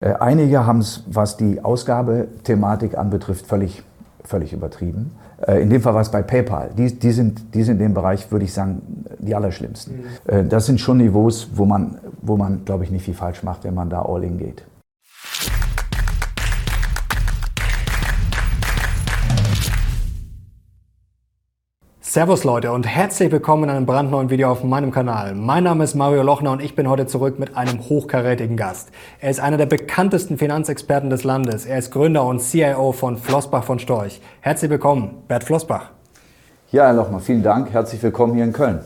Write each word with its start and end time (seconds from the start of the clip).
Äh, 0.00 0.12
einige 0.14 0.64
haben 0.64 0.78
es, 0.78 1.02
was 1.08 1.36
die 1.36 1.60
Ausgabethematik 1.60 2.96
anbetrifft, 2.96 3.46
völlig, 3.46 3.82
völlig 4.22 4.52
übertrieben. 4.52 5.12
Äh, 5.44 5.62
in 5.62 5.70
dem 5.70 5.82
Fall 5.82 5.94
war 5.94 6.02
es 6.02 6.10
bei 6.10 6.22
PayPal. 6.22 6.70
Die, 6.76 6.96
die, 6.96 7.10
sind, 7.10 7.54
die 7.54 7.64
sind 7.64 7.74
in 7.74 7.86
dem 7.86 7.94
Bereich, 7.94 8.30
würde 8.30 8.44
ich 8.44 8.52
sagen, 8.52 9.04
die 9.18 9.34
allerschlimmsten. 9.34 10.04
Mhm. 10.30 10.48
Das 10.48 10.66
sind 10.66 10.80
schon 10.80 10.98
Niveaus, 10.98 11.50
wo 11.54 11.64
man, 11.64 11.98
wo 12.22 12.36
man 12.36 12.64
glaube 12.64 12.84
ich, 12.84 12.90
nicht 12.90 13.04
viel 13.04 13.14
falsch 13.14 13.42
macht, 13.42 13.64
wenn 13.64 13.74
man 13.74 13.90
da 13.90 14.02
all 14.02 14.22
in 14.22 14.38
geht. 14.38 14.62
Servus 22.10 22.42
Leute 22.42 22.72
und 22.72 22.86
herzlich 22.86 23.30
willkommen 23.30 23.64
in 23.64 23.68
einem 23.68 23.84
brandneuen 23.84 24.30
Video 24.30 24.50
auf 24.50 24.64
meinem 24.64 24.90
Kanal. 24.90 25.34
Mein 25.34 25.64
Name 25.64 25.84
ist 25.84 25.94
Mario 25.94 26.22
Lochner 26.22 26.52
und 26.52 26.62
ich 26.62 26.74
bin 26.74 26.88
heute 26.88 27.06
zurück 27.06 27.38
mit 27.38 27.54
einem 27.54 27.86
hochkarätigen 27.86 28.56
Gast. 28.56 28.88
Er 29.20 29.28
ist 29.28 29.40
einer 29.40 29.58
der 29.58 29.66
bekanntesten 29.66 30.38
Finanzexperten 30.38 31.10
des 31.10 31.24
Landes. 31.24 31.66
Er 31.66 31.78
ist 31.78 31.90
Gründer 31.90 32.24
und 32.24 32.40
CIO 32.40 32.92
von 32.92 33.18
Flossbach 33.18 33.62
von 33.62 33.78
Storch. 33.78 34.22
Herzlich 34.40 34.70
willkommen, 34.70 35.22
Bert 35.28 35.44
Flossbach. 35.44 35.90
Ja, 36.72 36.86
Herr 36.86 36.94
Lochner, 36.94 37.20
vielen 37.20 37.42
Dank. 37.42 37.74
Herzlich 37.74 38.02
willkommen 38.02 38.32
hier 38.36 38.44
in 38.44 38.54
Köln. 38.54 38.80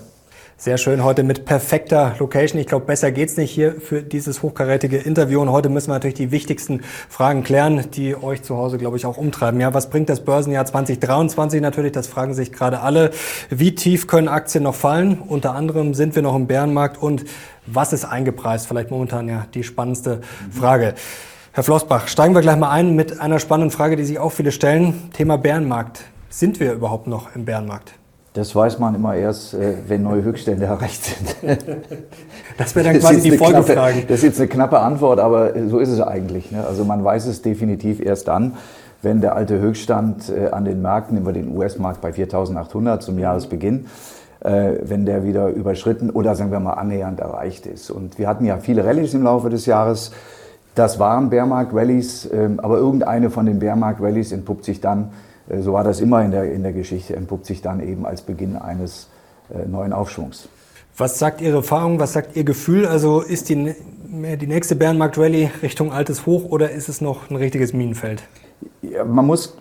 Sehr 0.62 0.79
schön, 0.79 1.02
heute 1.02 1.25
mit 1.25 1.45
perfekter 1.45 2.15
Location. 2.21 2.61
Ich 2.61 2.69
glaube, 2.69 2.87
besser 2.87 3.11
geht's 3.11 3.37
nicht 3.37 3.51
hier 3.51 3.80
für 3.80 4.01
dieses 4.01 4.43
hochkarätige 4.43 4.97
Interview. 4.97 5.41
Und 5.41 5.51
heute 5.51 5.69
müssen 5.69 5.88
wir 5.88 5.95
natürlich 5.95 6.15
die 6.15 6.30
wichtigsten 6.30 6.83
Fragen 7.09 7.43
klären, 7.43 7.91
die 7.91 8.15
euch 8.15 8.45
zu 8.45 8.57
Hause, 8.57 8.79
glaube 8.79 8.97
ich, 8.97 9.05
auch 9.05 9.16
umtreiben. 9.16 9.61
Ja, 9.61 9.75
was 9.75 9.91
bringt 9.91 10.09
das 10.09 10.25
Börsenjahr 10.25 10.65
2023 10.65 11.61
natürlich? 11.61 11.91
Das 11.91 12.07
fragen 12.07 12.33
sich 12.33 12.52
gerade 12.52 12.79
alle. 12.79 13.11
Wie 13.51 13.75
tief 13.75 14.07
können 14.07 14.29
Aktien 14.29 14.62
noch 14.62 14.77
fallen? 14.77 15.19
Unter 15.19 15.57
anderem 15.57 15.95
sind 15.95 16.15
wir 16.15 16.23
noch 16.23 16.37
im 16.37 16.47
Bärenmarkt 16.47 17.02
und 17.02 17.24
was 17.66 17.93
ist 17.93 18.05
eingepreist? 18.05 18.69
Vielleicht 18.69 18.93
momentan 18.93 19.29
ja 19.29 19.49
die 19.55 19.65
spannendste 19.65 20.21
Frage. 20.52 20.95
Herr 21.51 21.65
Flossbach, 21.65 22.07
steigen 22.07 22.37
wir 22.37 22.41
gleich 22.41 22.57
mal 22.57 22.71
ein 22.71 22.95
mit 22.95 23.19
einer 23.19 23.41
spannenden 23.41 23.73
Frage, 23.73 23.97
die 23.97 24.05
sich 24.05 24.21
auch 24.21 24.30
viele 24.30 24.52
stellen. 24.52 25.10
Thema 25.13 25.38
Bärenmarkt. 25.38 26.05
Sind 26.29 26.60
wir 26.60 26.73
überhaupt 26.73 27.09
noch 27.09 27.35
im 27.35 27.46
Bärenmarkt? 27.46 27.95
Das 28.35 28.55
weiß 28.57 28.79
man 28.79 28.95
immer 28.95 29.15
erst, 29.15 29.52
äh, 29.52 29.75
wenn 29.88 30.02
neue 30.02 30.23
Höchststände 30.23 30.65
erreicht 30.66 31.05
sind. 31.05 31.59
Das 32.59 32.77
wäre 32.77 32.85
dann 32.85 32.99
quasi 33.01 33.23
die 33.23 33.39
Folgefrage. 33.39 33.93
Knappe, 33.93 34.07
das 34.09 34.19
ist 34.19 34.24
jetzt 34.24 34.39
eine 34.39 34.49
knappe 34.49 34.79
Antwort, 34.79 35.19
aber 35.21 35.52
so 35.71 35.79
ist 35.79 35.89
es 35.89 36.02
eigentlich. 36.02 36.52
Ne? 36.52 36.63
Also 36.66 36.85
man 36.85 37.02
weiß 37.02 37.24
es 37.27 37.41
definitiv 37.41 37.99
erst 37.99 38.29
dann, 38.29 38.52
wenn 39.01 39.23
der 39.23 39.35
alte 39.35 39.59
Höchststand 39.59 40.29
äh, 40.29 40.51
an 40.51 40.66
den 40.66 40.83
Märkten, 40.83 41.16
über 41.16 41.33
den 41.33 41.57
US-Markt 41.57 42.02
bei 42.02 42.11
4.800 42.11 43.01
zum 43.01 43.19
Jahresbeginn, 43.19 43.87
äh, 44.41 44.74
wenn 44.83 45.07
der 45.07 45.24
wieder 45.24 45.49
überschritten 45.49 46.11
oder 46.11 46.35
sagen 46.35 46.52
wir 46.52 46.61
mal 46.61 46.74
annähernd 46.74 47.21
erreicht 47.21 47.65
ist. 47.65 47.91
Und 47.91 48.19
wir 48.19 48.29
hatten 48.29 48.45
ja 48.45 48.59
viele 48.59 48.85
Rallyes 48.85 49.15
im 49.15 49.23
Laufe 49.23 49.49
des 49.49 49.65
Jahres. 49.65 50.13
Das 50.74 50.99
waren 50.99 51.30
Bärmarkt-Rallyes, 51.30 52.29
ähm, 52.33 52.61
aber 52.61 52.77
irgendeine 52.77 53.30
von 53.30 53.46
den 53.46 53.61
Bärmarkt-Rallyes 53.61 54.30
entpuppt 54.30 54.67
sich 54.67 54.83
dann 54.83 55.05
äh, 55.05 55.32
so 55.60 55.73
war 55.73 55.85
das 55.85 56.01
immer 56.01 56.24
in 56.24 56.30
der, 56.30 56.52
in 56.52 56.62
der 56.62 56.73
Geschichte, 56.73 57.16
entpuppt 57.16 57.46
sich 57.46 57.62
dann 57.62 57.80
eben 57.87 58.07
als 58.07 58.23
Beginn 58.23 58.57
eines 58.57 59.09
äh, 59.52 59.66
neuen 59.66 59.93
Aufschwungs. 59.93 60.49
Was 60.96 61.18
sagt 61.18 61.40
Ihre 61.40 61.57
Erfahrung, 61.57 61.99
was 61.99 62.12
sagt 62.12 62.37
Ihr 62.37 62.45
Gefühl? 62.45 62.87
Also 62.87 63.21
ist 63.21 63.49
die, 63.49 63.74
die 64.37 64.47
nächste 64.47 64.76
Bärenmarkt-Rallye 64.76 65.50
Richtung 65.62 65.93
altes 65.93 66.26
Hoch 66.26 66.44
oder 66.50 66.71
ist 66.71 66.88
es 66.88 67.00
noch 67.00 67.31
ein 67.31 67.37
richtiges 67.37 67.72
Minenfeld? 67.72 68.22
Ja, 68.82 69.04
man 69.04 69.26
muss, 69.26 69.56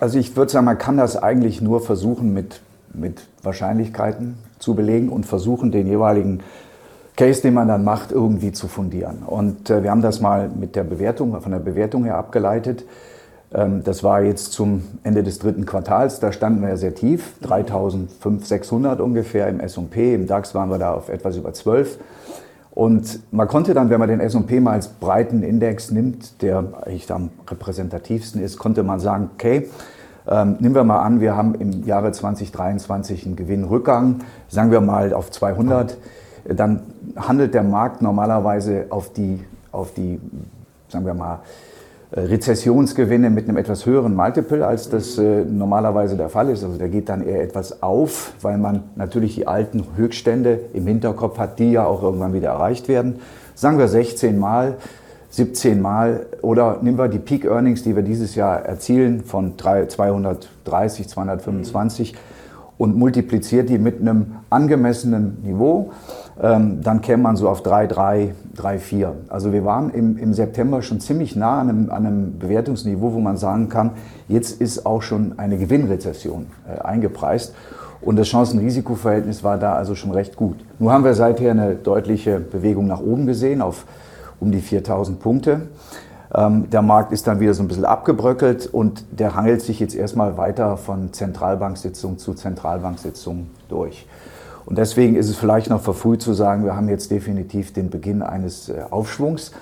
also 0.00 0.18
ich 0.18 0.34
würde 0.34 0.50
sagen, 0.50 0.64
man 0.64 0.78
kann 0.78 0.96
das 0.96 1.16
eigentlich 1.16 1.60
nur 1.60 1.80
versuchen 1.80 2.32
mit, 2.32 2.62
mit 2.94 3.26
Wahrscheinlichkeiten 3.42 4.38
zu 4.58 4.74
belegen 4.74 5.10
und 5.10 5.26
versuchen, 5.26 5.72
den 5.72 5.86
jeweiligen 5.86 6.40
Case, 7.16 7.42
den 7.42 7.54
man 7.54 7.68
dann 7.68 7.84
macht, 7.84 8.10
irgendwie 8.10 8.52
zu 8.52 8.68
fundieren. 8.68 9.18
Und 9.26 9.68
äh, 9.68 9.82
wir 9.82 9.90
haben 9.90 10.02
das 10.02 10.20
mal 10.20 10.48
mit 10.48 10.74
der 10.74 10.84
Bewertung, 10.84 11.38
von 11.40 11.52
der 11.52 11.58
Bewertung 11.58 12.04
her 12.04 12.16
abgeleitet. 12.16 12.84
Ähm, 13.54 13.82
das 13.84 14.02
war 14.02 14.22
jetzt 14.22 14.52
zum 14.52 14.84
Ende 15.02 15.22
des 15.22 15.38
dritten 15.38 15.66
Quartals, 15.66 16.20
da 16.20 16.32
standen 16.32 16.62
wir 16.62 16.70
ja 16.70 16.76
sehr 16.76 16.94
tief, 16.94 17.34
3.500, 17.44 18.98
ungefähr 18.98 19.48
im 19.48 19.60
S&P, 19.60 20.14
im 20.14 20.26
DAX 20.26 20.54
waren 20.54 20.70
wir 20.70 20.78
da 20.78 20.94
auf 20.94 21.08
etwas 21.08 21.36
über 21.36 21.52
12. 21.52 21.98
Und 22.70 23.20
man 23.32 23.48
konnte 23.48 23.74
dann, 23.74 23.90
wenn 23.90 24.00
man 24.00 24.08
den 24.08 24.20
S&P 24.20 24.60
mal 24.60 24.72
als 24.72 24.88
breiten 24.88 25.42
Index 25.42 25.90
nimmt, 25.90 26.40
der 26.40 26.64
eigentlich 26.82 27.12
am 27.12 27.28
repräsentativsten 27.46 28.42
ist, 28.42 28.58
konnte 28.58 28.82
man 28.82 28.98
sagen, 28.98 29.28
okay, 29.34 29.68
ähm, 30.26 30.56
nehmen 30.60 30.74
wir 30.74 30.84
mal 30.84 31.00
an, 31.00 31.20
wir 31.20 31.36
haben 31.36 31.54
im 31.56 31.84
Jahre 31.84 32.12
2023 32.12 33.26
einen 33.26 33.36
Gewinnrückgang, 33.36 34.20
sagen 34.48 34.70
wir 34.70 34.80
mal 34.80 35.12
auf 35.12 35.30
200, 35.30 35.98
dann 36.44 36.80
handelt 37.16 37.52
der 37.52 37.62
Markt 37.62 38.00
normalerweise 38.00 38.86
auf 38.88 39.12
die, 39.12 39.44
auf 39.70 39.92
die 39.92 40.18
sagen 40.88 41.04
wir 41.04 41.14
mal, 41.14 41.40
Rezessionsgewinne 42.14 43.30
mit 43.30 43.48
einem 43.48 43.56
etwas 43.56 43.86
höheren 43.86 44.14
Multiple, 44.14 44.66
als 44.66 44.90
das 44.90 45.16
äh, 45.16 45.44
normalerweise 45.44 46.16
der 46.16 46.28
Fall 46.28 46.50
ist. 46.50 46.62
Also 46.62 46.76
der 46.76 46.88
geht 46.88 47.08
dann 47.08 47.26
eher 47.26 47.42
etwas 47.42 47.82
auf, 47.82 48.34
weil 48.42 48.58
man 48.58 48.84
natürlich 48.96 49.36
die 49.36 49.46
alten 49.46 49.86
Höchststände 49.96 50.60
im 50.74 50.86
Hinterkopf 50.86 51.38
hat, 51.38 51.58
die 51.58 51.72
ja 51.72 51.86
auch 51.86 52.02
irgendwann 52.02 52.34
wieder 52.34 52.50
erreicht 52.50 52.88
werden. 52.88 53.20
Sagen 53.54 53.78
wir 53.78 53.88
16 53.88 54.38
Mal, 54.38 54.76
17 55.30 55.80
Mal 55.80 56.26
oder 56.42 56.80
nehmen 56.82 56.98
wir 56.98 57.08
die 57.08 57.18
Peak 57.18 57.46
Earnings, 57.46 57.82
die 57.82 57.96
wir 57.96 58.02
dieses 58.02 58.34
Jahr 58.34 58.60
erzielen 58.60 59.24
von 59.24 59.54
230, 59.58 61.08
225 61.08 62.14
und 62.76 62.96
multipliziert 62.96 63.70
die 63.70 63.78
mit 63.78 64.00
einem 64.00 64.36
angemessenen 64.50 65.38
Niveau 65.42 65.92
dann 66.42 67.00
käme 67.02 67.22
man 67.22 67.36
so 67.36 67.48
auf 67.48 67.62
3, 67.62 67.86
3, 67.86 68.34
3, 68.56 68.78
4. 68.80 69.12
Also 69.28 69.52
wir 69.52 69.64
waren 69.64 69.90
im, 69.90 70.18
im 70.18 70.34
September 70.34 70.82
schon 70.82 70.98
ziemlich 70.98 71.36
nah 71.36 71.60
an 71.60 71.68
einem, 71.68 71.90
an 71.90 72.04
einem, 72.04 72.38
Bewertungsniveau, 72.40 73.12
wo 73.12 73.20
man 73.20 73.36
sagen 73.36 73.68
kann, 73.68 73.92
jetzt 74.26 74.60
ist 74.60 74.84
auch 74.84 75.02
schon 75.02 75.38
eine 75.38 75.56
Gewinnrezession 75.56 76.46
äh, 76.66 76.80
eingepreist. 76.80 77.54
Und 78.00 78.16
das 78.16 78.26
Chancen-Risiko-Verhältnis 78.26 79.44
war 79.44 79.56
da 79.56 79.74
also 79.74 79.94
schon 79.94 80.10
recht 80.10 80.34
gut. 80.34 80.56
Nur 80.80 80.92
haben 80.92 81.04
wir 81.04 81.14
seither 81.14 81.52
eine 81.52 81.76
deutliche 81.76 82.40
Bewegung 82.40 82.88
nach 82.88 83.00
oben 83.00 83.26
gesehen 83.26 83.62
auf 83.62 83.86
um 84.40 84.50
die 84.50 84.60
4000 84.60 85.20
Punkte. 85.20 85.68
Ähm, 86.34 86.68
der 86.70 86.82
Markt 86.82 87.12
ist 87.12 87.28
dann 87.28 87.38
wieder 87.38 87.54
so 87.54 87.62
ein 87.62 87.68
bisschen 87.68 87.84
abgebröckelt 87.84 88.66
und 88.66 89.04
der 89.12 89.36
hangelt 89.36 89.62
sich 89.62 89.78
jetzt 89.78 89.94
erstmal 89.94 90.36
weiter 90.36 90.76
von 90.76 91.12
Zentralbanksitzung 91.12 92.18
zu 92.18 92.34
Zentralbanksitzung 92.34 93.46
durch. 93.68 94.08
Und 94.64 94.78
deswegen 94.78 95.16
ist 95.16 95.28
es 95.28 95.36
vielleicht 95.36 95.70
noch 95.70 95.80
verfrüht 95.80 96.22
zu 96.22 96.34
sagen, 96.34 96.64
wir 96.64 96.76
haben 96.76 96.88
jetzt 96.88 97.10
definitiv 97.10 97.72
den 97.72 97.90
Beginn 97.90 98.22
eines 98.22 98.68
äh, 98.68 98.82
Aufschwungs. 98.90 99.52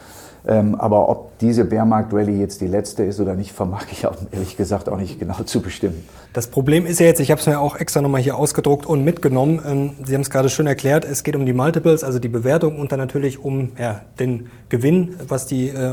Ähm, 0.47 0.75
aber 0.75 1.09
ob 1.09 1.39
diese 1.39 1.65
Bärmarkt-Rallye 1.65 2.39
jetzt 2.39 2.61
die 2.61 2.67
letzte 2.67 3.05
ist 3.05 3.21
oder 3.21 3.35
nicht, 3.35 3.53
vermag 3.53 3.85
ich 3.91 4.07
auch, 4.07 4.17
ehrlich 4.33 4.57
gesagt 4.57 4.89
auch 4.89 4.97
nicht 4.97 5.19
genau 5.19 5.43
zu 5.45 5.61
bestimmen. 5.61 6.07
Das 6.33 6.47
Problem 6.47 6.87
ist 6.87 7.01
ja 7.01 7.07
jetzt, 7.07 7.21
ich 7.21 7.31
habe 7.31 7.41
es 7.41 7.47
mir 7.47 7.59
auch 7.59 7.77
extra 7.77 8.01
nochmal 8.01 8.21
hier 8.21 8.37
ausgedruckt 8.37 8.87
und 8.87 9.05
mitgenommen. 9.05 9.61
Ähm, 9.67 9.91
Sie 10.05 10.15
haben 10.15 10.23
es 10.23 10.31
gerade 10.31 10.49
schön 10.49 10.67
erklärt, 10.67 11.05
es 11.05 11.25
geht 11.25 11.37
um 11.37 11.45
die 11.45 11.53
Multiples, 11.53 12.05
also 12.05 12.19
die 12.19 12.29
Bewertung 12.29 12.79
und 12.79 12.93
dann 12.93 12.99
natürlich 12.99 13.43
um 13.43 13.73
ja, 13.79 14.03
den 14.19 14.49
Gewinn, 14.69 15.17
was 15.27 15.47
die 15.47 15.69
äh, 15.69 15.91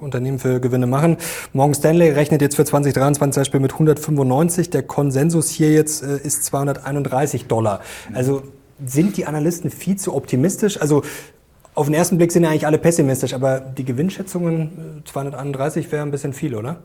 Unternehmen 0.00 0.38
für 0.38 0.60
Gewinne 0.60 0.86
machen. 0.86 1.16
Morgan 1.52 1.74
Stanley 1.74 2.10
rechnet 2.10 2.40
jetzt 2.40 2.56
für 2.56 2.64
2023 2.64 3.34
zum 3.34 3.40
Beispiel 3.42 3.60
mit 3.60 3.72
195. 3.72 4.70
Der 4.70 4.82
Konsensus 4.82 5.50
hier 5.50 5.72
jetzt 5.72 6.02
äh, 6.02 6.18
ist 6.18 6.44
231 6.44 7.46
Dollar. 7.46 7.80
Also 8.12 8.42
sind 8.84 9.16
die 9.16 9.26
Analysten 9.26 9.70
viel 9.70 9.96
zu 9.96 10.14
optimistisch? 10.14 10.80
Also 10.80 11.02
auf 11.74 11.86
den 11.86 11.94
ersten 11.94 12.18
Blick 12.18 12.32
sind 12.32 12.44
ja 12.44 12.50
eigentlich 12.50 12.66
alle 12.66 12.78
pessimistisch, 12.78 13.34
aber 13.34 13.60
die 13.60 13.84
Gewinnschätzungen 13.84 15.02
231 15.04 15.86
äh, 15.86 15.92
wäre 15.92 16.02
ein 16.02 16.10
bisschen 16.10 16.32
viel, 16.32 16.54
oder? 16.54 16.76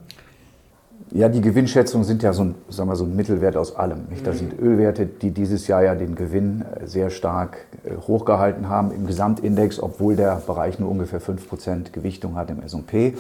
Ja, 1.12 1.28
die 1.28 1.42
Gewinnschätzungen 1.42 2.06
sind 2.06 2.22
ja 2.22 2.34
so 2.34 2.44
ein, 2.44 2.56
sagen 2.70 2.90
wir, 2.90 2.96
so 2.96 3.04
ein 3.04 3.16
Mittelwert 3.16 3.56
aus 3.56 3.76
allem. 3.76 4.06
Nicht? 4.10 4.26
Das 4.28 4.38
sind 4.38 4.60
Ölwerte, 4.60 5.06
die 5.08 5.32
dieses 5.32 5.68
Jahr 5.68 5.84
ja 5.84 5.96
den 5.96 6.16
Gewinn 6.16 6.62
äh, 6.62 6.88
sehr 6.88 7.10
stark 7.10 7.58
äh, 7.84 7.96
hochgehalten 7.96 8.70
haben 8.70 8.92
im 8.92 9.08
Gesamtindex, 9.08 9.80
obwohl 9.82 10.16
der 10.16 10.36
Bereich 10.36 10.80
nur 10.80 10.90
ungefähr 10.90 11.22
5% 11.22 11.92
Gewichtung 11.92 12.36
hat 12.36 12.50
im 12.50 12.62
S&P. 12.62 13.14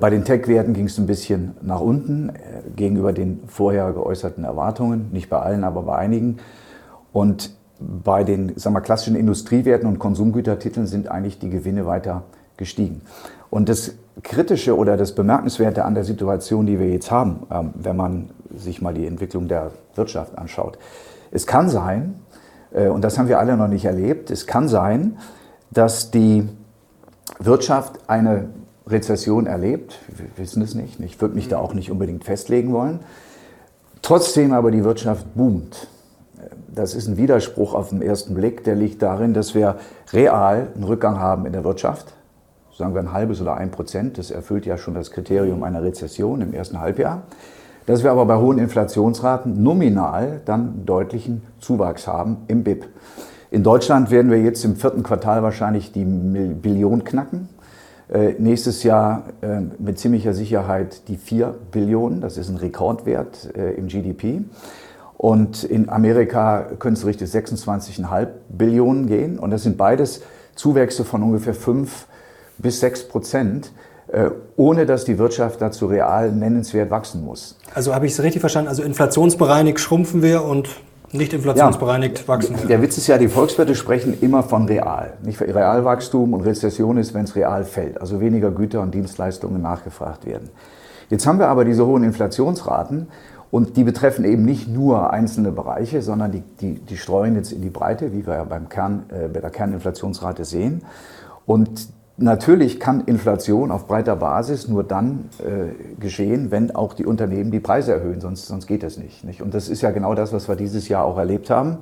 Bei 0.00 0.10
den 0.10 0.24
Tech-Werten 0.24 0.74
ging 0.74 0.86
es 0.86 0.98
ein 0.98 1.06
bisschen 1.06 1.54
nach 1.62 1.80
unten 1.80 2.32
gegenüber 2.74 3.12
den 3.12 3.44
vorher 3.46 3.92
geäußerten 3.92 4.42
Erwartungen. 4.42 5.10
Nicht 5.12 5.30
bei 5.30 5.38
allen, 5.38 5.62
aber 5.62 5.82
bei 5.82 5.94
einigen. 5.94 6.38
Und 7.12 7.55
bei 7.78 8.24
den 8.24 8.56
sagen 8.56 8.74
wir, 8.74 8.80
klassischen 8.80 9.16
Industriewerten 9.16 9.88
und 9.88 9.98
Konsumgütertiteln 9.98 10.86
sind 10.86 11.08
eigentlich 11.08 11.38
die 11.38 11.50
Gewinne 11.50 11.86
weiter 11.86 12.24
gestiegen. 12.56 13.02
Und 13.50 13.68
das 13.68 13.92
Kritische 14.22 14.76
oder 14.76 14.96
das 14.96 15.14
Bemerkenswerte 15.14 15.84
an 15.84 15.94
der 15.94 16.04
Situation, 16.04 16.66
die 16.66 16.78
wir 16.78 16.88
jetzt 16.88 17.10
haben, 17.10 17.46
ähm, 17.50 17.70
wenn 17.74 17.96
man 17.96 18.30
sich 18.54 18.80
mal 18.80 18.94
die 18.94 19.06
Entwicklung 19.06 19.48
der 19.48 19.72
Wirtschaft 19.94 20.38
anschaut, 20.38 20.78
es 21.30 21.46
kann 21.46 21.68
sein, 21.68 22.14
äh, 22.72 22.88
und 22.88 23.02
das 23.02 23.18
haben 23.18 23.28
wir 23.28 23.38
alle 23.38 23.56
noch 23.56 23.68
nicht 23.68 23.84
erlebt, 23.84 24.30
es 24.30 24.46
kann 24.46 24.68
sein, 24.68 25.18
dass 25.70 26.10
die 26.10 26.48
Wirtschaft 27.38 28.00
eine 28.08 28.48
Rezession 28.86 29.46
erlebt. 29.46 29.98
Wir 30.08 30.26
wissen 30.36 30.62
es 30.62 30.74
nicht. 30.74 31.00
Ich 31.00 31.20
würde 31.20 31.34
mich 31.34 31.48
da 31.48 31.58
auch 31.58 31.74
nicht 31.74 31.90
unbedingt 31.90 32.24
festlegen 32.24 32.72
wollen. 32.72 33.00
Trotzdem 34.00 34.52
aber 34.52 34.70
die 34.70 34.84
Wirtschaft 34.84 35.34
boomt 35.34 35.88
das 36.76 36.94
ist 36.94 37.08
ein 37.08 37.16
Widerspruch 37.16 37.74
auf 37.74 37.88
den 37.88 38.02
ersten 38.02 38.34
Blick, 38.34 38.62
der 38.62 38.76
liegt 38.76 39.02
darin, 39.02 39.34
dass 39.34 39.54
wir 39.54 39.76
real 40.12 40.68
einen 40.74 40.84
Rückgang 40.84 41.18
haben 41.18 41.46
in 41.46 41.52
der 41.52 41.64
Wirtschaft. 41.64 42.12
sagen 42.76 42.94
wir 42.94 43.00
ein 43.00 43.12
halbes 43.12 43.40
oder 43.40 43.56
ein 43.56 43.70
Prozent. 43.70 44.18
Das 44.18 44.30
erfüllt 44.30 44.66
ja 44.66 44.76
schon 44.76 44.94
das 44.94 45.10
Kriterium 45.10 45.62
einer 45.62 45.82
Rezession 45.82 46.42
im 46.42 46.52
ersten 46.52 46.78
Halbjahr. 46.78 47.22
Dass 47.86 48.04
wir 48.04 48.10
aber 48.10 48.26
bei 48.26 48.36
hohen 48.36 48.58
Inflationsraten 48.58 49.62
nominal 49.62 50.42
dann 50.44 50.84
deutlichen 50.84 51.42
Zuwachs 51.58 52.06
haben 52.06 52.38
im 52.48 52.62
BIP. 52.62 52.84
In 53.50 53.62
Deutschland 53.62 54.10
werden 54.10 54.30
wir 54.30 54.42
jetzt 54.42 54.62
im 54.64 54.76
vierten 54.76 55.02
Quartal 55.02 55.42
wahrscheinlich 55.42 55.92
die 55.92 56.04
Billion 56.04 57.04
knacken. 57.04 57.48
Äh, 58.08 58.34
nächstes 58.38 58.82
Jahr 58.82 59.24
äh, 59.40 59.60
mit 59.78 59.98
ziemlicher 59.98 60.34
Sicherheit 60.34 61.08
die 61.08 61.16
4 61.16 61.54
Billionen. 61.72 62.20
Das 62.20 62.36
ist 62.36 62.50
ein 62.50 62.56
Rekordwert 62.56 63.56
äh, 63.56 63.72
im 63.72 63.86
GDP. 63.86 64.42
Und 65.18 65.64
in 65.64 65.88
Amerika 65.88 66.66
können 66.78 66.96
es 66.96 67.06
richtig 67.06 67.30
26,5 67.30 68.28
Billionen 68.50 69.06
gehen. 69.06 69.38
Und 69.38 69.50
das 69.50 69.62
sind 69.62 69.76
beides 69.76 70.22
Zuwächse 70.54 71.04
von 71.04 71.22
ungefähr 71.22 71.54
5 71.54 72.06
bis 72.58 72.80
6 72.80 73.08
Prozent, 73.08 73.72
äh, 74.08 74.30
ohne 74.56 74.86
dass 74.86 75.04
die 75.04 75.18
Wirtschaft 75.18 75.60
dazu 75.60 75.86
real 75.86 76.32
nennenswert 76.32 76.90
wachsen 76.90 77.24
muss. 77.24 77.58
Also 77.74 77.94
habe 77.94 78.06
ich 78.06 78.12
es 78.12 78.22
richtig 78.22 78.40
verstanden? 78.40 78.68
Also 78.68 78.82
inflationsbereinigt 78.82 79.80
schrumpfen 79.80 80.22
wir 80.22 80.44
und 80.44 80.68
nicht 81.12 81.32
inflationsbereinigt 81.32 82.20
ja, 82.20 82.28
wachsen 82.28 82.58
wir. 82.58 82.66
Der 82.66 82.82
Witz 82.82 82.98
ist 82.98 83.06
ja, 83.06 83.16
die 83.16 83.28
Volkswirte 83.28 83.74
sprechen 83.74 84.18
immer 84.20 84.42
von 84.42 84.66
real. 84.66 85.14
Nicht 85.22 85.40
Realwachstum 85.40 86.34
und 86.34 86.42
Rezession 86.42 86.98
ist, 86.98 87.14
wenn 87.14 87.24
es 87.24 87.36
real 87.36 87.64
fällt, 87.64 88.00
also 88.00 88.20
weniger 88.20 88.50
Güter 88.50 88.80
und 88.80 88.92
Dienstleistungen 88.92 89.62
nachgefragt 89.62 90.26
werden. 90.26 90.50
Jetzt 91.08 91.26
haben 91.26 91.38
wir 91.38 91.48
aber 91.48 91.64
diese 91.64 91.86
hohen 91.86 92.02
Inflationsraten 92.02 93.08
und 93.50 93.76
die 93.76 93.84
betreffen 93.84 94.24
eben 94.24 94.44
nicht 94.44 94.68
nur 94.68 95.12
einzelne 95.12 95.52
Bereiche, 95.52 96.02
sondern 96.02 96.32
die, 96.32 96.42
die, 96.60 96.74
die 96.74 96.96
streuen 96.96 97.36
jetzt 97.36 97.52
in 97.52 97.62
die 97.62 97.70
Breite, 97.70 98.12
wie 98.12 98.26
wir 98.26 98.34
ja 98.34 98.44
beim 98.44 98.68
Kern, 98.68 99.04
äh, 99.08 99.28
bei 99.28 99.40
der 99.40 99.50
Kerninflationsrate 99.50 100.44
sehen. 100.44 100.82
Und 101.46 101.88
natürlich 102.16 102.80
kann 102.80 103.02
Inflation 103.02 103.70
auf 103.70 103.86
breiter 103.86 104.16
Basis 104.16 104.68
nur 104.68 104.82
dann 104.84 105.28
äh, 105.38 106.00
geschehen, 106.00 106.50
wenn 106.50 106.74
auch 106.74 106.94
die 106.94 107.06
Unternehmen 107.06 107.50
die 107.50 107.60
Preise 107.60 107.92
erhöhen, 107.92 108.20
sonst, 108.20 108.46
sonst 108.46 108.66
geht 108.66 108.82
das 108.82 108.96
nicht, 108.96 109.24
nicht. 109.24 109.42
Und 109.42 109.54
das 109.54 109.68
ist 109.68 109.82
ja 109.82 109.90
genau 109.90 110.14
das, 110.14 110.32
was 110.32 110.48
wir 110.48 110.56
dieses 110.56 110.88
Jahr 110.88 111.04
auch 111.04 111.18
erlebt 111.18 111.50
haben. 111.50 111.78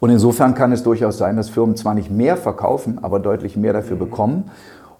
Und 0.00 0.10
insofern 0.10 0.54
kann 0.54 0.70
es 0.72 0.82
durchaus 0.82 1.18
sein, 1.18 1.36
dass 1.36 1.48
Firmen 1.48 1.76
zwar 1.76 1.94
nicht 1.94 2.10
mehr 2.10 2.36
verkaufen, 2.36 2.98
aber 3.02 3.20
deutlich 3.20 3.56
mehr 3.56 3.72
dafür 3.72 3.96
bekommen. 3.96 4.50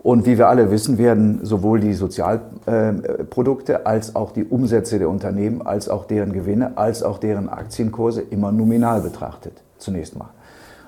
Und 0.05 0.27
wie 0.27 0.37
wir 0.37 0.49
alle 0.49 0.71
wissen, 0.71 0.99
werden 0.99 1.41
sowohl 1.45 1.81
die 1.81 1.95
Sozialprodukte 1.95 3.87
als 3.87 4.15
auch 4.15 4.33
die 4.33 4.45
Umsätze 4.45 4.99
der 4.99 5.09
Unternehmen, 5.09 5.67
als 5.67 5.89
auch 5.89 6.05
deren 6.05 6.35
Gewinne, 6.35 6.77
als 6.77 7.03
auch 7.03 7.17
deren 7.17 7.49
Aktienkurse 7.49 8.21
immer 8.21 8.53
nominal 8.53 9.01
betrachtet, 9.01 9.63
zunächst 9.79 10.19
mal. 10.19 10.29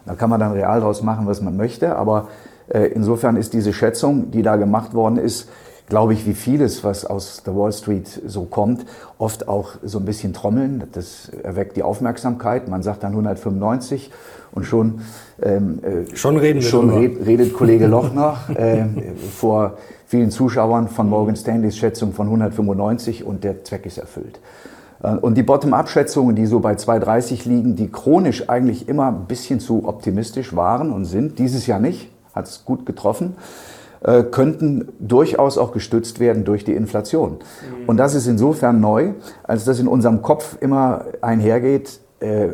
Da 0.05 0.17
kann 0.17 0.29
man 0.29 0.39
dann 0.39 0.53
real 0.53 0.81
daraus 0.81 1.03
machen, 1.03 1.27
was 1.27 1.41
man 1.41 1.57
möchte, 1.57 1.97
aber 1.97 2.29
äh, 2.69 2.89
insofern 2.89 3.37
ist 3.37 3.55
diese 3.55 3.73
Schätzung, 3.73 4.31
die 4.33 4.43
da 4.43 4.57
gemacht 4.57 4.93
worden 4.93 5.17
ist, 5.17 5.49
glaube 5.89 6.13
ich, 6.13 6.27
wie 6.27 6.35
vieles, 6.35 6.85
was 6.85 7.05
aus 7.05 7.43
der 7.45 7.57
Wall 7.57 7.73
Street 7.73 8.23
so 8.27 8.45
kommt, 8.45 8.85
oft 9.19 9.49
auch 9.49 9.71
so 9.83 9.99
ein 9.99 10.05
bisschen 10.05 10.33
trommeln. 10.33 10.85
Das 10.93 11.31
erweckt 11.43 11.77
die 11.77 11.83
Aufmerksamkeit. 11.83 12.69
Man 12.69 12.83
sagt 12.83 13.05
dann 13.05 13.13
195 13.13 14.11
und 14.53 14.65
schon, 14.65 15.01
ähm, 15.43 15.81
äh, 15.83 16.17
schon, 16.17 16.37
reden 16.39 16.63
schon 16.63 16.91
red, 16.91 17.25
redet 17.25 17.53
Kollege 17.53 17.87
Lochner 17.87 18.37
äh, 18.55 18.85
vor 19.33 19.75
vielen 20.07 20.31
Zuschauern 20.31 20.89
von 20.89 21.09
Morgan 21.09 21.37
Stanleys 21.37 21.77
Schätzung 21.77 22.13
von 22.13 22.27
195 22.27 23.25
und 23.25 23.45
der 23.45 23.65
Zweck 23.65 23.87
ist 23.87 23.99
erfüllt. 23.99 24.41
Äh, 25.03 25.17
und 25.17 25.37
die 25.37 25.43
Bottom-up-Schätzungen, 25.43 26.35
die 26.35 26.47
so 26.47 26.61
bei 26.61 26.75
230 26.75 27.45
liegen, 27.45 27.77
die 27.77 27.91
chronisch 27.91 28.49
eigentlich 28.49 28.89
immer 28.89 29.09
ein 29.09 29.27
bisschen 29.27 29.61
zu 29.61 29.87
optimistisch 29.87 30.57
waren 30.57 30.93
und 30.93 31.05
sind, 31.05 31.39
dieses 31.39 31.67
Jahr 31.67 31.81
nicht, 31.81 32.11
hat 32.35 32.49
es 32.49 32.65
gut 32.65 32.87
getroffen, 32.87 33.37
äh, 34.07 34.23
könnten 34.23 34.93
durchaus 35.01 35.59
auch 35.59 35.73
gestützt 35.73 36.21
werden 36.21 36.45
durch 36.45 36.65
die 36.65 36.75
Inflation. 36.75 37.33
Mhm. 37.33 37.89
Und 37.89 37.97
das 37.97 38.15
ist 38.15 38.29
insofern 38.29 38.81
neu, 38.81 39.15
als 39.43 39.65
dass 39.65 39.81
in 39.81 39.89
unserem 39.89 40.23
Kopf 40.23 40.57
immer 40.61 41.07
einhergeht, 41.23 41.99
äh, 42.21 42.51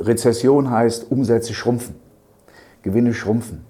Rezession 0.00 0.70
heißt, 0.70 1.10
Umsätze 1.10 1.52
schrumpfen, 1.52 1.96
Gewinne 2.80 3.12
schrumpfen. 3.12 3.66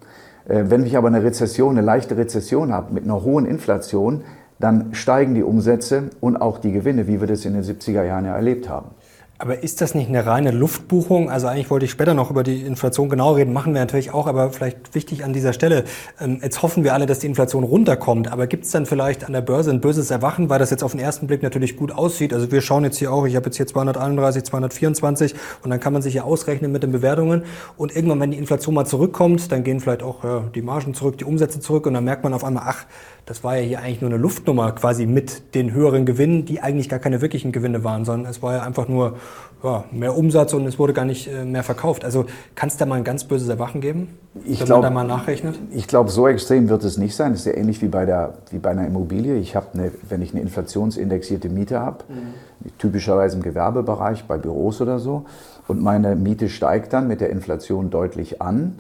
Äh, 0.46 0.66
wenn 0.69 0.86
ich 0.86 0.96
aber 0.96 1.08
eine 1.08 1.25
Rezession, 1.25 1.76
eine 1.76 1.84
leichte 1.84 2.16
Rezession 2.16 2.72
habe 2.72 2.94
mit 2.94 3.02
einer 3.02 3.25
hohen 3.25 3.46
Inflation, 3.46 4.22
dann 4.60 4.94
steigen 4.94 5.34
die 5.34 5.42
Umsätze 5.42 6.04
und 6.20 6.36
auch 6.36 6.58
die 6.58 6.70
Gewinne, 6.70 7.08
wie 7.08 7.20
wir 7.20 7.26
das 7.26 7.44
in 7.44 7.54
den 7.54 7.64
70er 7.64 8.04
Jahren 8.04 8.26
ja 8.26 8.36
erlebt 8.36 8.69
haben. 8.69 8.90
Aber 9.36 9.64
ist 9.64 9.81
das 9.81 9.96
nicht 9.96 10.08
eine 10.08 10.26
reine 10.26 10.52
Luftbuchung? 10.52 11.28
Also 11.28 11.48
eigentlich 11.48 11.69
wollte 11.69 11.86
ich 11.86 11.90
später 11.90 12.14
noch 12.14 12.31
über 12.31 12.44
die 12.44 12.62
Inflation 12.62 13.08
genau 13.08 13.32
reden, 13.32 13.52
machen 13.52 13.75
wir 13.75 13.81
natürlich 13.81 14.12
auch, 14.14 14.28
aber 14.28 14.50
vielleicht 14.50 14.94
wichtig 14.94 15.25
an 15.25 15.32
dieser 15.32 15.52
Stelle. 15.52 15.82
Ähm, 16.20 16.38
jetzt 16.40 16.62
hoffen 16.62 16.84
wir 16.84 16.94
alle, 16.94 17.06
dass 17.06 17.19
die 17.19 17.26
Inflation 17.26 17.64
runterkommt, 17.64 18.31
aber 18.31 18.46
gibt 18.46 18.64
es 18.64 18.70
dann 18.70 18.86
vielleicht 18.86 19.25
an 19.25 19.32
der 19.32 19.40
Börse 19.40 19.72
ein 19.72 19.81
böses 19.81 20.12
Erwachen, 20.12 20.50
weil 20.50 20.60
das 20.60 20.70
jetzt 20.70 20.84
auf 20.84 20.92
den 20.92 21.00
ersten 21.00 21.26
Blick 21.26 21.42
natürlich 21.42 21.76
gut 21.76 21.90
aussieht? 21.90 22.32
Also 22.32 22.52
wir 22.52 22.60
schauen 22.60 22.84
jetzt 22.84 22.98
hier 22.98 23.12
auch, 23.12 23.26
ich 23.26 23.34
habe 23.34 23.46
jetzt 23.46 23.56
hier 23.56 23.66
231, 23.66 24.44
224 24.44 25.34
und 25.64 25.70
dann 25.70 25.81
kann 25.81 25.92
man 25.92 26.00
sich 26.00 26.14
ja 26.14 26.22
ausrechnen 26.22 26.70
mit 26.70 26.84
den 26.84 26.92
Bewertungen 26.92 27.42
und 27.76 27.94
irgendwann, 27.94 28.20
wenn 28.20 28.31
die 28.31 28.38
Inflation 28.38 28.72
mal 28.72 28.86
zurückkommt, 28.86 29.50
dann 29.50 29.64
gehen 29.64 29.81
vielleicht 29.81 30.04
auch 30.04 30.22
ja, 30.22 30.44
die 30.54 30.62
Margen 30.62 30.94
zurück, 30.94 31.19
die 31.19 31.25
Umsätze 31.25 31.58
zurück 31.58 31.86
und 31.86 31.94
dann 31.94 32.04
merkt 32.04 32.22
man 32.22 32.34
auf 32.34 32.44
einmal, 32.44 32.62
ach, 32.66 32.86
das 33.26 33.42
war 33.42 33.56
ja 33.56 33.62
hier 33.62 33.78
eigentlich 33.81 34.02
nur 34.02 34.10
eine 34.10 34.19
Luftnummer 34.19 34.72
quasi 34.72 35.06
mit 35.06 35.54
den 35.54 35.72
höheren 35.72 36.04
Gewinnen, 36.04 36.44
die 36.44 36.60
eigentlich 36.60 36.90
gar 36.90 36.98
keine 36.98 37.22
wirklichen 37.22 37.52
Gewinne 37.52 37.82
waren, 37.82 38.04
sondern 38.04 38.31
es 38.31 38.42
war 38.42 38.54
ja 38.54 38.62
einfach 38.62 38.86
nur 38.86 39.16
ja, 39.64 39.84
mehr 39.90 40.16
Umsatz 40.16 40.52
und 40.52 40.66
es 40.66 40.78
wurde 40.78 40.92
gar 40.92 41.06
nicht 41.06 41.26
äh, 41.26 41.44
mehr 41.44 41.62
verkauft. 41.62 42.04
Also 42.04 42.26
kann 42.54 42.68
es 42.68 42.76
da 42.76 42.84
mal 42.84 42.96
ein 42.96 43.04
ganz 43.04 43.24
böses 43.24 43.48
Erwachen 43.48 43.80
geben, 43.80 44.18
ich 44.44 44.60
wenn 44.60 44.66
glaub, 44.66 44.82
man 44.82 44.94
da 44.94 45.02
mal 45.02 45.06
nachrechnet? 45.06 45.58
Ich 45.72 45.88
glaube, 45.88 46.10
so 46.10 46.28
extrem 46.28 46.68
wird 46.68 46.84
es 46.84 46.98
nicht 46.98 47.16
sein. 47.16 47.32
Das 47.32 47.40
ist 47.40 47.46
ja 47.46 47.54
ähnlich 47.54 47.80
wie 47.80 47.88
bei, 47.88 48.04
der, 48.04 48.34
wie 48.50 48.58
bei 48.58 48.70
einer 48.70 48.86
Immobilie. 48.86 49.36
Ich 49.36 49.56
habe, 49.56 49.66
eine, 49.72 49.90
wenn 50.08 50.20
ich 50.20 50.32
eine 50.32 50.42
inflationsindexierte 50.42 51.48
Miete 51.48 51.80
habe, 51.80 52.04
mhm. 52.08 52.70
typischerweise 52.78 53.36
im 53.38 53.42
Gewerbebereich, 53.42 54.24
bei 54.24 54.36
Büros 54.36 54.82
oder 54.82 54.98
so, 54.98 55.24
und 55.66 55.82
meine 55.82 56.14
Miete 56.14 56.50
steigt 56.50 56.92
dann 56.92 57.08
mit 57.08 57.22
der 57.22 57.30
Inflation 57.30 57.88
deutlich 57.88 58.42
an, 58.42 58.78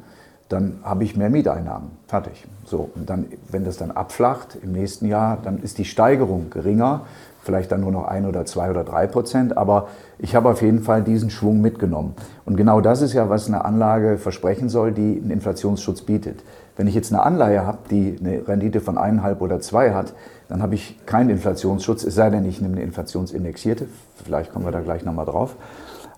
dann 0.50 0.80
habe 0.82 1.04
ich 1.04 1.16
mehr 1.16 1.30
Mieteinnahmen. 1.30 1.92
Fertig. 2.06 2.44
So, 2.66 2.90
und 2.94 3.08
dann, 3.08 3.26
wenn 3.50 3.64
das 3.64 3.78
dann 3.78 3.90
abflacht 3.90 4.58
im 4.62 4.72
nächsten 4.72 5.06
Jahr, 5.06 5.38
dann 5.42 5.58
ist 5.62 5.78
die 5.78 5.86
Steigerung 5.86 6.50
geringer, 6.50 7.06
vielleicht 7.44 7.70
dann 7.70 7.82
nur 7.82 7.92
noch 7.92 8.06
ein 8.08 8.26
oder 8.26 8.44
zwei 8.46 8.70
oder 8.70 8.82
drei 8.82 9.06
Prozent, 9.06 9.56
aber 9.56 9.88
ich 10.18 10.34
habe 10.34 10.48
auf 10.48 10.62
jeden 10.62 10.80
Fall 10.80 11.02
diesen 11.02 11.30
Schwung 11.30 11.60
mitgenommen. 11.60 12.14
Und 12.44 12.56
genau 12.56 12.80
das 12.80 13.02
ist 13.02 13.12
ja, 13.12 13.28
was 13.28 13.46
eine 13.46 13.64
Anlage 13.64 14.18
versprechen 14.18 14.68
soll, 14.68 14.92
die 14.92 15.20
einen 15.20 15.30
Inflationsschutz 15.30 16.02
bietet. 16.02 16.42
Wenn 16.76 16.86
ich 16.86 16.94
jetzt 16.94 17.12
eine 17.12 17.22
Anleihe 17.22 17.66
habe, 17.66 17.78
die 17.90 18.16
eine 18.18 18.48
Rendite 18.48 18.80
von 18.80 18.98
eineinhalb 18.98 19.40
oder 19.40 19.60
zwei 19.60 19.92
hat, 19.92 20.14
dann 20.48 20.62
habe 20.62 20.74
ich 20.74 20.98
keinen 21.06 21.30
Inflationsschutz, 21.30 22.04
es 22.04 22.14
sei 22.14 22.30
denn, 22.30 22.44
ich 22.44 22.60
nehme 22.60 22.74
eine 22.74 22.82
inflationsindexierte, 22.82 23.86
vielleicht 24.24 24.52
kommen 24.52 24.64
wir 24.64 24.72
da 24.72 24.80
gleich 24.80 25.04
nochmal 25.04 25.26
drauf. 25.26 25.56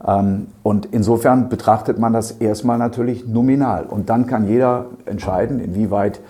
Ähm, 0.06 0.48
und 0.62 0.86
insofern 0.86 1.48
betrachtet 1.48 1.98
man 1.98 2.12
das 2.12 2.32
erstmal 2.32 2.78
natürlich 2.78 3.26
nominal. 3.26 3.84
Und 3.84 4.10
dann 4.10 4.26
kann 4.26 4.48
jeder 4.48 4.86
entscheiden, 5.04 5.60
inwieweit, 5.60 6.20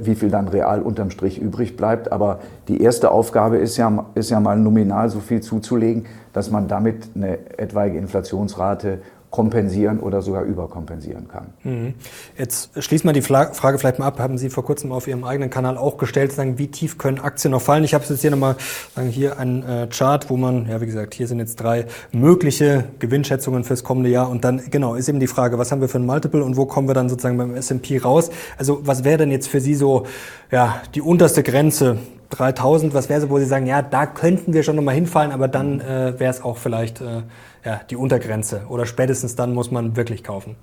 wie 0.00 0.14
viel 0.14 0.30
dann 0.30 0.46
real 0.46 0.82
unterm 0.82 1.10
Strich 1.10 1.40
übrig 1.40 1.76
bleibt. 1.76 2.12
Aber 2.12 2.38
die 2.68 2.80
erste 2.80 3.10
Aufgabe 3.10 3.56
ist 3.56 3.76
ja, 3.76 4.06
ist 4.14 4.30
ja 4.30 4.38
mal 4.38 4.58
nominal 4.58 5.08
so 5.08 5.18
viel 5.20 5.40
zuzulegen, 5.40 6.06
dass 6.32 6.50
man 6.50 6.68
damit 6.68 7.08
eine 7.16 7.38
etwaige 7.58 7.98
Inflationsrate 7.98 8.98
kompensieren 9.34 9.98
oder 9.98 10.22
sogar 10.22 10.44
überkompensieren 10.44 11.26
kann. 11.26 11.46
Mhm. 11.64 11.94
Jetzt 12.38 12.70
schließen 12.80 13.08
wir 13.08 13.12
die 13.12 13.20
Frage 13.20 13.80
vielleicht 13.80 13.98
mal 13.98 14.06
ab. 14.06 14.20
Haben 14.20 14.38
Sie 14.38 14.48
vor 14.48 14.64
kurzem 14.64 14.92
auf 14.92 15.08
Ihrem 15.08 15.24
eigenen 15.24 15.50
Kanal 15.50 15.76
auch 15.76 15.96
gestellt, 15.96 16.30
sagen, 16.30 16.56
wie 16.56 16.68
tief 16.68 16.98
können 16.98 17.18
Aktien 17.18 17.50
noch 17.50 17.60
fallen? 17.60 17.82
Ich 17.82 17.94
habe 17.94 18.04
jetzt 18.08 18.20
hier 18.20 18.30
nochmal 18.30 18.54
sagen, 18.94 19.08
hier 19.08 19.40
ein 19.40 19.68
äh, 19.68 19.88
Chart, 19.88 20.30
wo 20.30 20.36
man, 20.36 20.68
ja 20.68 20.80
wie 20.80 20.86
gesagt, 20.86 21.14
hier 21.14 21.26
sind 21.26 21.40
jetzt 21.40 21.56
drei 21.56 21.86
mögliche 22.12 22.84
Gewinnschätzungen 23.00 23.64
fürs 23.64 23.82
kommende 23.82 24.08
Jahr 24.08 24.30
und 24.30 24.44
dann 24.44 24.62
genau 24.70 24.94
ist 24.94 25.08
eben 25.08 25.18
die 25.18 25.26
Frage, 25.26 25.58
was 25.58 25.72
haben 25.72 25.80
wir 25.80 25.88
für 25.88 25.98
ein 25.98 26.06
Multiple 26.06 26.44
und 26.44 26.56
wo 26.56 26.66
kommen 26.66 26.86
wir 26.86 26.94
dann 26.94 27.08
sozusagen 27.08 27.36
beim 27.36 27.56
S&P 27.56 27.98
raus? 27.98 28.30
Also 28.56 28.82
was 28.84 29.02
wäre 29.02 29.18
denn 29.18 29.32
jetzt 29.32 29.48
für 29.48 29.60
Sie 29.60 29.74
so 29.74 30.06
ja 30.52 30.80
die 30.94 31.02
unterste 31.02 31.42
Grenze? 31.42 31.98
3000, 32.30 32.94
was 32.94 33.08
wäre 33.08 33.20
so, 33.20 33.30
wo 33.30 33.38
Sie 33.38 33.44
sagen, 33.44 33.66
ja, 33.66 33.82
da 33.82 34.06
könnten 34.06 34.54
wir 34.54 34.62
schon 34.62 34.76
nochmal 34.76 34.94
hinfallen, 34.94 35.30
aber 35.30 35.46
dann 35.46 35.80
äh, 35.80 36.18
wäre 36.18 36.30
es 36.30 36.42
auch 36.42 36.56
vielleicht 36.56 37.00
äh, 37.00 37.22
ja, 37.64 37.80
die 37.88 37.96
Untergrenze 37.96 38.62
oder 38.68 38.86
spätestens 38.86 39.36
dann 39.36 39.54
muss 39.54 39.70
man 39.70 39.96
wirklich 39.96 40.22
kaufen? 40.22 40.56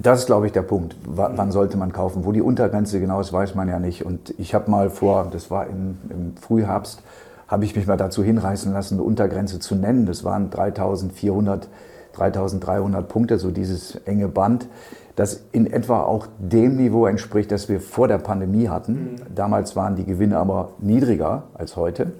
Das 0.00 0.20
ist, 0.20 0.26
glaube 0.26 0.46
ich, 0.46 0.52
der 0.52 0.62
Punkt. 0.62 0.94
Wann 1.04 1.50
sollte 1.50 1.76
man 1.76 1.92
kaufen? 1.92 2.24
Wo 2.24 2.30
die 2.30 2.40
Untergrenze 2.40 3.00
genau 3.00 3.20
ist, 3.20 3.32
weiß 3.32 3.56
man 3.56 3.68
ja 3.68 3.80
nicht. 3.80 4.06
Und 4.06 4.32
ich 4.38 4.54
habe 4.54 4.70
mal 4.70 4.90
vor, 4.90 5.26
das 5.32 5.50
war 5.50 5.66
im, 5.66 5.98
im 6.08 6.36
Frühherbst, 6.36 7.02
habe 7.48 7.64
ich 7.64 7.74
mich 7.74 7.88
mal 7.88 7.96
dazu 7.96 8.22
hinreißen 8.22 8.72
lassen, 8.72 8.94
eine 8.94 9.02
Untergrenze 9.02 9.58
zu 9.58 9.74
nennen. 9.74 10.06
Das 10.06 10.22
waren 10.22 10.50
3400, 10.50 11.68
3300 12.12 13.08
Punkte, 13.08 13.38
so 13.38 13.50
dieses 13.50 13.96
enge 14.04 14.28
Band, 14.28 14.68
das 15.16 15.42
in 15.50 15.66
etwa 15.66 16.02
auch 16.02 16.28
dem 16.38 16.76
Niveau 16.76 17.06
entspricht, 17.06 17.50
das 17.50 17.68
wir 17.68 17.80
vor 17.80 18.06
der 18.06 18.18
Pandemie 18.18 18.68
hatten. 18.68 18.92
Mhm. 18.92 19.34
Damals 19.34 19.74
waren 19.74 19.96
die 19.96 20.04
Gewinne 20.04 20.38
aber 20.38 20.70
niedriger 20.78 21.44
als 21.54 21.74
heute, 21.74 22.12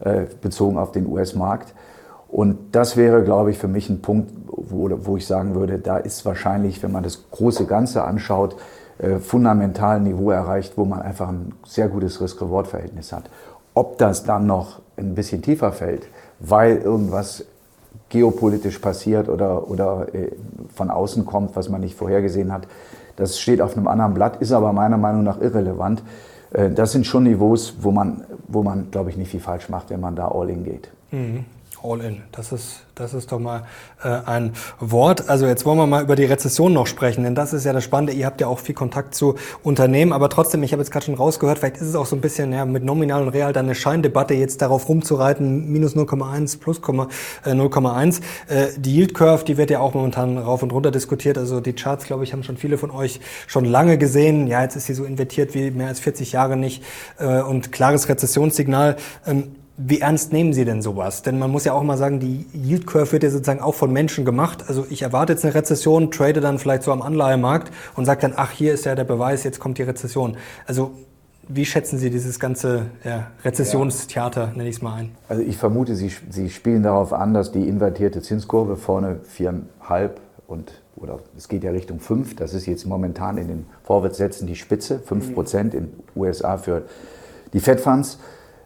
äh, 0.00 0.22
bezogen 0.40 0.76
auf 0.76 0.90
den 0.90 1.06
US-Markt. 1.06 1.72
Und 2.32 2.74
das 2.74 2.96
wäre, 2.96 3.22
glaube 3.24 3.50
ich, 3.50 3.58
für 3.58 3.68
mich 3.68 3.90
ein 3.90 4.00
Punkt, 4.00 4.32
wo, 4.46 4.88
wo 5.04 5.18
ich 5.18 5.26
sagen 5.26 5.54
würde, 5.54 5.78
da 5.78 5.98
ist 5.98 6.24
wahrscheinlich, 6.24 6.82
wenn 6.82 6.90
man 6.90 7.02
das 7.02 7.30
große 7.30 7.66
Ganze 7.66 8.04
anschaut, 8.04 8.56
äh, 8.96 9.18
fundamentalen 9.18 10.04
Niveau 10.04 10.30
erreicht, 10.30 10.72
wo 10.76 10.86
man 10.86 11.02
einfach 11.02 11.28
ein 11.28 11.52
sehr 11.66 11.88
gutes 11.88 12.22
Risk-Reward-Verhältnis 12.22 13.12
hat. 13.12 13.24
Ob 13.74 13.98
das 13.98 14.24
dann 14.24 14.46
noch 14.46 14.80
ein 14.96 15.14
bisschen 15.14 15.42
tiefer 15.42 15.72
fällt, 15.72 16.06
weil 16.40 16.78
irgendwas 16.78 17.44
geopolitisch 18.08 18.78
passiert 18.78 19.28
oder, 19.28 19.68
oder 19.70 20.06
äh, 20.14 20.30
von 20.74 20.88
außen 20.88 21.26
kommt, 21.26 21.54
was 21.54 21.68
man 21.68 21.82
nicht 21.82 21.96
vorhergesehen 21.96 22.50
hat, 22.50 22.66
das 23.16 23.38
steht 23.38 23.60
auf 23.60 23.76
einem 23.76 23.88
anderen 23.88 24.14
Blatt, 24.14 24.40
ist 24.40 24.52
aber 24.52 24.72
meiner 24.72 24.96
Meinung 24.96 25.22
nach 25.22 25.38
irrelevant. 25.38 26.02
Äh, 26.54 26.70
das 26.70 26.92
sind 26.92 27.06
schon 27.06 27.24
Niveaus, 27.24 27.74
wo 27.82 27.90
man, 27.90 28.24
wo 28.48 28.62
man 28.62 28.90
glaube 28.90 29.10
ich, 29.10 29.18
nicht 29.18 29.30
viel 29.30 29.40
falsch 29.40 29.68
macht, 29.68 29.90
wenn 29.90 30.00
man 30.00 30.16
da 30.16 30.28
all 30.28 30.48
in 30.48 30.64
geht. 30.64 30.88
Mhm. 31.10 31.44
All 31.84 32.00
in. 32.00 32.22
Das 32.30 32.52
ist, 32.52 32.82
das 32.94 33.12
ist 33.12 33.32
doch 33.32 33.40
mal 33.40 33.64
äh, 34.04 34.08
ein 34.08 34.52
Wort. 34.78 35.28
Also 35.28 35.46
jetzt 35.46 35.64
wollen 35.64 35.78
wir 35.78 35.86
mal 35.88 36.02
über 36.02 36.14
die 36.14 36.24
Rezession 36.24 36.72
noch 36.72 36.86
sprechen, 36.86 37.24
denn 37.24 37.34
das 37.34 37.52
ist 37.52 37.64
ja 37.64 37.72
das 37.72 37.82
Spannende. 37.82 38.12
Ihr 38.12 38.24
habt 38.24 38.40
ja 38.40 38.46
auch 38.46 38.60
viel 38.60 38.74
Kontakt 38.74 39.16
zu 39.16 39.34
Unternehmen, 39.64 40.12
aber 40.12 40.28
trotzdem, 40.28 40.62
ich 40.62 40.72
habe 40.72 40.80
jetzt 40.80 40.92
gerade 40.92 41.06
schon 41.06 41.16
rausgehört, 41.16 41.58
vielleicht 41.58 41.78
ist 41.78 41.88
es 41.88 41.96
auch 41.96 42.06
so 42.06 42.14
ein 42.14 42.20
bisschen 42.20 42.52
ja, 42.52 42.64
mit 42.66 42.84
nominal 42.84 43.22
und 43.22 43.30
real 43.30 43.52
dann 43.52 43.64
eine 43.64 43.74
Scheindebatte, 43.74 44.34
jetzt 44.34 44.62
darauf 44.62 44.88
rumzureiten, 44.88 45.72
minus 45.72 45.96
0,1 45.96 46.60
plus 46.60 46.80
0,1. 46.80 48.20
Äh, 48.48 48.68
die 48.76 48.94
Yield 48.94 49.14
Curve, 49.14 49.44
die 49.44 49.56
wird 49.56 49.70
ja 49.70 49.80
auch 49.80 49.94
momentan 49.94 50.38
rauf 50.38 50.62
und 50.62 50.72
runter 50.72 50.92
diskutiert. 50.92 51.36
Also 51.38 51.60
die 51.60 51.72
Charts, 51.72 52.04
glaube 52.04 52.22
ich, 52.22 52.32
haben 52.32 52.44
schon 52.44 52.56
viele 52.56 52.78
von 52.78 52.92
euch 52.92 53.18
schon 53.48 53.64
lange 53.64 53.98
gesehen. 53.98 54.46
Ja, 54.46 54.62
jetzt 54.62 54.76
ist 54.76 54.86
sie 54.86 54.94
so 54.94 55.04
invertiert 55.04 55.54
wie 55.54 55.72
mehr 55.72 55.88
als 55.88 55.98
40 55.98 56.30
Jahre 56.30 56.56
nicht 56.56 56.84
äh, 57.18 57.40
und 57.40 57.72
klares 57.72 58.08
Rezessionssignal. 58.08 58.96
Ähm, 59.26 59.56
wie 59.86 60.00
ernst 60.00 60.32
nehmen 60.32 60.52
Sie 60.52 60.64
denn 60.64 60.82
sowas? 60.82 61.22
Denn 61.22 61.38
man 61.38 61.50
muss 61.50 61.64
ja 61.64 61.72
auch 61.72 61.82
mal 61.82 61.96
sagen, 61.96 62.20
die 62.20 62.46
Yield 62.52 62.86
Curve 62.86 63.12
wird 63.12 63.22
ja 63.22 63.30
sozusagen 63.30 63.60
auch 63.60 63.74
von 63.74 63.92
Menschen 63.92 64.24
gemacht. 64.24 64.64
Also 64.68 64.86
ich 64.90 65.02
erwarte 65.02 65.32
jetzt 65.32 65.44
eine 65.44 65.54
Rezession, 65.54 66.10
trade 66.10 66.40
dann 66.40 66.58
vielleicht 66.58 66.82
so 66.82 66.92
am 66.92 67.02
Anleihemarkt 67.02 67.72
und 67.96 68.04
sage 68.04 68.20
dann, 68.20 68.34
ach, 68.36 68.50
hier 68.50 68.74
ist 68.74 68.84
ja 68.84 68.94
der 68.94 69.04
Beweis, 69.04 69.44
jetzt 69.44 69.60
kommt 69.60 69.78
die 69.78 69.82
Rezession. 69.82 70.36
Also 70.66 70.92
wie 71.48 71.64
schätzen 71.64 71.98
Sie 71.98 72.10
dieses 72.10 72.38
ganze 72.38 72.86
ja, 73.04 73.28
Rezessionstheater, 73.44 74.52
nenne 74.54 74.68
ich 74.68 74.76
es 74.76 74.82
mal 74.82 74.94
ein? 74.94 75.10
Also 75.28 75.42
ich 75.42 75.56
vermute, 75.56 75.96
Sie, 75.96 76.12
Sie 76.30 76.50
spielen 76.50 76.82
darauf 76.82 77.12
an, 77.12 77.34
dass 77.34 77.52
die 77.52 77.66
invertierte 77.66 78.22
Zinskurve 78.22 78.76
vorne 78.76 79.20
viereinhalb 79.24 80.20
und 80.46 80.72
oder 80.94 81.18
es 81.36 81.48
geht 81.48 81.64
ja 81.64 81.70
Richtung 81.72 81.98
fünf. 81.98 82.36
Das 82.36 82.54
ist 82.54 82.66
jetzt 82.66 82.86
momentan 82.86 83.38
in 83.38 83.48
den 83.48 83.66
Vorwärtssätzen 83.82 84.46
die 84.46 84.54
Spitze, 84.54 85.00
fünf 85.00 85.34
Prozent 85.34 85.74
in 85.74 85.90
USA 86.14 86.58
für 86.58 86.82
die 87.52 87.60
Fed 87.60 87.80
Funds. 87.80 88.18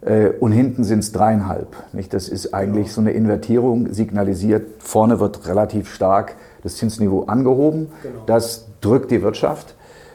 Äh, 0.06 0.30
und 0.40 0.52
hinten 0.52 0.84
sind 0.84 1.00
es 1.00 1.12
dreieinhalb. 1.12 1.68
Nicht? 1.92 2.14
Das 2.14 2.28
ist 2.28 2.54
eigentlich 2.54 2.92
so 2.92 3.00
eine 3.00 3.10
Invertierung, 3.10 3.92
signalisiert, 3.92 4.82
vorne 4.82 5.20
wird 5.20 5.46
relativ 5.48 5.92
stark 5.92 6.36
das 6.62 6.76
Zinsniveau 6.76 7.24
angehoben. 7.24 7.88
Genau. 8.02 8.22
Das 8.26 8.66
drückt 8.80 9.10
die 9.10 9.22
Wirtschaft 9.22 9.74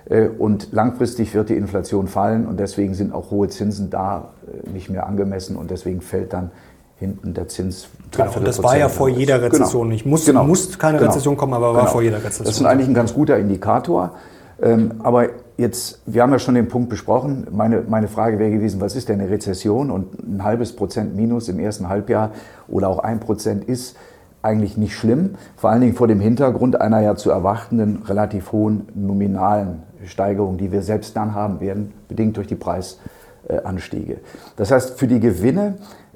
äh, 0.10 0.28
und 0.28 0.72
langfristig 0.72 1.34
wird 1.34 1.50
die 1.50 1.56
Inflation 1.56 2.08
fallen 2.08 2.48
und 2.48 2.60
deswegen 2.60 2.94
sind 2.94 3.14
auch 3.14 3.32
hohe 3.32 3.50
Zinsen 3.50 3.90
da 3.90 4.30
äh, 4.48 4.70
nicht 4.70 4.90
mehr 4.90 5.08
angemessen 5.08 5.58
und 5.58 5.70
deswegen 5.72 6.02
fällt 6.02 6.34
dann 6.34 6.52
hinten 6.96 7.34
der 7.34 7.50
Zins. 7.50 7.90
Genau, 8.12 8.32
und 8.38 8.48
das 8.48 8.64
war 8.64 8.78
ja 8.78 8.88
vor 8.88 9.10
jeder 9.10 9.40
genau. 9.40 9.48
Rezession 9.48 9.82
genau. 9.82 9.94
nicht. 9.94 10.06
Muss, 10.06 10.26
genau. 10.26 10.44
muss 10.46 10.78
keine 10.78 11.00
genau. 11.00 11.10
Rezession 11.10 11.36
kommen, 11.36 11.54
aber 11.54 11.74
war 11.74 11.82
genau. 11.82 11.92
vor 11.92 12.02
jeder 12.02 12.18
Rezession. 12.18 12.46
Das 12.46 12.56
ist 12.56 12.66
eigentlich 12.66 12.88
ein 12.88 12.94
ganz 12.94 13.14
guter 13.14 13.38
Indikator. 13.38 14.12
Ähm, 14.62 14.94
aber 15.00 15.30
jetzt, 15.58 16.02
wir 16.06 16.22
haben 16.22 16.32
ja 16.32 16.40
schon 16.40 16.56
den 16.56 16.68
Punkt 16.68 16.90
besprochen. 16.90 17.48
Meine, 17.52 17.84
meine 17.88 18.08
Frage 18.08 18.40
wäre 18.40 18.52
gewesen, 18.52 18.82
was 18.82 18.96
ist 18.96 19.10
denn 19.10 19.20
eine 19.20 19.30
Rezession? 19.30 19.92
Und 19.92 20.20
ein 20.24 20.44
halbes 20.44 20.76
Prozent 20.76 21.16
Minus 21.16 21.50
im 21.50 21.60
ersten 21.60 21.90
Halbjahr 21.90 22.32
oder 22.68 22.90
auch 22.90 23.00
ein 23.00 23.20
Prozent 23.20 23.66
ist 23.66 23.96
eigentlich 24.42 24.78
nicht 24.78 24.96
schlimm. 24.96 25.36
Vor 25.56 25.70
allen 25.70 25.82
Dingen 25.82 25.94
vor 25.94 26.08
dem 26.08 26.20
Hintergrund 26.20 26.82
einer 26.82 27.00
ja 27.02 27.16
zu 27.16 27.30
erwartenden 27.30 28.04
relativ 28.04 28.52
hohen 28.52 28.88
nominalen 28.96 29.84
Steigerung, 30.06 30.58
die 30.58 30.72
wir 30.72 30.82
selbst 30.82 31.16
dann 31.16 31.36
haben 31.36 31.60
werden, 31.60 31.94
bedingt 32.08 32.38
durch 32.38 32.48
die 32.48 32.56
Preisanstiege. 32.56 34.18
Das 34.56 34.72
heißt, 34.72 34.98
für 34.98 35.08
die 35.08 35.20
Gewinne, 35.20 35.76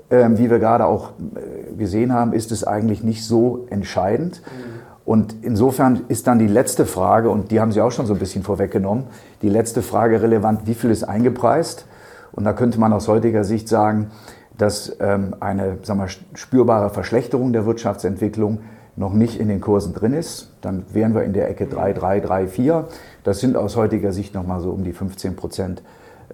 ähm, 0.09 0.39
wie 0.39 0.49
wir 0.49 0.57
gerade 0.57 0.85
auch 0.85 1.11
äh, 1.11 1.75
gesehen 1.75 2.13
haben, 2.13 2.33
ist 2.33 2.51
es 2.51 2.63
eigentlich 2.63 3.03
nicht 3.03 3.23
so 3.25 3.67
entscheidend. 3.69 4.41
Mhm 4.43 4.84
und 5.05 5.35
insofern 5.43 6.01
ist 6.07 6.25
dann 6.25 6.39
die 6.39 6.47
letzte 6.47 6.85
Frage, 6.85 7.29
und 7.29 7.51
die 7.51 7.59
haben 7.59 7.71
Sie 7.71 7.81
auch 7.81 7.91
schon 7.91 8.07
so 8.07 8.13
ein 8.13 8.19
bisschen 8.19 8.43
vorweggenommen, 8.43 9.05
die 9.43 9.49
letzte 9.49 9.83
Frage 9.83 10.21
relevant, 10.21 10.61
wie 10.65 10.73
viel 10.73 10.89
ist 10.89 11.03
eingepreist? 11.03 11.85
Und 12.31 12.43
da 12.43 12.53
könnte 12.53 12.79
man 12.79 12.91
aus 12.91 13.07
heutiger 13.07 13.43
Sicht 13.43 13.69
sagen, 13.69 14.09
dass 14.57 14.97
ähm, 14.99 15.35
eine 15.39 15.77
sagen 15.83 15.99
wir, 15.99 16.07
spürbare 16.33 16.89
Verschlechterung 16.89 17.53
der 17.53 17.65
Wirtschaftsentwicklung 17.65 18.59
noch 18.95 19.13
nicht 19.13 19.39
in 19.39 19.47
den 19.47 19.61
Kursen 19.61 19.93
drin 19.93 20.13
ist. 20.13 20.51
Dann 20.61 20.85
wären 20.91 21.13
wir 21.13 21.23
in 21.23 21.33
der 21.33 21.49
Ecke 21.49 21.67
3, 21.67 21.93
3, 21.93 22.19
3, 22.21 22.47
4. 22.47 22.87
Das 23.23 23.39
sind 23.39 23.57
aus 23.57 23.75
heutiger 23.75 24.11
Sicht 24.11 24.33
nochmal 24.33 24.61
so 24.61 24.71
um 24.71 24.83
die 24.83 24.93
15 24.93 25.35
Prozent 25.35 25.83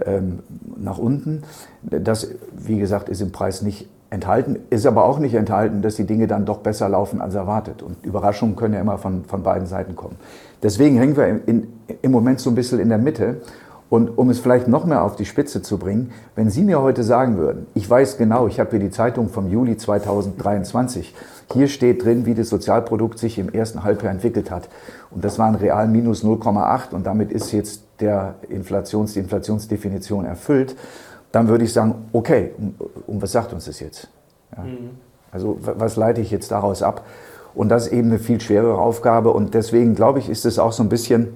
ähm, 0.06 0.44
nach 0.78 0.98
unten. 0.98 1.44
Das, 1.82 2.30
wie 2.56 2.80
gesagt, 2.80 3.10
ist 3.10 3.22
im 3.22 3.32
Preis 3.32 3.62
nicht 3.64 3.90
enthalten, 4.12 4.60
ist 4.70 4.86
aber 4.86 5.06
auch 5.06 5.20
nicht 5.20 5.34
enthalten, 5.34 5.82
dass 5.82 5.96
die 5.96 6.06
Dinge 6.06 6.28
dann 6.28 6.46
doch 6.46 6.58
besser 6.58 6.88
laufen 6.90 7.22
als 7.22 7.34
erwartet. 7.34 7.82
Und 7.82 8.06
Überraschungen 8.06 8.56
können 8.56 8.76
ja 8.76 8.82
immer 8.82 8.98
von, 8.98 9.24
von 9.24 9.42
beiden 9.42 9.66
Seiten 9.66 9.96
kommen. 9.96 10.18
Deswegen 10.62 10.98
hängen 10.98 11.16
wir 11.16 11.28
in, 11.28 11.42
in, 11.46 11.68
im 12.02 12.12
Moment 12.12 12.42
so 12.42 12.50
ein 12.50 12.56
bisschen 12.56 12.80
in 12.80 12.90
der 12.90 12.98
Mitte. 12.98 13.42
Und 13.90 14.18
um 14.18 14.30
es 14.30 14.40
vielleicht 14.40 14.68
noch 14.68 14.86
mehr 14.86 15.04
auf 15.04 15.16
die 15.16 15.26
Spitze 15.26 15.62
zu 15.62 15.78
bringen, 15.78 16.12
wenn 16.36 16.50
Sie 16.50 16.64
mir 16.64 16.82
heute 16.82 17.04
sagen 17.04 17.38
würden, 17.38 17.68
ich 17.74 17.90
weiß 17.90 18.18
genau, 18.18 18.48
ich 18.48 18.60
habe 18.60 18.70
hier 18.72 18.80
die 18.80 18.90
Zeitung 18.90 19.30
vom 19.30 19.50
Juli 19.50 19.76
2023, 19.76 21.14
hier 21.54 21.68
steht 21.68 22.04
drin, 22.06 22.26
wie 22.26 22.34
das 22.34 22.48
Sozialprodukt 22.50 23.20
sich 23.20 23.38
im 23.38 23.50
ersten 23.50 23.84
Halbjahr 23.84 24.14
entwickelt 24.14 24.50
hat. 24.50 24.70
Und 25.10 25.26
das 25.26 25.40
war 25.40 25.48
ein 25.48 25.56
real 25.56 25.88
minus 25.90 26.24
0,8 26.24 26.94
und 26.94 27.06
damit 27.06 27.32
ist 27.34 27.52
jetzt 27.52 27.84
der 28.00 28.36
Inflations, 28.48 29.14
die 29.14 29.20
Inflationsdefinition 29.20 30.26
erfüllt 30.26 30.76
dann 31.32 31.48
würde 31.48 31.64
ich 31.64 31.74
sagen, 31.74 31.96
okay, 32.14 32.52
und 33.08 33.22
was 33.22 33.32
sagt 33.32 33.54
uns 33.54 33.66
das 33.66 33.80
jetzt? 33.80 34.10
Ja. 34.56 34.64
Mhm. 34.64 34.92
Also 35.32 35.58
was 35.62 35.96
leite 35.96 36.22
ich 36.22 36.32
jetzt 36.32 36.52
daraus 36.52 36.84
ab? 36.84 37.06
Und 37.54 37.70
das 37.70 37.88
ist 37.88 37.94
eben 37.94 38.10
eine 38.10 38.20
viel 38.20 38.40
schwerere 38.42 38.78
Aufgabe 38.78 39.32
und 39.32 39.54
deswegen 39.54 39.96
glaube 39.96 40.20
ich, 40.20 40.30
ist 40.30 40.46
es 40.46 40.60
auch 40.60 40.72
so 40.72 40.84
ein 40.84 40.90
bisschen 40.90 41.30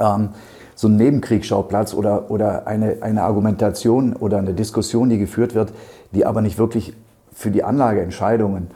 ähm, 0.00 0.30
so 0.74 0.88
ein 0.88 0.96
Nebenkriegsschauplatz 0.96 1.94
oder, 1.94 2.30
oder 2.30 2.66
eine, 2.66 2.98
eine 3.00 3.22
Argumentation 3.22 4.14
oder 4.14 4.38
eine 4.38 4.54
Diskussion, 4.54 5.08
die 5.10 5.18
geführt 5.18 5.54
wird, 5.54 5.72
die 6.12 6.24
aber 6.26 6.40
nicht 6.40 6.58
wirklich 6.58 6.94
für 7.32 7.50
die 7.50 7.62
Anlageentscheidungen 7.62 8.68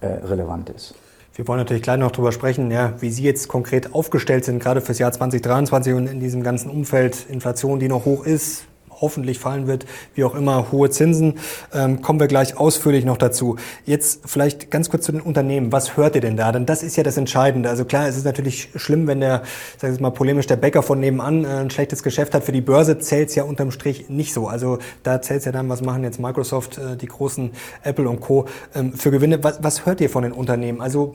äh, 0.00 0.06
relevant 0.06 0.70
ist. 0.70 0.94
Wir 1.34 1.46
wollen 1.46 1.58
natürlich 1.58 1.82
gleich 1.82 1.98
noch 1.98 2.10
darüber 2.10 2.32
sprechen, 2.32 2.70
ja, 2.70 2.94
wie 3.00 3.10
Sie 3.10 3.22
jetzt 3.22 3.48
konkret 3.48 3.94
aufgestellt 3.94 4.44
sind, 4.44 4.60
gerade 4.60 4.80
fürs 4.80 4.98
Jahr 4.98 5.12
2023 5.12 5.94
und 5.94 6.06
in 6.08 6.18
diesem 6.20 6.42
ganzen 6.42 6.68
Umfeld 6.68 7.26
Inflation, 7.28 7.78
die 7.78 7.88
noch 7.88 8.04
hoch 8.04 8.24
ist, 8.26 8.64
hoffentlich 9.00 9.38
fallen 9.38 9.66
wird, 9.66 9.86
wie 10.14 10.24
auch 10.24 10.34
immer, 10.34 10.72
hohe 10.72 10.90
Zinsen. 10.90 11.34
Ähm, 11.72 12.02
kommen 12.02 12.20
wir 12.20 12.26
gleich 12.26 12.56
ausführlich 12.56 13.04
noch 13.04 13.18
dazu. 13.18 13.56
Jetzt 13.84 14.20
vielleicht 14.26 14.70
ganz 14.70 14.90
kurz 14.90 15.04
zu 15.04 15.12
den 15.12 15.20
Unternehmen. 15.20 15.72
Was 15.72 15.96
hört 15.96 16.14
ihr 16.14 16.20
denn 16.20 16.36
da? 16.36 16.52
Denn 16.52 16.66
das 16.66 16.82
ist 16.82 16.96
ja 16.96 17.02
das 17.02 17.16
Entscheidende. 17.16 17.68
Also 17.68 17.84
klar, 17.84 18.08
es 18.08 18.16
ist 18.16 18.24
natürlich 18.24 18.70
schlimm, 18.74 19.06
wenn 19.06 19.20
der, 19.20 19.42
sag 19.76 19.92
ich 19.92 20.00
mal 20.00 20.10
polemisch, 20.10 20.46
der 20.46 20.56
Bäcker 20.56 20.82
von 20.82 21.00
nebenan 21.00 21.44
äh, 21.44 21.48
ein 21.48 21.70
schlechtes 21.70 22.02
Geschäft 22.02 22.34
hat. 22.34 22.44
Für 22.44 22.52
die 22.52 22.60
Börse 22.60 22.98
zählt 22.98 23.28
es 23.30 23.34
ja 23.34 23.44
unterm 23.44 23.70
Strich 23.70 24.08
nicht 24.08 24.32
so. 24.32 24.48
Also 24.48 24.78
da 25.02 25.20
zählt 25.22 25.40
es 25.40 25.44
ja 25.44 25.52
dann, 25.52 25.68
was 25.68 25.82
machen 25.82 26.04
jetzt 26.04 26.20
Microsoft, 26.20 26.78
äh, 26.78 26.96
die 26.96 27.06
großen 27.06 27.52
Apple 27.82 28.08
und 28.08 28.20
Co. 28.20 28.46
Ähm, 28.74 28.92
für 28.92 29.10
Gewinne. 29.10 29.42
Was, 29.42 29.62
was 29.62 29.86
hört 29.86 30.00
ihr 30.00 30.10
von 30.10 30.22
den 30.22 30.32
Unternehmen? 30.32 30.80
Also 30.80 31.14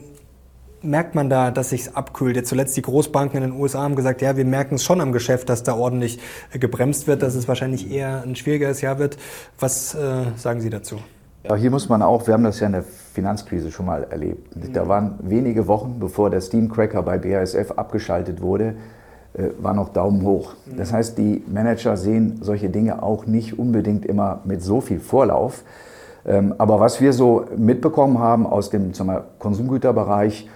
merkt 0.84 1.14
man 1.14 1.30
da, 1.30 1.50
dass 1.50 1.70
sich's 1.70 1.94
abkühlt? 1.94 2.36
Jetzt 2.36 2.48
zuletzt 2.48 2.76
die 2.76 2.82
Großbanken 2.82 3.42
in 3.42 3.50
den 3.50 3.60
USA 3.60 3.82
haben 3.82 3.96
gesagt, 3.96 4.22
ja, 4.22 4.36
wir 4.36 4.44
merken 4.44 4.76
es 4.76 4.84
schon 4.84 5.00
am 5.00 5.12
Geschäft, 5.12 5.48
dass 5.48 5.62
da 5.62 5.74
ordentlich 5.74 6.20
äh, 6.52 6.58
gebremst 6.58 7.06
wird, 7.06 7.22
dass 7.22 7.34
es 7.34 7.48
wahrscheinlich 7.48 7.90
eher 7.90 8.22
ein 8.22 8.36
schwierigeres 8.36 8.80
Jahr 8.80 8.98
wird. 8.98 9.16
Was 9.58 9.94
äh, 9.94 10.24
sagen 10.36 10.60
Sie 10.60 10.70
dazu? 10.70 10.98
Ja, 11.44 11.56
hier 11.56 11.70
muss 11.70 11.88
man 11.88 12.00
auch, 12.00 12.26
wir 12.26 12.34
haben 12.34 12.44
das 12.44 12.60
ja 12.60 12.66
in 12.66 12.72
der 12.72 12.84
Finanzkrise 12.84 13.70
schon 13.70 13.86
mal 13.86 14.04
erlebt. 14.04 14.48
Da 14.72 14.88
waren 14.88 15.18
wenige 15.22 15.66
Wochen, 15.66 15.98
bevor 15.98 16.30
der 16.30 16.40
Steamcracker 16.40 17.02
bei 17.02 17.18
BASF 17.18 17.72
abgeschaltet 17.72 18.40
wurde, 18.40 18.76
äh, 19.34 19.48
war 19.58 19.74
noch 19.74 19.90
Daumen 19.90 20.22
hoch. 20.22 20.54
Das 20.76 20.92
heißt, 20.92 21.18
die 21.18 21.44
Manager 21.46 21.96
sehen 21.96 22.38
solche 22.40 22.70
Dinge 22.70 23.02
auch 23.02 23.26
nicht 23.26 23.58
unbedingt 23.58 24.06
immer 24.06 24.40
mit 24.44 24.62
so 24.62 24.80
viel 24.80 25.00
Vorlauf. 25.00 25.64
Ähm, 26.26 26.54
aber 26.58 26.80
was 26.80 27.00
wir 27.00 27.12
so 27.12 27.44
mitbekommen 27.56 28.18
haben 28.18 28.46
aus 28.46 28.70
dem 28.70 28.92
Konsumgüterbereich, 29.38 30.48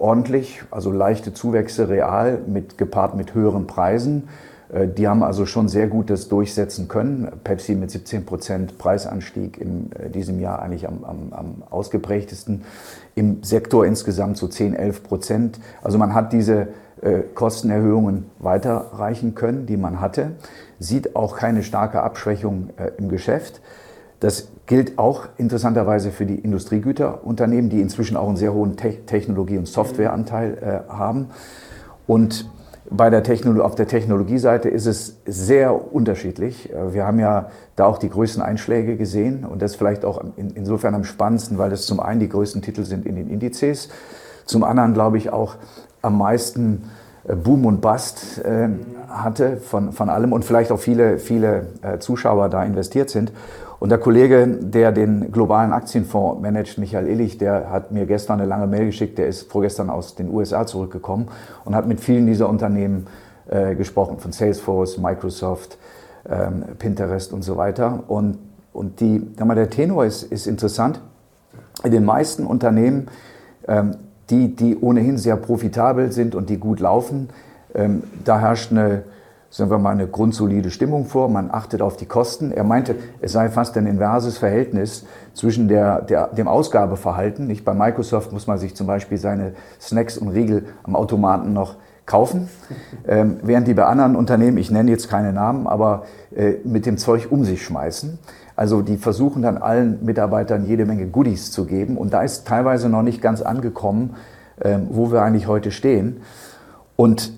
ordentlich, 0.00 0.62
also 0.70 0.90
leichte 0.90 1.32
Zuwächse 1.32 1.88
real 1.88 2.38
mit, 2.46 2.78
gepaart 2.78 3.14
mit 3.14 3.34
höheren 3.34 3.66
Preisen. 3.66 4.28
Äh, 4.72 4.88
die 4.88 5.06
haben 5.06 5.22
also 5.22 5.46
schon 5.46 5.68
sehr 5.68 5.86
gut 5.88 6.10
das 6.10 6.28
durchsetzen 6.28 6.88
können. 6.88 7.30
Pepsi 7.44 7.74
mit 7.74 7.90
17 7.90 8.24
Prozent 8.24 8.78
Preisanstieg 8.78 9.58
in 9.58 9.92
äh, 9.92 10.08
diesem 10.08 10.40
Jahr 10.40 10.62
eigentlich 10.62 10.88
am, 10.88 11.04
am, 11.04 11.32
am, 11.32 11.62
ausgeprägtesten. 11.68 12.62
Im 13.14 13.42
Sektor 13.42 13.84
insgesamt 13.84 14.38
so 14.38 14.48
10, 14.48 14.74
11 14.74 15.02
Prozent. 15.02 15.60
Also 15.82 15.98
man 15.98 16.14
hat 16.14 16.32
diese 16.32 16.68
äh, 17.02 17.20
Kostenerhöhungen 17.34 18.30
weiterreichen 18.38 19.34
können, 19.34 19.66
die 19.66 19.76
man 19.76 20.00
hatte. 20.00 20.32
Sieht 20.78 21.14
auch 21.14 21.36
keine 21.36 21.62
starke 21.62 22.02
Abschwächung 22.02 22.70
im 22.96 23.10
Geschäft. 23.10 23.60
Das 24.20 24.48
gilt 24.70 25.00
auch 25.00 25.26
interessanterweise 25.36 26.12
für 26.12 26.26
die 26.26 26.36
Industriegüterunternehmen, 26.36 27.70
die 27.70 27.80
inzwischen 27.80 28.16
auch 28.16 28.28
einen 28.28 28.36
sehr 28.36 28.54
hohen 28.54 28.76
Te 28.76 29.04
Technologie- 29.04 29.58
und 29.58 29.66
Softwareanteil 29.66 30.84
äh, 30.88 30.92
haben. 30.92 31.26
Und 32.06 32.48
bei 32.88 33.10
der 33.10 33.24
Technologie, 33.24 33.62
auf 33.62 33.74
der 33.74 33.88
Technologieseite 33.88 34.68
ist 34.68 34.86
es 34.86 35.16
sehr 35.26 35.92
unterschiedlich. 35.92 36.72
Äh, 36.72 36.94
wir 36.94 37.04
haben 37.04 37.18
ja 37.18 37.50
da 37.74 37.86
auch 37.86 37.98
die 37.98 38.10
größten 38.10 38.40
Einschläge 38.44 38.96
gesehen 38.96 39.44
und 39.44 39.60
das 39.60 39.74
vielleicht 39.74 40.04
auch 40.04 40.22
in, 40.36 40.50
insofern 40.50 40.94
am 40.94 41.02
spannendsten, 41.02 41.58
weil 41.58 41.70
das 41.70 41.86
zum 41.86 41.98
einen 41.98 42.20
die 42.20 42.28
größten 42.28 42.62
Titel 42.62 42.84
sind 42.84 43.06
in 43.06 43.16
den 43.16 43.28
Indizes, 43.28 43.88
zum 44.44 44.62
anderen 44.62 44.94
glaube 44.94 45.18
ich 45.18 45.32
auch 45.32 45.56
am 46.00 46.16
meisten 46.16 46.84
äh, 47.24 47.34
Boom 47.34 47.66
und 47.66 47.80
Bust 47.80 48.40
äh, 48.44 48.68
hatte 49.08 49.56
von, 49.56 49.90
von 49.90 50.10
allem 50.10 50.32
und 50.32 50.44
vielleicht 50.44 50.70
auch 50.70 50.78
viele, 50.78 51.18
viele 51.18 51.66
äh, 51.82 51.98
Zuschauer 51.98 52.50
da 52.50 52.62
investiert 52.62 53.10
sind. 53.10 53.32
Und 53.80 53.88
der 53.88 53.98
Kollege, 53.98 54.46
der 54.46 54.92
den 54.92 55.32
globalen 55.32 55.72
Aktienfonds 55.72 56.42
managt, 56.42 56.76
Michael 56.76 57.06
Illich, 57.06 57.38
der 57.38 57.70
hat 57.70 57.92
mir 57.92 58.04
gestern 58.04 58.38
eine 58.38 58.48
lange 58.48 58.66
Mail 58.66 58.84
geschickt, 58.84 59.16
der 59.16 59.26
ist 59.26 59.50
vorgestern 59.50 59.88
aus 59.88 60.14
den 60.14 60.28
USA 60.28 60.66
zurückgekommen 60.66 61.28
und 61.64 61.74
hat 61.74 61.88
mit 61.88 61.98
vielen 61.98 62.26
dieser 62.26 62.50
Unternehmen 62.50 63.06
äh, 63.48 63.74
gesprochen, 63.74 64.18
von 64.18 64.32
Salesforce, 64.32 64.98
Microsoft, 64.98 65.78
ähm, 66.28 66.62
Pinterest 66.78 67.32
und 67.32 67.42
so 67.42 67.56
weiter. 67.56 68.04
Und, 68.06 68.36
und 68.74 69.00
die, 69.00 69.26
mal, 69.42 69.54
der 69.54 69.70
Tenor 69.70 70.04
ist, 70.04 70.24
ist 70.24 70.46
interessant. 70.46 71.00
In 71.82 71.90
den 71.90 72.04
meisten 72.04 72.44
Unternehmen, 72.44 73.08
ähm, 73.66 73.96
die, 74.28 74.54
die 74.54 74.76
ohnehin 74.76 75.16
sehr 75.16 75.36
profitabel 75.36 76.12
sind 76.12 76.34
und 76.34 76.50
die 76.50 76.58
gut 76.58 76.80
laufen, 76.80 77.30
ähm, 77.74 78.02
da 78.26 78.40
herrscht 78.40 78.72
eine 78.72 79.04
sagen 79.50 79.70
wir 79.70 79.78
mal, 79.78 79.90
eine 79.90 80.06
grundsolide 80.06 80.70
Stimmung 80.70 81.06
vor. 81.06 81.28
Man 81.28 81.50
achtet 81.50 81.82
auf 81.82 81.96
die 81.96 82.06
Kosten. 82.06 82.52
Er 82.52 82.64
meinte, 82.64 82.94
es 83.20 83.32
sei 83.32 83.48
fast 83.48 83.76
ein 83.76 83.86
inverses 83.86 84.38
Verhältnis 84.38 85.04
zwischen 85.34 85.66
der, 85.68 86.02
der, 86.02 86.28
dem 86.28 86.46
Ausgabeverhalten. 86.46 87.48
Nicht 87.48 87.64
bei 87.64 87.74
Microsoft 87.74 88.32
muss 88.32 88.46
man 88.46 88.58
sich 88.58 88.76
zum 88.76 88.86
Beispiel 88.86 89.18
seine 89.18 89.54
Snacks 89.80 90.16
und 90.16 90.28
Riegel 90.28 90.66
am 90.84 90.94
Automaten 90.94 91.52
noch 91.52 91.76
kaufen, 92.06 92.48
ähm, 93.08 93.38
während 93.42 93.66
die 93.66 93.74
bei 93.74 93.84
anderen 93.84 94.16
Unternehmen, 94.16 94.56
ich 94.56 94.70
nenne 94.70 94.90
jetzt 94.90 95.08
keine 95.08 95.32
Namen, 95.32 95.66
aber 95.66 96.04
äh, 96.34 96.54
mit 96.64 96.86
dem 96.86 96.96
Zeug 96.96 97.28
um 97.30 97.44
sich 97.44 97.64
schmeißen. 97.64 98.18
Also 98.56 98.82
die 98.82 98.98
versuchen 98.98 99.42
dann 99.42 99.58
allen 99.58 100.04
Mitarbeitern 100.04 100.66
jede 100.66 100.84
Menge 100.86 101.06
Goodies 101.06 101.50
zu 101.50 101.64
geben 101.64 101.96
und 101.96 102.12
da 102.12 102.22
ist 102.22 102.46
teilweise 102.46 102.88
noch 102.88 103.02
nicht 103.02 103.22
ganz 103.22 103.42
angekommen, 103.42 104.16
ähm, 104.60 104.88
wo 104.90 105.10
wir 105.10 105.22
eigentlich 105.22 105.46
heute 105.46 105.70
stehen. 105.70 106.20
Und 106.96 107.32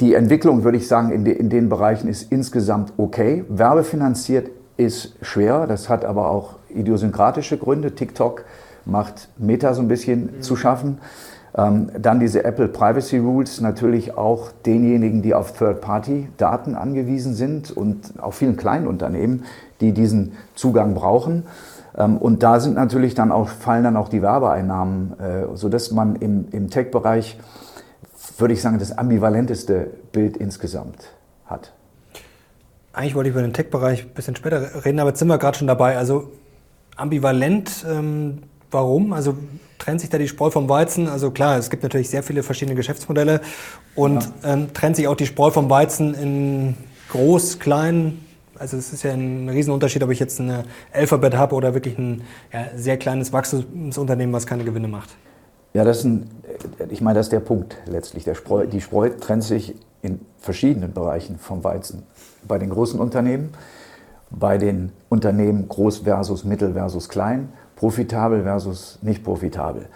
die 0.00 0.14
Entwicklung, 0.14 0.64
würde 0.64 0.78
ich 0.78 0.88
sagen, 0.88 1.12
in, 1.12 1.24
de, 1.24 1.34
in 1.34 1.50
den 1.50 1.68
Bereichen 1.68 2.08
ist 2.08 2.32
insgesamt 2.32 2.92
okay. 2.96 3.44
Werbefinanziert 3.48 4.50
ist 4.76 5.14
schwer, 5.20 5.66
das 5.66 5.88
hat 5.88 6.04
aber 6.04 6.30
auch 6.30 6.56
idiosynkratische 6.70 7.58
Gründe. 7.58 7.94
TikTok 7.94 8.44
macht 8.86 9.28
Meta 9.36 9.74
so 9.74 9.82
ein 9.82 9.88
bisschen 9.88 10.36
mhm. 10.36 10.42
zu 10.42 10.56
schaffen. 10.56 10.98
Ähm, 11.54 11.90
dann 11.98 12.20
diese 12.20 12.44
Apple 12.44 12.68
Privacy 12.68 13.18
Rules 13.18 13.60
natürlich 13.60 14.16
auch 14.16 14.52
denjenigen, 14.64 15.20
die 15.20 15.34
auf 15.34 15.52
Third-Party-Daten 15.52 16.76
angewiesen 16.76 17.34
sind 17.34 17.70
und 17.70 18.14
auch 18.22 18.32
vielen 18.32 18.56
kleinen 18.56 18.86
Unternehmen, 18.86 19.44
die 19.80 19.92
diesen 19.92 20.32
Zugang 20.54 20.94
brauchen. 20.94 21.44
Ähm, 21.98 22.16
und 22.16 22.42
da 22.42 22.60
sind 22.60 22.76
natürlich 22.76 23.14
dann 23.14 23.32
auch, 23.32 23.48
fallen 23.48 23.84
dann 23.84 23.96
auch 23.96 24.08
die 24.08 24.22
Werbeeinnahmen, 24.22 25.12
äh, 25.18 25.56
sodass 25.56 25.90
man 25.90 26.16
im, 26.16 26.46
im 26.52 26.70
Tech-Bereich 26.70 27.38
würde 28.40 28.54
ich 28.54 28.62
sagen, 28.62 28.78
das 28.78 28.96
ambivalenteste 28.96 29.90
Bild 30.12 30.36
insgesamt 30.36 31.12
hat. 31.46 31.72
Eigentlich 32.92 33.14
wollte 33.14 33.28
ich 33.28 33.34
über 33.34 33.42
den 33.42 33.52
Tech-Bereich 33.52 34.02
ein 34.02 34.10
bisschen 34.10 34.36
später 34.36 34.84
reden, 34.84 34.98
aber 34.98 35.10
jetzt 35.10 35.20
sind 35.20 35.28
wir 35.28 35.38
gerade 35.38 35.56
schon 35.56 35.66
dabei. 35.66 35.96
Also 35.96 36.30
ambivalent, 36.96 37.84
ähm, 37.88 38.38
warum? 38.70 39.12
Also 39.12 39.36
trennt 39.78 40.00
sich 40.00 40.10
da 40.10 40.18
die 40.18 40.28
Spreu 40.28 40.50
vom 40.50 40.68
Weizen? 40.68 41.08
Also 41.08 41.30
klar, 41.30 41.56
es 41.56 41.70
gibt 41.70 41.82
natürlich 41.82 42.10
sehr 42.10 42.22
viele 42.22 42.42
verschiedene 42.42 42.76
Geschäftsmodelle 42.76 43.40
und 43.94 44.22
ja. 44.42 44.52
ähm, 44.52 44.72
trennt 44.74 44.96
sich 44.96 45.08
auch 45.08 45.16
die 45.16 45.26
Spreu 45.26 45.50
vom 45.50 45.70
Weizen 45.70 46.14
in 46.14 46.76
groß, 47.10 47.58
klein? 47.58 48.18
Also 48.58 48.76
es 48.76 48.92
ist 48.92 49.02
ja 49.04 49.12
ein 49.12 49.48
Riesenunterschied, 49.48 50.02
ob 50.02 50.10
ich 50.10 50.18
jetzt 50.18 50.38
eine 50.38 50.64
Alphabet 50.92 51.34
habe 51.34 51.54
oder 51.54 51.72
wirklich 51.72 51.96
ein 51.96 52.22
ja, 52.52 52.66
sehr 52.76 52.98
kleines 52.98 53.32
Wachstumsunternehmen, 53.32 54.34
was 54.34 54.46
keine 54.46 54.64
Gewinne 54.64 54.86
macht. 54.86 55.16
Ja, 55.72 55.84
das 55.84 55.98
ist 55.98 56.04
ein, 56.04 56.30
ich 56.88 57.00
meine, 57.00 57.18
das 57.18 57.26
ist 57.26 57.32
der 57.32 57.40
Punkt 57.40 57.76
letztlich. 57.86 58.24
Der 58.24 58.34
Spreu, 58.34 58.66
die 58.66 58.80
Spreu 58.80 59.10
trennt 59.10 59.44
sich 59.44 59.76
in 60.02 60.20
verschiedenen 60.38 60.92
Bereichen 60.92 61.38
vom 61.38 61.62
Weizen. 61.62 62.02
Bei 62.46 62.58
den 62.58 62.70
großen 62.70 62.98
Unternehmen, 62.98 63.50
bei 64.30 64.58
den 64.58 64.92
Unternehmen 65.08 65.68
groß 65.68 65.98
versus 65.98 66.44
mittel 66.44 66.72
versus 66.72 67.08
klein, 67.08 67.50
profitabel 67.76 68.42
versus 68.42 68.98
nicht 69.02 69.22
profitabel. 69.22 69.86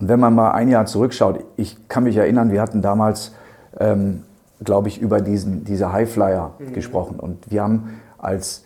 Und 0.00 0.08
wenn 0.08 0.20
man 0.20 0.34
mal 0.34 0.50
ein 0.52 0.68
Jahr 0.68 0.86
zurückschaut, 0.86 1.44
ich 1.56 1.88
kann 1.88 2.04
mich 2.04 2.16
erinnern, 2.16 2.50
wir 2.50 2.60
hatten 2.60 2.82
damals, 2.82 3.32
ähm, 3.78 4.24
glaube 4.62 4.88
ich, 4.88 5.00
über 5.00 5.20
diesen, 5.20 5.64
diese 5.64 5.92
Highflyer 5.92 6.52
mhm. 6.58 6.72
gesprochen. 6.72 7.20
Und 7.20 7.50
wir 7.50 7.62
haben 7.62 8.00
als 8.18 8.64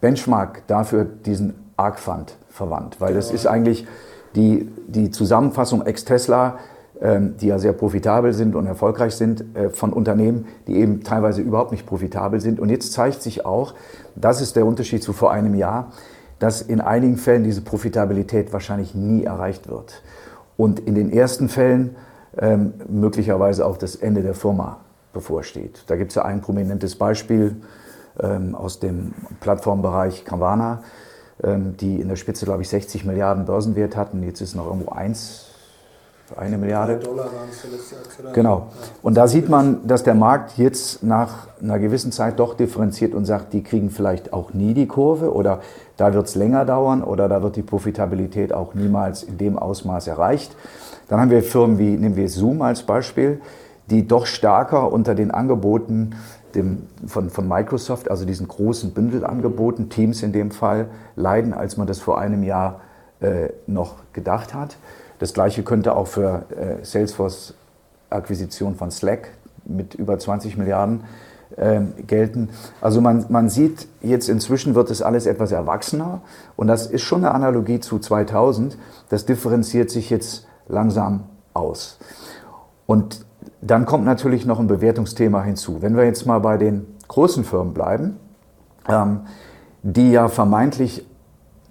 Benchmark 0.00 0.62
dafür 0.66 1.04
diesen 1.04 1.54
ARC 1.76 1.98
Fund 1.98 2.36
verwandt, 2.48 3.00
weil 3.00 3.14
das 3.14 3.30
ist 3.30 3.46
eigentlich 3.46 3.86
die, 4.36 4.70
die 4.86 5.10
Zusammenfassung 5.10 5.84
ex-Tesla, 5.84 6.58
ähm, 7.00 7.36
die 7.40 7.48
ja 7.48 7.58
sehr 7.58 7.72
profitabel 7.72 8.32
sind 8.32 8.54
und 8.54 8.66
erfolgreich 8.66 9.14
sind, 9.14 9.44
äh, 9.56 9.70
von 9.70 9.92
Unternehmen, 9.92 10.46
die 10.66 10.76
eben 10.76 11.02
teilweise 11.02 11.40
überhaupt 11.40 11.72
nicht 11.72 11.86
profitabel 11.86 12.40
sind. 12.40 12.60
Und 12.60 12.70
jetzt 12.70 12.92
zeigt 12.92 13.22
sich 13.22 13.44
auch, 13.44 13.74
das 14.14 14.40
ist 14.40 14.56
der 14.56 14.66
Unterschied 14.66 15.02
zu 15.02 15.12
vor 15.12 15.32
einem 15.32 15.54
Jahr, 15.54 15.92
dass 16.38 16.62
in 16.62 16.80
einigen 16.80 17.16
Fällen 17.16 17.44
diese 17.44 17.62
Profitabilität 17.62 18.52
wahrscheinlich 18.52 18.94
nie 18.94 19.24
erreicht 19.24 19.68
wird. 19.68 20.02
Und 20.56 20.80
in 20.80 20.94
den 20.94 21.10
ersten 21.10 21.48
Fällen 21.48 21.96
ähm, 22.38 22.74
möglicherweise 22.88 23.66
auch 23.66 23.76
das 23.76 23.96
Ende 23.96 24.22
der 24.22 24.34
Firma 24.34 24.78
bevorsteht. 25.12 25.84
Da 25.86 25.96
gibt 25.96 26.10
es 26.10 26.16
ja 26.16 26.24
ein 26.24 26.40
prominentes 26.42 26.96
Beispiel 26.96 27.56
ähm, 28.20 28.54
aus 28.54 28.80
dem 28.80 29.14
Plattformbereich 29.40 30.24
Carvana 30.24 30.74
ähm, 30.74 30.82
die 31.38 32.00
in 32.00 32.08
der 32.08 32.16
Spitze, 32.16 32.46
glaube 32.46 32.62
ich, 32.62 32.68
60 32.68 33.04
Milliarden 33.04 33.44
Börsenwert 33.44 33.94
hatten. 33.94 34.22
Jetzt 34.22 34.40
ist 34.40 34.54
noch 34.54 34.66
irgendwo 34.66 34.92
eins, 34.92 35.46
eine 36.34 36.58
Milliarde. 36.58 36.96
Dollar 36.96 37.26
waren 37.26 37.48
es. 37.50 38.34
Genau. 38.34 38.68
Und 39.02 39.16
da 39.16 39.28
sieht 39.28 39.48
man, 39.48 39.86
dass 39.86 40.02
der 40.02 40.14
Markt 40.14 40.58
jetzt 40.58 41.02
nach 41.02 41.46
einer 41.62 41.78
gewissen 41.78 42.10
Zeit 42.10 42.40
doch 42.40 42.54
differenziert 42.54 43.14
und 43.14 43.26
sagt, 43.26 43.52
die 43.52 43.62
kriegen 43.62 43.90
vielleicht 43.90 44.32
auch 44.32 44.52
nie 44.52 44.74
die 44.74 44.86
Kurve 44.86 45.32
oder 45.32 45.60
da 45.96 46.14
wird 46.14 46.26
es 46.26 46.34
länger 46.34 46.64
dauern 46.64 47.04
oder 47.04 47.28
da 47.28 47.42
wird 47.42 47.56
die 47.56 47.62
Profitabilität 47.62 48.52
auch 48.52 48.74
niemals 48.74 49.22
in 49.22 49.38
dem 49.38 49.58
Ausmaß 49.58 50.08
erreicht. 50.08 50.56
Dann 51.08 51.20
haben 51.20 51.30
wir 51.30 51.42
Firmen 51.42 51.78
wie, 51.78 51.96
nehmen 51.96 52.16
wir 52.16 52.28
Zoom 52.28 52.62
als 52.62 52.82
Beispiel, 52.82 53.40
die 53.88 54.08
doch 54.08 54.26
stärker 54.26 54.90
unter 54.92 55.14
den 55.14 55.30
Angeboten 55.30 56.16
dem, 56.56 56.86
von, 57.06 57.30
von 57.30 57.46
Microsoft, 57.46 58.10
also 58.10 58.24
diesen 58.24 58.48
großen 58.48 58.92
Bündelangeboten, 58.92 59.88
Teams 59.90 60.22
in 60.22 60.32
dem 60.32 60.50
Fall, 60.50 60.88
leiden, 61.14 61.52
als 61.52 61.76
man 61.76 61.86
das 61.86 62.00
vor 62.00 62.18
einem 62.18 62.42
Jahr 62.42 62.80
äh, 63.20 63.50
noch 63.66 63.96
gedacht 64.12 64.54
hat. 64.54 64.76
Das 65.18 65.32
gleiche 65.32 65.62
könnte 65.62 65.94
auch 65.94 66.06
für 66.06 66.44
äh, 66.50 66.84
Salesforce 66.84 67.54
Akquisition 68.10 68.74
von 68.74 68.90
Slack 68.90 69.30
mit 69.64 69.94
über 69.94 70.18
20 70.18 70.56
Milliarden 70.56 71.04
äh, 71.56 71.80
gelten. 72.06 72.50
Also 72.80 73.00
man, 73.00 73.26
man 73.28 73.48
sieht 73.48 73.88
jetzt 74.00 74.28
inzwischen 74.28 74.74
wird 74.74 74.90
es 74.90 75.02
alles 75.02 75.26
etwas 75.26 75.52
erwachsener 75.52 76.20
und 76.56 76.66
das 76.66 76.86
ist 76.86 77.02
schon 77.02 77.24
eine 77.24 77.34
Analogie 77.34 77.80
zu 77.80 77.98
2000. 77.98 78.78
Das 79.08 79.26
differenziert 79.26 79.90
sich 79.90 80.10
jetzt 80.10 80.46
langsam 80.68 81.24
aus. 81.54 81.98
Und 82.86 83.25
dann 83.70 83.86
kommt 83.86 84.04
natürlich 84.04 84.46
noch 84.46 84.60
ein 84.60 84.66
Bewertungsthema 84.66 85.42
hinzu. 85.42 85.82
Wenn 85.82 85.96
wir 85.96 86.04
jetzt 86.04 86.26
mal 86.26 86.38
bei 86.40 86.56
den 86.56 86.86
großen 87.08 87.44
Firmen 87.44 87.74
bleiben, 87.74 88.16
ähm, 88.88 89.20
die 89.82 90.12
ja 90.12 90.28
vermeintlich 90.28 91.06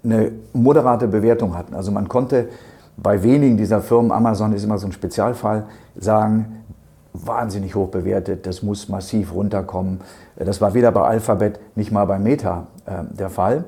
eine 0.04 0.32
moderate 0.52 1.08
Bewertung 1.08 1.56
hatten. 1.56 1.74
Also 1.74 1.90
man 1.90 2.08
konnte 2.08 2.48
bei 2.96 3.22
wenigen 3.22 3.56
dieser 3.56 3.80
Firmen, 3.82 4.10
Amazon 4.10 4.52
ist 4.52 4.64
immer 4.64 4.78
so 4.78 4.86
ein 4.86 4.92
Spezialfall, 4.92 5.66
sagen, 5.96 6.64
wahnsinnig 7.12 7.74
hoch 7.74 7.88
bewertet, 7.88 8.46
das 8.46 8.62
muss 8.62 8.88
massiv 8.88 9.34
runterkommen. 9.34 10.00
Das 10.36 10.60
war 10.60 10.74
weder 10.74 10.92
bei 10.92 11.02
Alphabet, 11.02 11.60
nicht 11.74 11.92
mal 11.92 12.04
bei 12.04 12.18
Meta 12.18 12.66
äh, 12.86 13.04
der 13.10 13.30
Fall. 13.30 13.64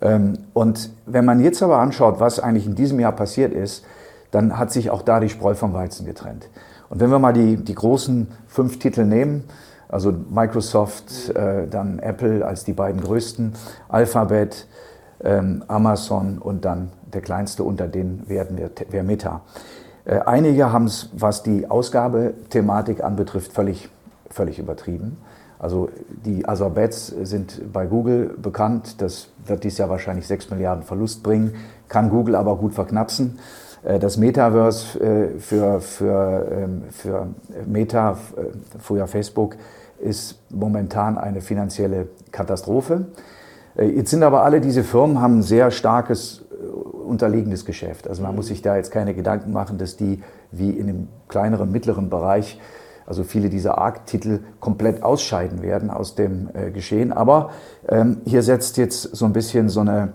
Ähm, 0.00 0.38
und 0.52 0.90
wenn 1.06 1.24
man 1.24 1.40
jetzt 1.40 1.62
aber 1.62 1.78
anschaut, 1.78 2.20
was 2.20 2.40
eigentlich 2.40 2.66
in 2.66 2.74
diesem 2.74 3.00
Jahr 3.00 3.12
passiert 3.12 3.52
ist, 3.52 3.84
dann 4.30 4.58
hat 4.58 4.72
sich 4.72 4.90
auch 4.90 5.02
da 5.02 5.20
die 5.20 5.28
Spreu 5.28 5.54
vom 5.54 5.72
Weizen 5.74 6.06
getrennt. 6.06 6.48
Und 6.88 7.00
wenn 7.00 7.10
wir 7.10 7.18
mal 7.18 7.32
die, 7.32 7.56
die 7.56 7.74
großen 7.74 8.28
fünf 8.46 8.78
Titel 8.78 9.04
nehmen, 9.04 9.44
also 9.88 10.12
Microsoft, 10.12 11.30
äh, 11.30 11.68
dann 11.68 11.98
Apple 11.98 12.44
als 12.44 12.64
die 12.64 12.72
beiden 12.72 13.00
größten, 13.00 13.54
Alphabet, 13.88 14.66
ähm, 15.22 15.64
Amazon 15.68 16.38
und 16.38 16.64
dann 16.64 16.90
der 17.12 17.20
kleinste 17.20 17.64
unter 17.64 17.86
denen 17.86 18.28
werden 18.28 18.58
wäre 18.90 19.04
Meta. 19.04 19.42
Äh, 20.04 20.20
einige 20.20 20.72
haben 20.72 20.86
es, 20.86 21.10
was 21.14 21.42
die 21.42 21.70
Ausgabethematik 21.70 23.02
anbetrifft, 23.02 23.52
völlig, 23.52 23.88
völlig 24.30 24.58
übertrieben. 24.58 25.18
Also 25.58 25.88
die 26.26 26.46
Azarbets 26.46 27.06
sind 27.06 27.72
bei 27.72 27.86
Google 27.86 28.36
bekannt. 28.36 29.00
Das 29.00 29.28
wird 29.46 29.64
dieses 29.64 29.78
Jahr 29.78 29.88
wahrscheinlich 29.88 30.26
6 30.26 30.50
Milliarden 30.50 30.84
Verlust 30.84 31.22
bringen, 31.22 31.54
kann 31.88 32.10
Google 32.10 32.34
aber 32.34 32.56
gut 32.56 32.74
verknapsen. 32.74 33.38
Äh, 33.84 33.98
das 33.98 34.16
Metaverse 34.16 34.98
äh, 35.00 35.38
für, 35.38 35.80
für, 35.80 36.48
ähm, 36.50 36.82
für 36.90 37.28
Meta, 37.66 38.12
äh, 38.12 38.44
früher 38.78 39.06
Facebook, 39.06 39.56
ist 39.98 40.40
momentan 40.50 41.18
eine 41.18 41.40
finanzielle 41.40 42.08
Katastrophe. 42.32 43.06
Jetzt 43.76 44.10
sind 44.10 44.22
aber 44.22 44.44
alle 44.44 44.60
diese 44.60 44.84
Firmen 44.84 45.20
haben 45.20 45.38
ein 45.38 45.42
sehr 45.42 45.70
starkes 45.70 46.44
unterliegendes 47.06 47.64
Geschäft. 47.64 48.08
Also 48.08 48.22
man 48.22 48.34
muss 48.34 48.48
sich 48.48 48.60
da 48.60 48.76
jetzt 48.76 48.90
keine 48.90 49.14
Gedanken 49.14 49.52
machen, 49.52 49.78
dass 49.78 49.96
die 49.96 50.22
wie 50.52 50.70
in 50.70 50.86
dem 50.88 51.08
kleineren, 51.28 51.72
mittleren 51.72 52.10
Bereich, 52.10 52.60
also 53.06 53.24
viele 53.24 53.48
dieser 53.48 53.78
ARC-Titel 53.78 54.40
komplett 54.60 55.02
ausscheiden 55.02 55.62
werden 55.62 55.90
aus 55.90 56.14
dem 56.14 56.50
Geschehen. 56.72 57.12
Aber 57.12 57.50
ähm, 57.88 58.18
hier 58.24 58.42
setzt 58.42 58.76
jetzt 58.76 59.02
so 59.02 59.24
ein 59.24 59.32
bisschen 59.32 59.68
so 59.68 59.80
eine 59.80 60.12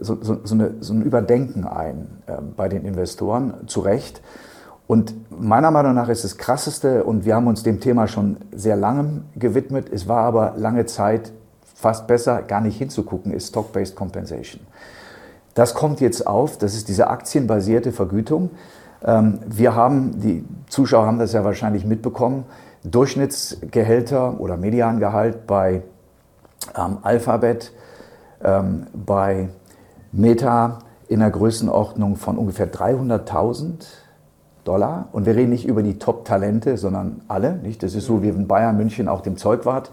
so, 0.00 0.18
so, 0.20 0.40
so, 0.44 0.54
eine, 0.54 0.74
so, 0.80 0.94
ein 0.94 1.02
Überdenken 1.02 1.66
ein 1.66 2.22
äh, 2.26 2.34
bei 2.56 2.68
den 2.68 2.84
Investoren, 2.84 3.54
zu 3.66 3.80
Recht. 3.80 4.22
Und 4.86 5.14
meiner 5.30 5.70
Meinung 5.70 5.94
nach 5.94 6.08
ist 6.08 6.24
das 6.24 6.36
Krasseste, 6.36 7.04
und 7.04 7.24
wir 7.24 7.34
haben 7.34 7.46
uns 7.46 7.62
dem 7.62 7.80
Thema 7.80 8.08
schon 8.08 8.36
sehr 8.52 8.76
lange 8.76 9.22
gewidmet, 9.36 9.88
es 9.92 10.06
war 10.08 10.24
aber 10.24 10.54
lange 10.56 10.86
Zeit 10.86 11.32
fast 11.74 12.06
besser, 12.06 12.42
gar 12.42 12.60
nicht 12.60 12.78
hinzugucken, 12.78 13.32
ist 13.32 13.48
Stock-Based 13.48 13.96
Compensation. 13.96 14.60
Das 15.54 15.74
kommt 15.74 16.00
jetzt 16.00 16.26
auf, 16.26 16.58
das 16.58 16.74
ist 16.74 16.88
diese 16.88 17.08
aktienbasierte 17.08 17.92
Vergütung. 17.92 18.50
Ähm, 19.04 19.40
wir 19.46 19.74
haben, 19.74 20.20
die 20.20 20.44
Zuschauer 20.68 21.06
haben 21.06 21.18
das 21.18 21.32
ja 21.32 21.44
wahrscheinlich 21.44 21.84
mitbekommen, 21.84 22.44
Durchschnittsgehälter 22.84 24.40
oder 24.40 24.56
Mediangehalt 24.56 25.46
bei 25.46 25.82
ähm, 26.76 26.98
Alphabet 27.02 27.72
ähm, 28.44 28.86
bei 28.92 29.48
Meta 30.12 30.80
in 31.08 31.20
der 31.20 31.30
Größenordnung 31.30 32.16
von 32.16 32.38
ungefähr 32.38 32.72
300.000 32.72 33.84
Dollar. 34.64 35.08
Und 35.12 35.26
wir 35.26 35.34
reden 35.34 35.50
nicht 35.50 35.66
über 35.66 35.82
die 35.82 35.98
Top-Talente, 35.98 36.76
sondern 36.76 37.22
alle. 37.28 37.56
Nicht? 37.56 37.82
Das 37.82 37.94
ist 37.94 38.06
so, 38.06 38.22
wie 38.22 38.28
in 38.28 38.46
Bayern 38.46 38.76
München 38.76 39.08
auch 39.08 39.20
dem 39.20 39.36
Zeugwart 39.36 39.90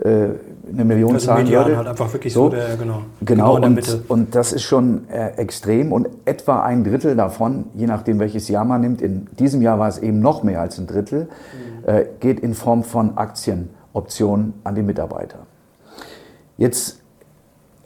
äh, 0.00 0.28
eine 0.70 0.84
Million 0.84 1.14
also 1.14 1.26
zahlen 1.26 1.48
würde. 1.48 1.76
halt 1.76 1.88
einfach 1.88 2.12
wirklich 2.12 2.32
so, 2.32 2.44
so 2.44 2.48
der, 2.50 2.76
genau, 2.76 3.02
genau, 3.22 3.54
genau 3.54 3.66
und, 3.66 4.10
und, 4.10 4.34
das 4.34 4.52
ist 4.52 4.62
schon 4.62 5.08
äh, 5.08 5.30
extrem 5.36 5.90
und 5.90 6.08
etwa 6.26 6.62
ein 6.62 6.84
Drittel 6.84 7.16
davon, 7.16 7.64
je 7.74 7.86
nachdem 7.86 8.18
welches 8.18 8.48
Jahr 8.48 8.66
man 8.66 8.82
nimmt, 8.82 9.00
in 9.00 9.26
diesem 9.38 9.62
Jahr 9.62 9.78
war 9.78 9.88
es 9.88 9.98
eben 9.98 10.20
noch 10.20 10.42
mehr 10.42 10.60
als 10.60 10.78
ein 10.78 10.86
Drittel, 10.86 11.28
mhm. 11.84 11.88
äh, 11.88 12.06
geht 12.20 12.40
in 12.40 12.52
Form 12.52 12.84
von 12.84 13.16
Aktienoptionen 13.16 14.54
an 14.64 14.74
die 14.74 14.82
Mitarbeiter. 14.82 15.38
Jetzt 16.58 17.00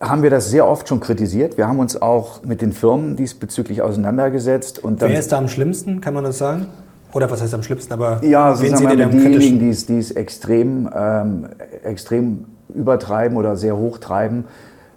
haben 0.00 0.22
wir 0.22 0.30
das 0.30 0.50
sehr 0.50 0.66
oft 0.66 0.88
schon 0.88 0.98
kritisiert. 0.98 1.58
Wir 1.58 1.68
haben 1.68 1.78
uns 1.78 2.00
auch 2.00 2.42
mit 2.42 2.62
den 2.62 2.72
Firmen 2.72 3.16
diesbezüglich 3.16 3.82
auseinandergesetzt. 3.82 4.82
Und 4.82 5.00
Wer 5.02 5.18
ist 5.18 5.30
da 5.30 5.38
am 5.38 5.48
schlimmsten, 5.48 6.00
kann 6.00 6.14
man 6.14 6.24
das 6.24 6.38
sagen? 6.38 6.66
Oder 7.12 7.30
was 7.30 7.42
heißt 7.42 7.52
am 7.54 7.62
schlimmsten? 7.62 7.92
Aber 7.92 8.24
ja, 8.24 8.58
wen 8.60 8.76
seht 8.76 8.90
ihr 8.90 9.06
diejenigen, 9.06 9.58
die 9.58 9.68
es, 9.68 9.86
die 9.86 9.98
es 9.98 10.10
extrem, 10.12 10.88
ähm, 10.94 11.48
extrem 11.84 12.46
übertreiben 12.72 13.36
oder 13.36 13.56
sehr 13.56 13.76
hoch 13.76 13.98
treiben, 13.98 14.44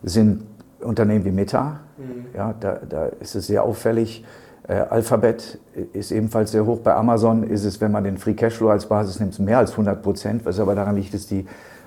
sind 0.04 0.44
Unternehmen 0.80 1.26
wie 1.26 1.32
Meta. 1.32 1.80
Mhm. 1.98 2.26
Ja, 2.36 2.54
da, 2.60 2.80
da 2.88 3.06
ist 3.20 3.36
es 3.36 3.48
sehr 3.48 3.63
auffällig. 3.63 4.24
Äh, 4.68 4.74
Alphabet 4.74 5.60
ist 5.92 6.12
ebenfalls 6.12 6.52
sehr 6.52 6.66
hoch. 6.66 6.80
Bei 6.80 6.94
Amazon 6.94 7.44
ist 7.44 7.66
es, 7.66 7.82
wenn 7.82 7.92
man 7.92 8.06
den 8.06 8.18
Free 8.18 8.36
Cashflow 8.36 8.70
als 8.70 8.86
Basis 8.86 9.20
nimmt, 9.20 9.38
mehr 9.39 9.58
als 9.58 9.72
100 9.72 10.02
Prozent, 10.02 10.46
was 10.46 10.60
aber 10.60 10.76
daran 10.76 10.96
liegt, 10.96 11.13
dass 11.13 11.28
die 11.28 11.46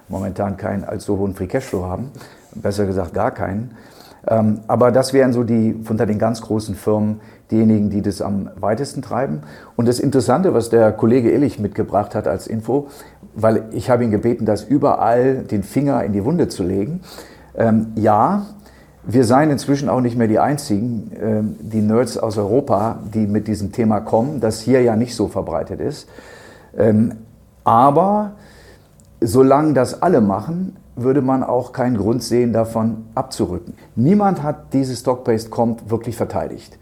momentan 0.09 0.57
keinen 0.57 0.85
allzu 0.85 1.19
hohen 1.19 1.35
Free 1.35 1.47
Cashflow 1.47 1.85
haben 1.85 2.11
besser 2.55 2.87
gesagt 2.87 3.15
gar 3.15 3.31
keinen. 3.31 3.73
Ähm, 4.29 4.61
aber 4.67 4.91
das 4.91 5.13
wären 5.13 5.33
so 5.33 5.45
die 5.45 5.77
unter 5.89 6.07
den 6.07 6.19
ganz 6.19 6.41
großen 6.41 6.75
Firmen 6.75 7.21
diejenigen, 7.51 7.91
die 7.91 8.03
das 8.03 8.21
am 8.21 8.51
weitesten 8.57 9.03
treiben. 9.03 9.43
Und 9.77 9.87
das 9.87 10.01
Interessante, 10.01 10.53
was 10.53 10.69
der 10.69 10.93
Kollege 10.93 11.31
Illich 11.31 11.59
mitgebracht 11.59 12.15
hat 12.15 12.27
als 12.27 12.47
Info, 12.47 12.89
weil 13.35 13.65
ich 13.73 13.89
habe 13.89 14.05
ihn 14.05 14.11
gebeten, 14.11 14.45
das 14.47 14.65
überall 14.65 15.45
den 15.45 15.63
Finger 15.63 16.03
in 16.03 16.13
die 16.13 16.25
Wunde 16.25 16.49
zu 16.49 16.65
legen. 16.65 17.03
Ähm, 17.57 17.93
ja, 17.95 18.47
wir 19.05 19.25
seien 19.25 19.51
inzwischen 19.51 19.89
auch 19.89 20.01
nicht 20.01 20.17
mehr 20.17 20.27
die 20.27 20.41
einzigen, 20.41 21.13
ähm, 21.21 21.57
die 21.61 21.81
Nerds 21.81 22.19
aus 22.19 22.37
Europa, 22.39 22.99
die 23.15 23.29
mit 23.29 23.47
diesem 23.47 23.71
Thema 23.71 24.01
kommen, 24.01 24.41
das 24.41 24.61
hier 24.61 24.83
ja 24.83 24.97
nicht 24.97 25.15
so 25.15 25.29
verbreitet 25.29 25.81
ist. 25.81 26.09
Ähm, 26.77 27.13
aber 27.63 28.33
solange 29.21 29.75
das 29.75 30.03
alle 30.03 30.21
machen, 30.21 30.77
würde 30.97 31.23
man 31.23 31.45
auch 31.45 31.73
keinen 31.73 31.99
Grund 31.99 32.23
sehen, 32.23 32.53
davon 32.53 33.05
abzurücken. 33.15 33.75
Niemand 33.95 34.43
hat 34.43 34.73
dieses 34.73 35.01
Stock-Based 35.01 35.51
Comp 35.51 35.91
wirklich 35.91 36.17
verteidigt. 36.17 36.79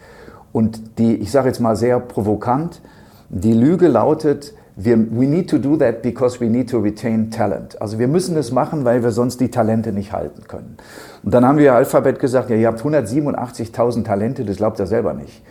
Und 0.52 0.98
die, 0.98 1.16
ich 1.16 1.32
sage 1.32 1.48
jetzt 1.48 1.60
mal 1.60 1.74
sehr 1.74 1.98
provokant, 1.98 2.80
die 3.28 3.52
Lüge 3.52 3.88
lautet, 3.88 4.54
wir, 4.76 4.96
we 4.96 5.26
need 5.26 5.50
to 5.50 5.58
do 5.58 5.76
that 5.76 6.02
because 6.02 6.40
we 6.40 6.46
need 6.46 6.70
to 6.70 6.78
retain 6.78 7.30
talent. 7.30 7.80
Also 7.80 7.98
wir 7.98 8.08
müssen 8.08 8.36
es 8.36 8.50
machen, 8.50 8.84
weil 8.84 9.02
wir 9.02 9.10
sonst 9.10 9.40
die 9.40 9.50
Talente 9.50 9.92
nicht 9.92 10.12
halten 10.12 10.46
können. 10.48 10.76
Und 11.22 11.32
dann 11.34 11.44
haben 11.44 11.58
wir 11.58 11.74
Alphabet 11.74 12.18
gesagt, 12.18 12.50
ja, 12.50 12.56
ihr 12.56 12.68
habt 12.68 12.80
187.000 12.80 14.04
Talente, 14.04 14.44
das 14.44 14.56
glaubt 14.56 14.78
ihr 14.78 14.86
selber 14.86 15.14
nicht, 15.14 15.42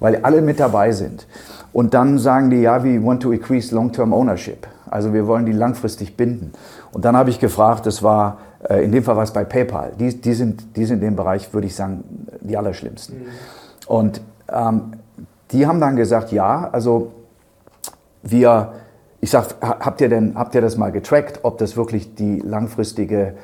weil 0.00 0.16
alle 0.22 0.42
mit 0.42 0.60
dabei 0.60 0.92
sind. 0.92 1.26
Und 1.72 1.94
dann 1.94 2.18
sagen 2.18 2.50
die, 2.50 2.62
ja, 2.62 2.82
we 2.82 3.02
want 3.04 3.22
to 3.22 3.32
increase 3.32 3.74
long-term 3.74 4.12
ownership. 4.12 4.66
Also 4.90 5.12
wir 5.12 5.26
wollen 5.26 5.46
die 5.46 5.52
langfristig 5.52 6.16
binden. 6.16 6.52
Und 6.96 7.04
dann 7.04 7.14
habe 7.14 7.28
ich 7.28 7.38
gefragt, 7.38 7.84
das 7.84 8.02
war, 8.02 8.38
äh, 8.66 8.82
in 8.82 8.90
dem 8.90 9.04
Fall 9.04 9.16
war 9.16 9.22
es 9.22 9.30
bei 9.30 9.44
PayPal. 9.44 9.92
Die, 10.00 10.18
die, 10.18 10.32
sind, 10.32 10.74
die 10.78 10.86
sind 10.86 11.02
in 11.02 11.08
dem 11.08 11.16
Bereich, 11.16 11.52
würde 11.52 11.66
ich 11.66 11.74
sagen, 11.74 12.02
die 12.40 12.56
allerschlimmsten. 12.56 13.18
Mhm. 13.18 13.24
Und 13.86 14.22
ähm, 14.50 14.92
die 15.50 15.66
haben 15.66 15.78
dann 15.78 15.96
gesagt, 15.96 16.32
ja, 16.32 16.70
also 16.72 17.12
wir, 18.22 18.72
ich 19.20 19.30
sage, 19.30 19.48
habt 19.60 20.00
ihr 20.00 20.08
denn, 20.08 20.36
habt 20.36 20.54
ihr 20.54 20.62
das 20.62 20.78
mal 20.78 20.90
getrackt, 20.90 21.40
ob 21.42 21.58
das 21.58 21.76
wirklich 21.76 22.14
die 22.14 22.38
langfristige 22.38 23.34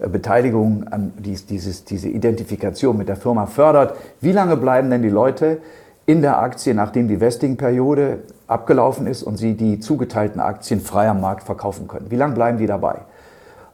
äh, 0.00 0.08
Beteiligung 0.08 0.88
an 0.88 1.12
dies, 1.18 1.44
dieses, 1.44 1.84
diese 1.84 2.08
Identifikation 2.08 2.96
mit 2.96 3.10
der 3.10 3.16
Firma 3.16 3.44
fördert? 3.44 3.94
Wie 4.22 4.32
lange 4.32 4.56
bleiben 4.56 4.88
denn 4.88 5.02
die 5.02 5.10
Leute 5.10 5.58
in 6.06 6.22
der 6.22 6.38
Aktie, 6.38 6.74
nachdem 6.74 7.08
die 7.08 7.20
Vesting-Periode 7.20 8.20
abgelaufen 8.46 9.06
ist 9.06 9.22
und 9.22 9.36
sie 9.36 9.54
die 9.54 9.80
zugeteilten 9.80 10.40
Aktien 10.40 10.80
frei 10.80 11.08
am 11.08 11.20
Markt 11.20 11.44
verkaufen 11.44 11.88
können. 11.88 12.10
Wie 12.10 12.16
lange 12.16 12.34
bleiben 12.34 12.58
die 12.58 12.66
dabei? 12.66 12.96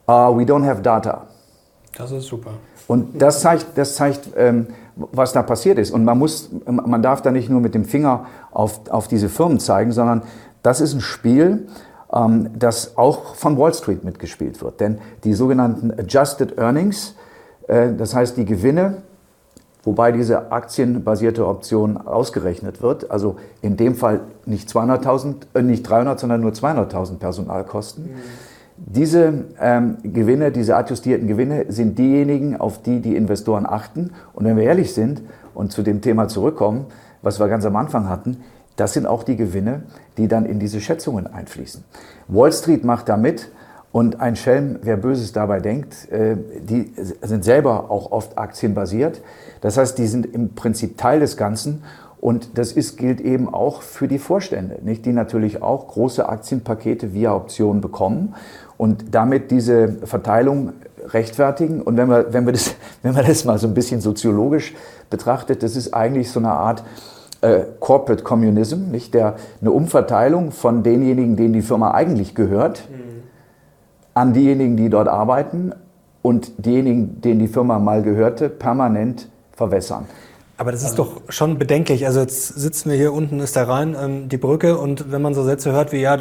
Uh, 0.06 0.36
we 0.36 0.44
don't 0.44 0.66
have 0.66 0.82
data. 0.82 1.26
Das 1.96 2.10
ist 2.12 2.26
super. 2.26 2.52
Und 2.86 3.20
das 3.20 3.40
zeigt, 3.40 3.66
das 3.76 3.96
zeigt 3.96 4.30
ähm, 4.36 4.68
was 5.12 5.32
da 5.32 5.42
passiert 5.42 5.78
ist. 5.78 5.90
Und 5.90 6.04
man, 6.04 6.18
muss, 6.18 6.50
man 6.66 7.02
darf 7.02 7.22
da 7.22 7.30
nicht 7.30 7.48
nur 7.48 7.60
mit 7.60 7.74
dem 7.74 7.84
Finger 7.84 8.26
auf, 8.50 8.88
auf 8.90 9.08
diese 9.08 9.28
Firmen 9.28 9.60
zeigen, 9.60 9.92
sondern 9.92 10.22
das 10.62 10.80
ist 10.80 10.94
ein 10.94 11.00
Spiel, 11.00 11.68
ähm, 12.12 12.50
das 12.58 12.96
auch 12.96 13.34
von 13.34 13.58
Wall 13.58 13.74
Street 13.74 14.04
mitgespielt 14.04 14.60
wird. 14.62 14.80
Denn 14.80 14.98
die 15.24 15.34
sogenannten 15.34 15.92
Adjusted 15.92 16.58
Earnings, 16.58 17.14
äh, 17.68 17.92
das 17.96 18.14
heißt 18.14 18.36
die 18.36 18.44
Gewinne, 18.44 19.02
wobei 19.88 20.12
diese 20.12 20.52
aktienbasierte 20.52 21.46
Option 21.46 21.96
ausgerechnet 21.96 22.82
wird. 22.82 23.10
Also 23.10 23.36
in 23.62 23.78
dem 23.78 23.94
Fall 23.94 24.20
nicht 24.44 24.68
200.000, 24.68 25.34
äh, 25.54 25.62
nicht 25.62 25.82
300, 25.82 26.20
sondern 26.20 26.42
nur 26.42 26.52
200.000 26.52 27.16
Personalkosten. 27.16 28.04
Mhm. 28.04 28.16
Diese 28.76 29.32
ähm, 29.58 29.96
Gewinne, 30.02 30.52
diese 30.52 30.76
adjustierten 30.76 31.26
Gewinne 31.26 31.72
sind 31.72 31.98
diejenigen, 31.98 32.54
auf 32.58 32.82
die 32.82 33.00
die 33.00 33.16
Investoren 33.16 33.64
achten. 33.64 34.10
Und 34.34 34.44
wenn 34.44 34.58
wir 34.58 34.64
ehrlich 34.64 34.92
sind 34.92 35.22
und 35.54 35.72
zu 35.72 35.82
dem 35.82 36.02
Thema 36.02 36.28
zurückkommen, 36.28 36.84
was 37.22 37.40
wir 37.40 37.48
ganz 37.48 37.64
am 37.64 37.74
Anfang 37.76 38.10
hatten, 38.10 38.36
das 38.76 38.92
sind 38.92 39.06
auch 39.06 39.22
die 39.22 39.36
Gewinne, 39.36 39.84
die 40.18 40.28
dann 40.28 40.44
in 40.44 40.60
diese 40.60 40.82
Schätzungen 40.82 41.26
einfließen. 41.26 41.82
Wall 42.28 42.52
Street 42.52 42.84
macht 42.84 43.08
da 43.08 43.16
mit 43.16 43.48
und 43.98 44.20
ein 44.20 44.36
Schelm, 44.36 44.78
wer 44.82 44.96
Böses 44.96 45.32
dabei 45.32 45.58
denkt, 45.58 46.08
äh, 46.12 46.36
die 46.62 46.92
sind 47.20 47.42
selber 47.42 47.90
auch 47.90 48.12
oft 48.12 48.38
aktienbasiert. 48.38 49.20
Das 49.60 49.76
heißt, 49.76 49.98
die 49.98 50.06
sind 50.06 50.24
im 50.24 50.54
Prinzip 50.54 50.96
Teil 50.96 51.18
des 51.18 51.36
Ganzen. 51.36 51.82
Und 52.20 52.56
das 52.58 52.70
ist, 52.70 52.96
gilt 52.96 53.20
eben 53.20 53.52
auch 53.52 53.82
für 53.82 54.06
die 54.06 54.20
Vorstände, 54.20 54.78
nicht? 54.82 55.04
die 55.04 55.12
natürlich 55.12 55.62
auch 55.62 55.88
große 55.88 56.28
Aktienpakete 56.28 57.12
via 57.12 57.34
Optionen 57.34 57.80
bekommen 57.80 58.36
und 58.76 59.16
damit 59.16 59.50
diese 59.50 59.96
Verteilung 60.04 60.74
rechtfertigen. 61.08 61.82
Und 61.82 61.96
wenn, 61.96 62.08
wir, 62.08 62.32
wenn, 62.32 62.46
wir 62.46 62.52
das, 62.52 62.76
wenn 63.02 63.14
man 63.14 63.26
das 63.26 63.44
mal 63.44 63.58
so 63.58 63.66
ein 63.66 63.74
bisschen 63.74 64.00
soziologisch 64.00 64.76
betrachtet, 65.10 65.64
das 65.64 65.74
ist 65.74 65.92
eigentlich 65.92 66.30
so 66.30 66.38
eine 66.38 66.50
Art 66.52 66.84
äh, 67.40 67.62
Corporate 67.80 68.22
Communism, 68.22 68.92
nicht? 68.92 69.12
Der, 69.12 69.34
eine 69.60 69.72
Umverteilung 69.72 70.52
von 70.52 70.84
denjenigen, 70.84 71.34
denen 71.34 71.52
die 71.52 71.62
Firma 71.62 71.90
eigentlich 71.90 72.36
gehört. 72.36 72.84
Mhm 72.88 73.07
an 74.18 74.32
diejenigen, 74.32 74.76
die 74.76 74.90
dort 74.90 75.06
arbeiten 75.06 75.72
und 76.22 76.52
diejenigen, 76.66 77.20
denen 77.20 77.38
die 77.38 77.46
Firma 77.46 77.78
mal 77.78 78.02
gehörte, 78.02 78.48
permanent 78.48 79.28
verwässern. 79.52 80.06
Aber 80.56 80.72
das 80.72 80.82
ist 80.82 80.98
doch 80.98 81.20
schon 81.28 81.56
bedenklich. 81.56 82.04
Also 82.04 82.18
jetzt 82.18 82.48
sitzen 82.48 82.90
wir 82.90 82.96
hier 82.96 83.12
unten, 83.12 83.38
ist 83.38 83.54
der 83.54 83.68
Rhein, 83.68 83.96
ähm, 84.00 84.28
die 84.28 84.38
Brücke 84.38 84.76
und 84.76 85.12
wenn 85.12 85.22
man 85.22 85.32
so 85.32 85.44
Sätze 85.44 85.70
hört 85.70 85.92
wie, 85.92 86.00
ja, 86.00 86.18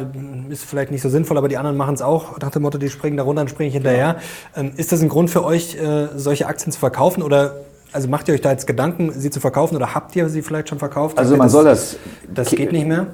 ist 0.48 0.64
vielleicht 0.64 0.92
nicht 0.92 1.02
so 1.02 1.08
sinnvoll, 1.08 1.36
aber 1.36 1.48
die 1.48 1.56
anderen 1.56 1.76
machen 1.76 1.94
es 1.94 2.02
auch, 2.02 2.38
nach 2.38 2.52
dem 2.52 2.62
Motto, 2.62 2.78
die 2.78 2.88
springen 2.88 3.16
da 3.16 3.24
runter, 3.24 3.40
dann 3.40 3.48
springe 3.48 3.66
ich 3.66 3.74
hinterher. 3.74 4.16
Ähm, 4.54 4.70
ist 4.76 4.92
das 4.92 5.02
ein 5.02 5.08
Grund 5.08 5.28
für 5.28 5.42
euch, 5.42 5.74
äh, 5.74 6.06
solche 6.14 6.46
Aktien 6.46 6.70
zu 6.70 6.78
verkaufen 6.78 7.24
oder 7.24 7.56
also 7.90 8.06
macht 8.06 8.28
ihr 8.28 8.34
euch 8.34 8.40
da 8.40 8.52
jetzt 8.52 8.68
Gedanken, 8.68 9.10
sie 9.12 9.30
zu 9.30 9.40
verkaufen 9.40 9.74
oder 9.74 9.96
habt 9.96 10.14
ihr 10.14 10.28
sie 10.28 10.42
vielleicht 10.42 10.68
schon 10.68 10.78
verkauft? 10.78 11.18
Also 11.18 11.36
man 11.36 11.46
das, 11.46 11.52
soll 11.52 11.64
das. 11.64 11.96
Das 12.32 12.50
geht 12.50 12.70
nicht 12.70 12.86
mehr? 12.86 13.08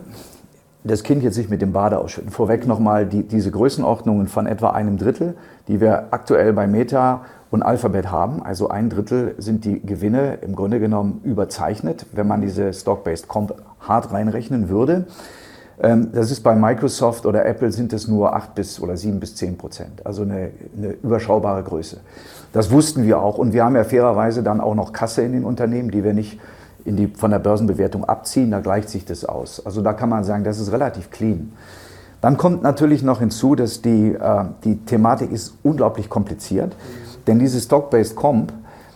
Das 0.87 1.03
Kind 1.03 1.23
jetzt 1.23 1.39
nicht 1.39 1.49
mit 1.49 1.63
dem 1.63 1.73
Bade 1.73 1.99
ausschütten. 1.99 2.31
Vorweg 2.31 2.67
nochmal 2.67 3.07
die, 3.07 3.23
diese 3.23 3.51
Größenordnungen 3.51 4.29
von 4.29 4.47
etwa 4.47 4.71
einem 4.71 4.99
Drittel, 4.99 5.35
die 5.67 5.81
wir 5.81 6.09
aktuell 6.11 6.53
bei 6.53 6.67
Meta 6.67 7.23
und 7.51 7.63
Alphabet 7.63 8.11
haben. 8.11 8.43
Also 8.43 8.69
ein 8.69 8.91
Drittel 8.91 9.35
sind 9.39 9.65
die 9.65 9.81
Gewinne 9.81 10.39
im 10.43 10.55
Grunde 10.55 10.81
genommen 10.81 11.23
überzeichnet, 11.25 12.05
wenn 12.13 12.29
man 12.29 12.43
diese 12.43 12.73
Stock-Based 12.73 13.29
Comp 13.29 13.55
hart 13.81 14.13
reinrechnen 14.13 14.69
würde. 14.69 15.07
Ähm, 15.81 16.11
das 16.13 16.31
ist 16.31 16.43
bei 16.43 16.55
Microsoft 16.55 17.27
oder 17.27 17.47
Apple 17.47 17.73
sind 17.73 17.93
es 17.93 18.07
nur 18.07 18.35
8 18.35 18.55
bis 18.55 18.81
oder 18.81 18.97
7 18.97 19.19
bis 19.19 19.35
10 19.37 19.57
Prozent, 19.57 20.07
also 20.07 20.23
eine, 20.23 20.51
eine, 20.77 20.93
überschaubare 21.03 21.63
Größe. 21.63 21.99
Das 22.53 22.71
wussten 22.71 23.05
wir 23.05 23.21
auch 23.21 23.39
und 23.39 23.53
wir 23.53 23.65
haben 23.65 23.75
ja 23.75 23.85
fairerweise 23.85 24.43
dann 24.43 24.61
auch 24.61 24.75
noch 24.75 24.93
Kasse 24.93 25.23
in 25.23 25.33
den 25.33 25.45
Unternehmen, 25.45 25.91
die 25.91 26.05
wir 26.05 26.13
nicht 26.15 26.39
in 26.85 26.97
die, 26.97 27.09
von 27.09 27.31
der 27.31 27.39
Börsenbewertung 27.39 28.05
abziehen, 28.05 28.51
da 28.51 28.61
gleicht 28.61 28.89
sich 28.89 29.05
das 29.05 29.25
aus. 29.25 29.65
Also 29.65 29.81
da 29.81 29.93
kann 29.93 30.09
man 30.09 30.25
sagen, 30.25 30.45
das 30.45 30.61
ist 30.61 30.73
relativ 30.73 31.11
clean. 31.11 31.53
Dann 32.21 32.37
kommt 32.37 32.63
natürlich 32.63 33.03
noch 33.03 33.21
hinzu, 33.21 33.55
dass 33.55 33.83
die, 33.83 34.15
äh, 34.15 34.45
die 34.65 34.77
Thematik 34.85 35.31
ist 35.31 35.55
unglaublich 35.63 36.09
kompliziert, 36.09 36.75
denn 37.27 37.39
diese 37.39 37.61
Stock-Based 37.61 38.17
Comp 38.17 38.53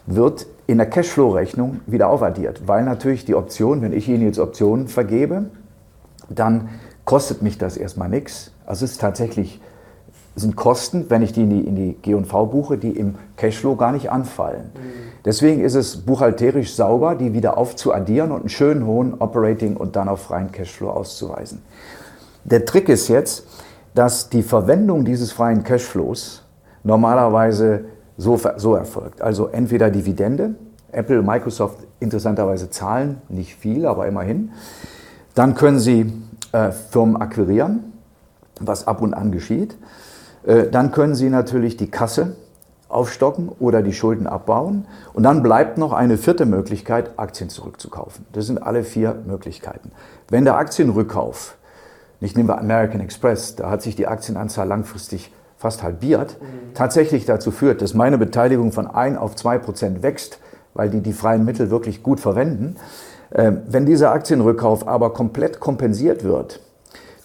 wird 0.07 0.47
in 0.67 0.79
der 0.79 0.89
Cashflow-Rechnung 0.89 1.81
wieder 1.87 2.09
aufaddiert, 2.09 2.67
weil 2.67 2.85
natürlich 2.85 3.25
die 3.25 3.35
Option, 3.35 3.83
wenn 3.83 3.93
ich 3.93 4.09
Ihnen 4.09 4.23
jetzt 4.23 4.39
Optionen 4.39 4.89
vergebe, 4.89 5.47
dann 6.29 6.69
kostet 7.05 7.43
mich 7.43 7.59
das 7.59 7.77
erstmal 7.77 8.09
nichts. 8.09 8.53
Also 8.67 8.85
es 8.85 8.93
ist 8.93 9.01
tatsächlich 9.01 9.61
sind 10.39 10.57
Kosten, 10.57 11.07
wenn 11.09 11.23
ich 11.23 11.33
die 11.33 11.43
in 11.43 11.51
die, 11.51 11.61
in 11.61 11.77
die 11.77 11.93
G&V 12.01 12.47
buche, 12.47 12.79
die 12.79 12.91
im 12.91 13.17
Cashflow 13.37 13.77
gar 13.77 13.93
nicht 13.93 14.11
anfallen. 14.11 14.71
Mhm. 14.75 15.09
Deswegen 15.25 15.63
ist 15.63 15.75
es 15.75 15.97
buchhalterisch 15.97 16.75
sauber, 16.75 17.15
die 17.15 17.33
wieder 17.33 17.59
aufzuaddieren 17.59 18.31
und 18.31 18.41
einen 18.41 18.49
schönen 18.49 18.87
hohen 18.87 19.15
Operating 19.15 19.77
und 19.77 19.97
dann 19.97 20.09
auf 20.09 20.23
freien 20.23 20.53
Cashflow 20.53 20.91
auszuweisen. 20.91 21.63
Der 22.45 22.65
Trick 22.65 22.89
ist 22.89 23.09
jetzt, 23.09 23.47
dass 23.95 24.29
die 24.29 24.43
Verwendung 24.43 25.05
dieses 25.05 25.33
freien 25.33 25.65
Cashflows 25.65 26.45
normalerweise 26.85 27.85
so, 28.17 28.41
so 28.57 28.75
erfolgt. 28.75 29.21
Also 29.21 29.49
entweder 29.49 29.91
Dividende, 29.91 30.55
Apple, 30.93 31.23
Microsoft 31.23 31.79
interessanterweise 32.01 32.71
zahlen, 32.71 33.21
nicht 33.29 33.55
viel, 33.57 33.87
aber 33.87 34.07
immerhin. 34.07 34.53
Dann 35.35 35.55
können 35.55 35.79
Sie 35.79 36.13
äh, 36.53 36.71
Firmen 36.73 37.17
akquirieren, 37.17 37.93
was 38.61 38.87
ab 38.87 39.03
und 39.03 39.15
an 39.15 39.31
geschieht. 39.31 39.77
Äh, 40.49 40.69
dann 40.71 40.91
können 40.91 41.15
Sie 41.15 41.29
natürlich 41.29 41.77
die 41.77 41.91
Kasse 41.91 42.35
aufstocken 42.89 43.51
oder 43.61 43.83
die 43.83 43.93
Schulden 43.93 44.27
abbauen. 44.27 44.87
Und 45.13 45.23
dann 45.23 45.43
bleibt 45.43 45.79
noch 45.79 45.93
eine 45.93 46.17
vierte 46.17 46.47
Möglichkeit, 46.47 47.11
Aktien 47.19 47.51
zurückzukaufen. 47.51 48.25
Das 48.33 48.47
sind 48.47 48.63
alle 48.63 48.83
vier 48.83 49.15
Möglichkeiten. 49.27 49.93
Wenn 50.31 50.45
der 50.45 50.57
Aktienrückkauf, 50.57 51.57
nicht 52.21 52.37
nehmen 52.37 52.49
wir 52.49 52.59
American 52.59 53.01
Express, 53.01 53.57
da 53.57 53.71
hat 53.71 53.83
sich 53.83 53.95
die 53.95 54.07
Aktienanzahl 54.07 54.67
langfristig 54.67 55.33
fast 55.59 55.83
halbiert, 55.83 56.39
mhm. 56.41 56.75
tatsächlich 56.75 57.27
dazu 57.27 57.51
führt, 57.51 57.83
dass 57.83 57.93
meine 57.93 58.17
Beteiligung 58.17 58.73
von 58.73 58.87
1 58.87 59.19
auf 59.19 59.37
2 59.37 59.59
Prozent 59.59 60.03
wächst, 60.03 60.39
weil 60.73 60.89
die 60.89 61.01
die 61.01 61.13
freien 61.13 61.45
Mittel 61.45 61.71
wirklich 61.71 62.03
gut 62.03 62.21
verwenden. 62.21 62.77
Ähm, 63.35 63.63
wenn 63.69 63.85
dieser 63.85 64.13
Aktienrückkauf 64.13 64.89
aber 64.89 65.13
komplett 65.13 65.61
kompensiert 65.61 66.25
wird 66.25 66.61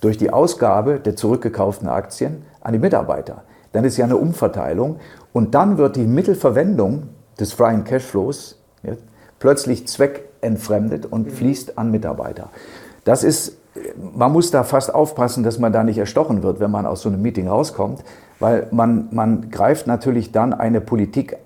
durch 0.02 0.18
die 0.18 0.32
Ausgabe 0.32 1.00
der 1.00 1.16
zurückgekauften 1.16 1.88
Aktien 1.88 2.44
an 2.64 2.74
die 2.74 2.80
Mitarbeiter, 2.80 3.44
dann 3.72 3.84
ist 3.86 3.98
ja 3.98 4.06
eine 4.06 4.18
Umverteilung. 4.18 4.98
Und 5.32 5.56
dann 5.56 5.78
wird 5.78 5.96
die 5.96 6.06
Mittelverwendung 6.06 7.10
des 7.40 7.54
freien 7.54 7.84
Cashflows 7.84 8.60
ja, 8.84 8.94
plötzlich 9.40 9.88
zweckentfremdet 9.88 11.06
und 11.06 11.32
fließt 11.32 11.78
an 11.78 11.92
Mitarbeiter. 11.92 12.50
Das 13.04 13.24
ist, 13.24 13.58
man 14.16 14.32
muss 14.32 14.52
da 14.52 14.64
fast 14.64 14.94
aufpassen, 14.94 15.44
dass 15.44 15.60
man 15.60 15.74
da 15.74 15.84
nicht 15.84 15.98
erstochen 15.98 16.44
wird, 16.44 16.60
wenn 16.60 16.72
man 16.72 16.86
aus 16.86 17.02
so 17.02 17.10
einem 17.10 17.22
Meeting 17.22 17.48
rauskommt, 17.48 18.04
weil 18.40 18.68
man, 18.72 19.10
man 19.12 19.50
greift 19.50 19.88
natürlich 19.88 20.32
dann 20.32 20.54
eine 20.54 20.80
Politik 20.80 21.38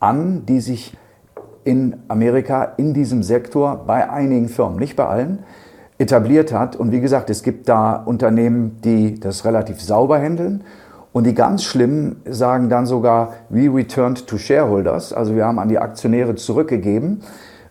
an, 0.00 0.44
die 0.46 0.60
sich 0.60 0.96
in 1.64 1.96
Amerika 2.08 2.64
in 2.76 2.94
diesem 2.94 3.22
Sektor 3.22 3.84
bei 3.86 4.08
einigen 4.08 4.48
Firmen, 4.48 4.78
nicht 4.78 4.96
bei 4.96 5.06
allen, 5.06 5.40
etabliert 5.98 6.52
hat. 6.52 6.76
Und 6.76 6.92
wie 6.92 7.00
gesagt, 7.00 7.30
es 7.30 7.42
gibt 7.42 7.68
da 7.68 7.94
Unternehmen, 7.96 8.78
die 8.82 9.18
das 9.18 9.44
relativ 9.44 9.80
sauber 9.80 10.18
handeln. 10.18 10.64
Und 11.12 11.24
die 11.24 11.34
ganz 11.34 11.64
Schlimmen 11.64 12.20
sagen 12.28 12.68
dann 12.68 12.84
sogar, 12.84 13.32
we 13.48 13.72
returned 13.74 14.26
to 14.26 14.36
shareholders. 14.36 15.12
Also 15.12 15.34
wir 15.34 15.46
haben 15.46 15.58
an 15.58 15.68
die 15.68 15.78
Aktionäre 15.78 16.34
zurückgegeben. 16.34 17.22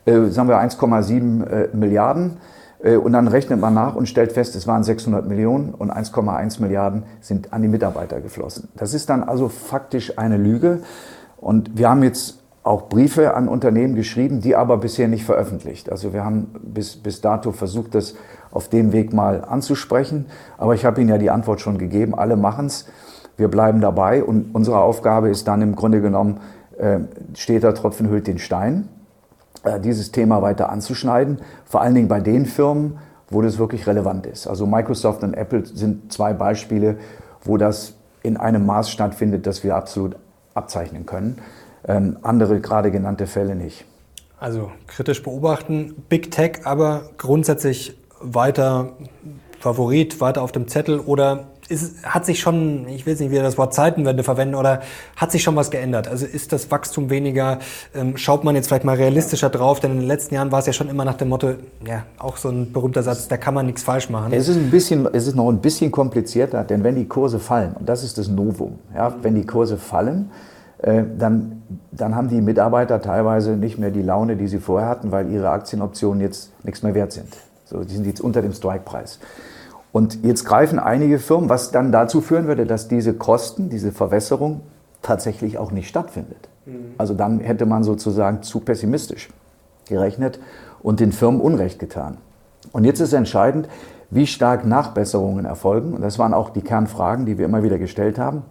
Äh, 0.05 0.27
sagen 0.27 0.49
wir 0.49 0.57
1,7 0.57 1.43
äh, 1.45 1.67
Milliarden. 1.73 2.37
Äh, 2.83 2.95
und 2.97 3.13
dann 3.13 3.27
rechnet 3.27 3.59
man 3.59 3.73
nach 3.73 3.95
und 3.95 4.07
stellt 4.07 4.31
fest, 4.31 4.55
es 4.55 4.67
waren 4.67 4.83
600 4.83 5.27
Millionen 5.27 5.73
und 5.73 5.91
1,1 5.91 6.61
Milliarden 6.61 7.03
sind 7.21 7.53
an 7.53 7.61
die 7.61 7.67
Mitarbeiter 7.67 8.21
geflossen. 8.21 8.69
Das 8.75 8.93
ist 8.93 9.09
dann 9.09 9.23
also 9.23 9.49
faktisch 9.49 10.17
eine 10.17 10.37
Lüge. 10.37 10.79
Und 11.37 11.77
wir 11.77 11.89
haben 11.89 12.03
jetzt 12.03 12.39
auch 12.65 12.89
Briefe 12.89 13.35
an 13.35 13.47
Unternehmen 13.47 13.93
geschrieben, 13.93 14.41
die 14.41 14.55
aber 14.55 14.77
bisher 14.77 15.07
nicht 15.07 15.23
veröffentlicht. 15.23 15.91
Also 15.91 16.13
wir 16.13 16.25
haben 16.25 16.47
bis, 16.63 16.95
bis 16.95 17.21
dato 17.21 17.51
versucht, 17.51 17.93
das 17.93 18.15
auf 18.49 18.69
dem 18.69 18.91
Weg 18.91 19.13
mal 19.13 19.45
anzusprechen. 19.45 20.25
Aber 20.57 20.73
ich 20.73 20.83
habe 20.83 20.99
Ihnen 20.99 21.11
ja 21.11 21.19
die 21.19 21.29
Antwort 21.29 21.61
schon 21.61 21.77
gegeben, 21.77 22.15
alle 22.15 22.35
machen 22.35 22.65
es. 22.65 22.87
Wir 23.37 23.49
bleiben 23.49 23.81
dabei 23.81 24.23
und 24.23 24.55
unsere 24.55 24.79
Aufgabe 24.79 25.29
ist 25.29 25.47
dann 25.47 25.61
im 25.61 25.75
Grunde 25.75 26.01
genommen, 26.01 26.39
äh, 26.79 27.01
steht 27.35 27.63
da 27.63 27.71
Tropfen 27.71 28.09
hüllt 28.09 28.25
den 28.25 28.39
Stein, 28.39 28.89
äh, 29.63 29.79
dieses 29.79 30.11
Thema 30.11 30.41
weiter 30.41 30.71
anzuschneiden. 30.71 31.41
Vor 31.65 31.81
allen 31.81 31.93
Dingen 31.93 32.07
bei 32.07 32.19
den 32.19 32.47
Firmen, 32.47 32.97
wo 33.29 33.43
das 33.43 33.59
wirklich 33.59 33.85
relevant 33.85 34.25
ist. 34.25 34.47
Also 34.47 34.65
Microsoft 34.65 35.21
und 35.21 35.35
Apple 35.35 35.67
sind 35.67 36.11
zwei 36.11 36.33
Beispiele, 36.33 36.97
wo 37.43 37.57
das 37.57 37.93
in 38.23 38.37
einem 38.37 38.65
Maß 38.65 38.89
stattfindet, 38.89 39.45
das 39.45 39.63
wir 39.63 39.75
absolut 39.75 40.15
abzeichnen 40.55 41.05
können 41.05 41.37
ähm, 41.87 42.17
andere 42.21 42.59
gerade 42.59 42.91
genannte 42.91 43.27
Fälle 43.27 43.55
nicht. 43.55 43.85
Also 44.39 44.71
kritisch 44.87 45.23
beobachten, 45.23 45.95
Big 46.09 46.31
Tech, 46.31 46.61
aber 46.65 47.09
grundsätzlich 47.17 47.97
weiter 48.19 48.93
Favorit, 49.59 50.21
weiter 50.21 50.41
auf 50.41 50.51
dem 50.51 50.67
Zettel 50.67 50.99
oder 50.99 51.45
ist, 51.69 52.03
hat 52.03 52.25
sich 52.25 52.39
schon, 52.39 52.87
ich 52.87 53.05
will 53.05 53.13
jetzt 53.13 53.21
nicht 53.21 53.31
wieder 53.31 53.43
das 53.43 53.57
Wort 53.57 53.73
Zeitenwende 53.73 54.23
verwenden, 54.23 54.55
oder 54.55 54.81
hat 55.15 55.31
sich 55.31 55.41
schon 55.41 55.55
was 55.55 55.71
geändert? 55.71 56.07
Also 56.07 56.25
ist 56.25 56.51
das 56.51 56.69
Wachstum 56.69 57.09
weniger? 57.09 57.59
Ähm, 57.95 58.17
schaut 58.17 58.43
man 58.43 58.55
jetzt 58.55 58.67
vielleicht 58.67 58.83
mal 58.83 58.95
realistischer 58.95 59.49
drauf? 59.49 59.79
Denn 59.79 59.91
in 59.91 59.99
den 59.99 60.07
letzten 60.07 60.35
Jahren 60.35 60.51
war 60.51 60.59
es 60.59 60.67
ja 60.67 60.73
schon 60.73 60.89
immer 60.89 61.05
nach 61.05 61.15
dem 61.15 61.29
Motto, 61.29 61.55
ja, 61.87 62.03
auch 62.19 62.37
so 62.37 62.49
ein 62.49 62.71
berühmter 62.71 63.03
Satz, 63.03 63.27
da 63.27 63.37
kann 63.37 63.53
man 63.53 63.65
nichts 63.65 63.83
falsch 63.83 64.09
machen. 64.09 64.31
Es 64.31 64.47
ist 64.47 64.57
ein 64.57 64.69
bisschen, 64.69 65.07
es 65.11 65.27
ist 65.27 65.35
noch 65.35 65.49
ein 65.49 65.59
bisschen 65.59 65.91
komplizierter, 65.91 66.63
denn 66.63 66.83
wenn 66.83 66.95
die 66.95 67.07
Kurse 67.07 67.39
fallen, 67.39 67.73
und 67.73 67.89
das 67.89 68.03
ist 68.03 68.17
das 68.17 68.27
Novum, 68.27 68.79
ja, 68.93 69.15
wenn 69.21 69.35
die 69.35 69.45
Kurse 69.45 69.77
fallen, 69.77 70.29
dann, 70.81 71.63
dann 71.91 72.15
haben 72.15 72.27
die 72.29 72.41
Mitarbeiter 72.41 73.01
teilweise 73.01 73.51
nicht 73.51 73.77
mehr 73.77 73.91
die 73.91 74.01
Laune, 74.01 74.35
die 74.35 74.47
sie 74.47 74.59
vorher 74.59 74.89
hatten, 74.89 75.11
weil 75.11 75.31
ihre 75.31 75.49
Aktienoptionen 75.49 76.21
jetzt 76.21 76.51
nichts 76.63 76.83
mehr 76.83 76.93
wert 76.93 77.11
sind. 77.11 77.29
So, 77.65 77.83
die 77.83 77.93
sind 77.93 78.05
jetzt 78.05 78.21
unter 78.21 78.41
dem 78.41 78.53
Strikepreis. 78.53 79.19
Und 79.91 80.23
jetzt 80.23 80.43
greifen 80.43 80.77
einige 80.77 81.19
Firmen, 81.19 81.49
was 81.49 81.71
dann 81.71 81.91
dazu 81.91 82.19
führen 82.21 82.47
würde, 82.47 82.65
dass 82.65 82.87
diese 82.87 83.13
Kosten, 83.13 83.69
diese 83.69 83.91
Verwässerung 83.91 84.61
tatsächlich 85.01 85.57
auch 85.57 85.71
nicht 85.71 85.87
stattfindet. 85.87 86.49
Mhm. 86.65 86.95
Also 86.97 87.13
dann 87.13 87.39
hätte 87.39 87.65
man 87.65 87.83
sozusagen 87.83 88.43
zu 88.43 88.59
pessimistisch 88.59 89.29
gerechnet 89.87 90.39
und 90.83 90.99
den 90.99 91.13
Firmen 91.13 91.39
Unrecht 91.39 91.79
getan. 91.79 92.17
Und 92.73 92.83
jetzt 92.83 92.99
ist 92.99 93.13
entscheidend, 93.13 93.69
wie 94.09 94.27
stark 94.27 94.65
Nachbesserungen 94.65 95.45
erfolgen. 95.45 95.93
Und 95.93 96.01
das 96.01 96.19
waren 96.19 96.33
auch 96.33 96.49
die 96.49 96.61
Kernfragen, 96.61 97.25
die 97.25 97.37
wir 97.37 97.45
immer 97.45 97.63
wieder 97.63 97.77
gestellt 97.77 98.19
haben 98.19 98.43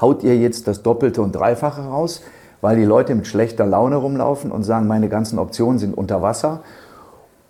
haut 0.00 0.22
ihr 0.22 0.36
jetzt 0.36 0.66
das 0.66 0.82
Doppelte 0.82 1.22
und 1.22 1.32
Dreifache 1.32 1.82
raus, 1.82 2.22
weil 2.60 2.76
die 2.76 2.84
Leute 2.84 3.14
mit 3.14 3.26
schlechter 3.26 3.66
Laune 3.66 3.96
rumlaufen 3.96 4.50
und 4.50 4.64
sagen, 4.64 4.86
meine 4.86 5.08
ganzen 5.08 5.38
Optionen 5.38 5.78
sind 5.78 5.96
unter 5.96 6.22
Wasser? 6.22 6.60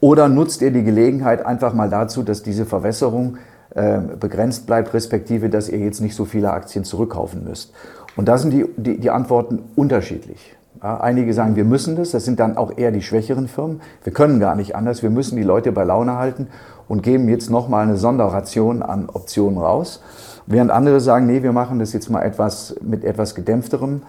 Oder 0.01 0.29
nutzt 0.29 0.63
ihr 0.63 0.71
die 0.71 0.83
Gelegenheit 0.83 1.45
einfach 1.45 1.75
mal 1.75 1.91
dazu, 1.91 2.23
dass 2.23 2.43
diese 2.43 2.65
Verwässerung 2.65 3.37
äh, 3.75 3.99
begrenzt 4.19 4.67
bleibt, 4.67 4.95
respektive, 4.95 5.51
dass 5.51 5.69
ihr 5.69 5.79
jetzt 5.79 6.01
nicht 6.01 6.15
so 6.15 6.25
viele 6.25 6.51
Aktien 6.53 6.85
zurückkaufen 6.85 7.45
müsst? 7.45 7.73
Und 8.17 8.27
da 8.29 8.39
sind 8.39 8.51
die, 8.51 8.67
die, 8.77 8.99
die 8.99 9.11
Antworten 9.11 9.63
unterschiedlich. 9.77 10.57
Ja, 10.83 10.99
einige 11.01 11.35
sagen, 11.35 11.57
wir 11.57 11.65
müssen 11.65 11.97
das, 11.97 12.13
das 12.13 12.25
sind 12.25 12.41
dann 12.41 12.57
auch 12.57 12.79
eher 12.79 12.91
die 12.91 13.03
schwächeren 13.03 13.49
Firmen. 13.49 13.83
Wir 14.03 14.13
können 14.15 14.41
gar 14.41 14.55
nicht 14.55 14.75
anders, 14.75 15.03
wir 15.03 15.11
müssen 15.11 15.37
die 15.37 15.43
Leute 15.43 15.73
bei 15.73 15.85
Laune 15.85 16.17
halten 16.17 16.49
und 16.89 17.03
geben 17.03 17.29
jetzt 17.29 17.51
nochmal 17.51 17.83
eine 17.83 17.97
Sonderration 17.97 18.83
an 18.83 19.09
Optionen 19.13 19.59
raus. 19.59 20.03
Während 20.51 20.73
andere 20.73 20.99
sagen, 20.99 21.27
nee, 21.27 21.45
wir 21.45 21.53
machen 21.53 21.79
das 21.79 21.93
jetzt 21.93 22.11
mal 22.11 22.23
etwas 22.23 22.75
mit 22.83 23.05
etwas 23.05 23.37
gedämpfterem 23.37 24.03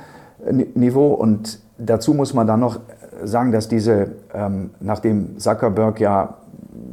äh, 0.43 0.51
Niveau. 0.73 1.13
Und 1.13 1.59
dazu 1.77 2.15
muss 2.15 2.33
man 2.33 2.47
dann 2.47 2.61
noch 2.61 2.79
sagen, 3.23 3.51
dass 3.51 3.67
diese, 3.67 4.13
ähm, 4.33 4.71
nachdem 4.79 5.37
Zuckerberg 5.37 5.99
ja, 5.99 6.37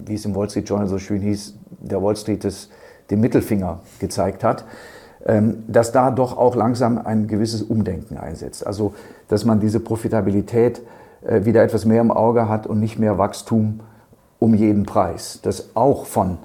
wie 0.05 0.17
es 0.17 0.27
im 0.27 0.35
Wall 0.35 0.51
Street 0.51 0.69
Journal 0.69 0.87
so 0.87 0.99
schön 0.99 1.23
hieß, 1.23 1.55
der 1.79 2.03
Wall 2.03 2.15
Street 2.15 2.45
des, 2.45 2.69
den 3.11 3.21
Mittelfinger 3.21 3.81
gezeigt 4.01 4.45
hat, 4.45 4.67
ähm, 5.25 5.65
dass 5.67 5.93
da 5.93 6.11
doch 6.11 6.37
auch 6.37 6.55
langsam 6.55 6.99
ein 6.99 7.27
gewisses 7.27 7.63
Umdenken 7.63 8.19
einsetzt. 8.19 8.67
Also, 8.67 8.93
dass 9.29 9.47
man 9.47 9.61
diese 9.61 9.81
Profitabilität 9.81 10.83
äh, 11.23 11.47
wieder 11.47 11.63
etwas 11.63 11.87
mehr 11.87 12.03
im 12.03 12.11
Auge 12.11 12.51
hat 12.51 12.67
und 12.67 12.81
nicht 12.81 12.99
mehr 12.99 13.17
Wachstum 13.17 13.81
um 14.41 14.53
jeden 14.53 14.85
Preis. 14.85 15.41
Das 15.43 15.71
auch 15.75 16.05
von 16.05 16.37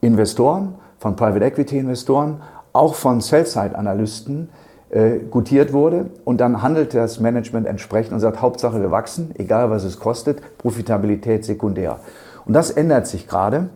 Investoren, 0.00 0.74
von 1.02 1.16
Private 1.16 1.44
Equity 1.44 1.78
Investoren, 1.78 2.42
auch 2.72 2.94
von 2.94 3.20
Sell-Side-Analysten 3.20 4.50
äh, 4.90 5.18
gutiert 5.18 5.72
wurde. 5.72 6.06
Und 6.24 6.40
dann 6.40 6.62
handelt 6.62 6.94
das 6.94 7.18
Management 7.18 7.66
entsprechend 7.66 8.12
und 8.12 8.20
sagt, 8.20 8.40
Hauptsache 8.40 8.80
wir 8.80 8.92
wachsen, 8.92 9.32
egal 9.36 9.68
was 9.68 9.82
es 9.82 9.98
kostet, 9.98 10.40
Profitabilität 10.58 11.44
sekundär. 11.44 11.98
Und 12.46 12.54
das 12.54 12.70
ändert 12.70 13.08
sich 13.08 13.26
gerade. 13.26 13.70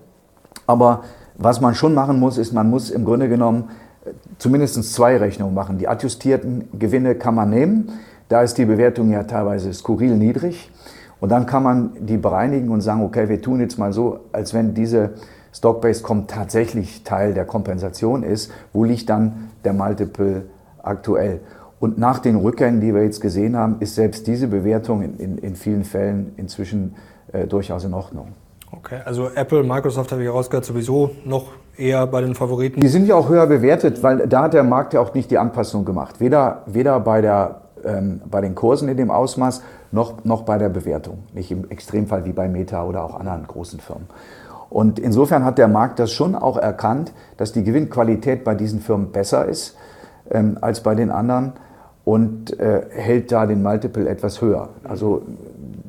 Aber 0.69 1.03
was 1.37 1.61
man 1.61 1.75
schon 1.75 1.95
machen 1.95 2.21
muss, 2.21 2.39
ist, 2.39 2.53
man 2.53 2.71
muss 2.71 2.91
im 2.91 3.05
Grunde 3.05 3.29
genommen 3.29 3.71
äh, 4.05 4.11
zumindest 4.39 4.81
zwei 4.95 5.17
Rechnungen 5.17 5.53
machen. 5.53 5.79
Die 5.79 5.89
adjustierten 5.89 6.69
Gewinne 6.79 7.17
kann 7.17 7.35
man 7.35 7.51
nehmen. 7.51 7.91
Da 8.29 8.43
ist 8.43 8.57
die 8.57 8.67
Bewertung 8.67 9.11
ja 9.11 9.25
teilweise 9.25 9.75
skurril 9.75 10.17
niedrig. 10.17 10.71
Und 11.19 11.31
dann 11.31 11.47
kann 11.47 11.65
man 11.65 11.91
die 11.99 12.19
bereinigen 12.19 12.69
und 12.69 12.83
sagen, 12.83 13.03
okay, 13.03 13.29
wir 13.29 13.43
tun 13.43 13.59
jetzt 13.59 13.81
mal 13.81 13.93
so, 13.93 14.21
als 14.31 14.55
wenn 14.55 14.75
diese 14.75 15.15
Stock-Based 15.57 16.03
Comp 16.03 16.29
tatsächlich 16.29 17.03
Teil 17.03 17.33
der 17.33 17.45
Kompensation 17.45 18.23
ist. 18.23 18.51
Wo 18.73 18.85
liegt 18.85 19.09
dann 19.09 19.51
der 19.65 19.73
Multiple 19.73 20.43
aktuell? 20.83 21.41
Und 21.81 21.99
nach 21.99 22.19
den 22.19 22.37
Rückgängen, 22.37 22.81
die 22.81 22.95
wir 22.95 23.03
jetzt 23.03 23.21
gesehen 23.21 23.57
haben, 23.57 23.77
ist 23.81 23.95
selbst 23.95 24.27
diese 24.27 24.49
Bewertung 24.49 25.03
in, 25.03 25.17
in, 25.19 25.39
in 25.39 25.57
vielen 25.57 25.85
Fällen 25.85 26.33
inzwischen 26.37 26.95
äh, 27.33 27.47
durchaus 27.47 27.85
in 27.85 27.95
Ordnung. 27.95 28.29
Okay, 28.73 29.01
also 29.05 29.31
Apple, 29.35 29.63
Microsoft 29.63 30.13
habe 30.13 30.23
ich 30.23 30.29
rausgehört, 30.29 30.65
sowieso 30.65 31.11
noch 31.25 31.53
eher 31.77 32.07
bei 32.07 32.21
den 32.21 32.35
Favoriten. 32.35 32.81
Die 32.81 32.89
sind 32.89 33.07
ja 33.07 33.15
auch 33.15 33.29
höher 33.29 33.47
bewertet, 33.47 34.03
weil 34.03 34.27
da 34.27 34.43
hat 34.43 34.55
der 34.55 34.65
Markt 34.65 34.95
ja 34.95 35.01
auch 35.01 35.15
nicht 35.15 35.31
die 35.31 35.39
Anpassung 35.39 35.85
gemacht. 35.85 36.21
Weder, 36.21 36.63
weder 36.67 37.01
bei, 37.01 37.21
der, 37.21 37.63
ähm, 37.85 38.21
bei 38.31 38.41
den 38.41 38.55
Kursen 38.55 38.89
in 38.89 38.97
dem 38.97 39.11
Ausmaß 39.11 39.63
noch, 39.93 40.25
noch 40.25 40.43
bei 40.43 40.59
der 40.59 40.69
Bewertung. 40.69 41.25
Nicht 41.33 41.51
im 41.51 41.71
Extremfall 41.71 42.25
wie 42.25 42.33
bei 42.33 42.49
Meta 42.49 42.85
oder 42.85 43.05
auch 43.05 43.19
anderen 43.19 43.47
großen 43.47 43.81
Firmen. 43.81 44.07
Und 44.77 44.99
insofern 44.99 45.43
hat 45.43 45.57
der 45.57 45.69
Markt 45.69 45.99
das 46.01 46.13
schon 46.13 46.35
auch 46.35 46.59
erkannt, 46.59 47.15
dass 47.39 47.51
die 47.51 47.65
Gewinnqualität 47.65 48.45
bei 48.45 48.55
diesen 48.55 48.81
Firmen 48.81 49.11
besser 49.11 49.47
ist 49.47 49.75
ähm, 50.31 50.59
als 50.61 50.83
bei 50.83 50.95
den 50.95 51.11
anderen 51.11 51.55
und 52.05 52.61
äh, 52.61 52.83
hält 52.91 53.33
da 53.33 53.47
den 53.47 53.63
Multiple 53.63 54.07
etwas 54.07 54.43
höher. 54.43 54.69
Also 54.85 55.23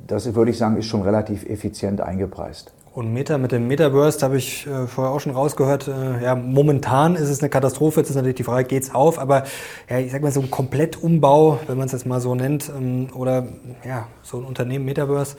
das 0.08 0.34
würde 0.34 0.52
ich 0.52 0.58
sagen, 0.58 0.78
ist 0.78 0.86
schon 0.86 1.02
relativ 1.02 1.44
effizient 1.50 2.00
eingepreist. 2.00 2.72
Und 2.94 3.12
Meta 3.12 3.38
mit 3.38 3.52
dem 3.52 3.68
Metaverse, 3.68 4.24
habe 4.24 4.38
ich 4.38 4.66
äh, 4.66 4.88
vorher 4.88 5.14
auch 5.14 5.20
schon 5.20 5.34
rausgehört, 5.34 5.90
äh, 5.90 6.24
ja, 6.24 6.36
momentan 6.36 7.16
ist 7.16 7.28
es 7.28 7.42
eine 7.42 7.50
Katastrophe, 7.50 8.00
jetzt 8.00 8.10
ist 8.10 8.16
natürlich 8.16 8.38
die 8.38 8.46
Frage, 8.46 8.70
geht's 8.70 8.96
auf, 8.96 9.20
aber 9.20 9.44
ja, 9.90 10.00
ich 10.00 10.14
sag 10.14 10.22
mal 10.22 10.32
so 10.32 10.40
ein 10.40 10.50
Komplettumbau, 10.50 11.60
wenn 11.68 11.78
man 11.78 11.88
es 11.88 11.92
jetzt 11.92 12.06
mal 12.06 12.22
so 12.22 12.36
nennt, 12.36 12.72
ähm, 12.74 13.10
oder 13.14 13.48
ja, 13.86 14.08
so 14.24 14.38
ein 14.38 14.46
Unternehmen 14.46 14.86
Metaverse, 14.86 15.36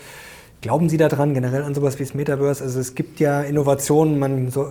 Glauben 0.60 0.88
Sie 0.88 0.96
daran, 0.96 1.34
generell 1.34 1.62
an 1.62 1.72
sowas 1.74 2.00
wie 2.00 2.02
das 2.02 2.14
Metaverse? 2.14 2.64
Also 2.64 2.80
es 2.80 2.96
gibt 2.96 3.20
ja 3.20 3.42
Innovationen, 3.42 4.18
man 4.18 4.50
so, 4.50 4.66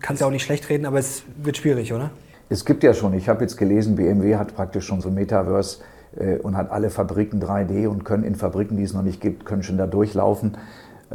kann 0.00 0.14
es 0.14 0.20
ja 0.20 0.26
auch 0.26 0.32
nicht 0.32 0.42
schlecht 0.42 0.68
reden, 0.68 0.86
aber 0.86 0.98
es 0.98 1.22
wird 1.40 1.56
schwierig, 1.56 1.92
oder? 1.92 2.10
Es 2.48 2.64
gibt 2.64 2.82
ja 2.82 2.92
schon, 2.94 3.14
ich 3.14 3.28
habe 3.28 3.42
jetzt 3.42 3.56
gelesen, 3.56 3.94
BMW 3.94 4.34
hat 4.34 4.56
praktisch 4.56 4.86
schon 4.86 5.00
so 5.00 5.08
ein 5.08 5.14
Metaverse 5.14 5.78
äh, 6.16 6.38
und 6.38 6.56
hat 6.56 6.72
alle 6.72 6.90
Fabriken 6.90 7.40
3D 7.40 7.86
und 7.86 8.04
können 8.04 8.24
in 8.24 8.34
Fabriken, 8.34 8.76
die 8.76 8.82
es 8.82 8.92
noch 8.92 9.02
nicht 9.02 9.20
gibt, 9.20 9.44
können 9.44 9.62
schon 9.62 9.78
da 9.78 9.86
durchlaufen. 9.86 10.56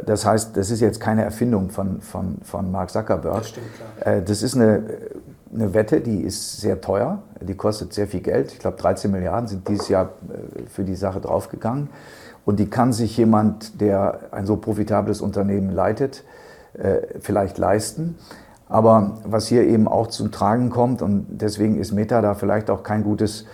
Das 0.06 0.26
heißt, 0.26 0.56
das 0.56 0.72
ist 0.72 0.80
jetzt 0.80 1.02
keine 1.02 1.24
Erfindung 1.24 1.70
von, 1.70 2.00
von, 2.00 2.38
von 2.42 2.72
Mark 2.72 2.92
Zuckerberg. 2.92 3.40
Das 3.40 3.50
stimmt, 3.50 3.68
klar. 3.76 4.16
Äh, 4.16 4.22
das 4.22 4.44
ist 4.44 4.56
eine, 4.56 4.84
eine 5.54 5.74
Wette, 5.74 6.00
die 6.00 6.22
ist 6.22 6.62
sehr 6.62 6.80
teuer, 6.80 7.22
die 7.42 7.56
kostet 7.56 7.94
sehr 7.94 8.08
viel 8.08 8.22
Geld. 8.22 8.54
Ich 8.54 8.60
glaube, 8.60 8.78
13 8.78 9.12
Milliarden 9.12 9.50
sind 9.50 9.68
dieses 9.68 9.90
Jahr 9.90 10.14
äh, 10.30 10.70
für 10.70 10.86
die 10.86 10.96
Sache 10.96 11.20
draufgegangen. 11.20 11.90
Und 12.46 12.60
die 12.60 12.70
kann 12.70 12.94
sich 12.94 13.18
jemand, 13.18 13.82
der 13.82 14.20
ein 14.32 14.46
so 14.46 14.58
profitables 14.58 15.22
Unternehmen 15.22 15.72
leitet, 15.72 16.24
äh, 16.78 17.20
vielleicht 17.20 17.58
leisten. 17.58 18.16
Aber 18.70 19.18
was 19.26 19.48
hier 19.48 19.64
eben 19.64 19.88
auch 19.88 20.08
zum 20.08 20.32
Tragen 20.32 20.70
kommt, 20.70 21.02
und 21.02 21.26
deswegen 21.30 21.80
ist 21.80 21.92
Meta 21.92 22.22
da 22.22 22.34
vielleicht 22.34 22.70
auch 22.70 22.84
kein 22.84 23.04
gutes 23.04 23.46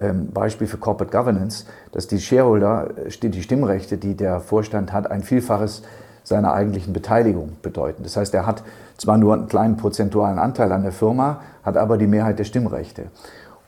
ähm, 0.00 0.30
Beispiel 0.32 0.66
für 0.66 0.78
Corporate 0.78 1.16
Governance, 1.16 1.64
dass 1.92 2.06
die 2.06 2.20
Shareholder, 2.20 2.90
äh, 3.06 3.28
die 3.28 3.42
Stimmrechte, 3.42 3.98
die 3.98 4.16
der 4.16 4.40
Vorstand 4.40 4.92
hat, 4.92 5.10
ein 5.10 5.22
Vielfaches 5.22 5.82
seiner 6.22 6.52
eigentlichen 6.52 6.92
Beteiligung 6.92 7.56
bedeuten. 7.62 8.02
Das 8.02 8.16
heißt, 8.16 8.34
er 8.34 8.46
hat 8.46 8.62
zwar 8.96 9.18
nur 9.18 9.34
einen 9.34 9.48
kleinen 9.48 9.76
prozentualen 9.76 10.38
Anteil 10.38 10.70
an 10.72 10.82
der 10.82 10.92
Firma, 10.92 11.40
hat 11.62 11.76
aber 11.76 11.98
die 11.98 12.06
Mehrheit 12.06 12.38
der 12.38 12.44
Stimmrechte. 12.44 13.06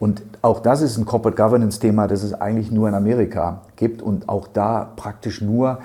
Und 0.02 0.24
auch 0.42 0.58
das 0.58 0.82
ist 0.82 0.98
ein 0.98 1.04
Corporate 1.04 1.40
Governance-Thema, 1.40 2.08
das 2.08 2.24
es 2.24 2.34
eigentlich 2.34 2.72
nur 2.72 2.88
in 2.88 2.94
Amerika 2.94 3.60
gibt 3.76 4.02
und 4.02 4.28
auch 4.28 4.48
da 4.48 4.90
praktisch 4.96 5.40
nur 5.40 5.78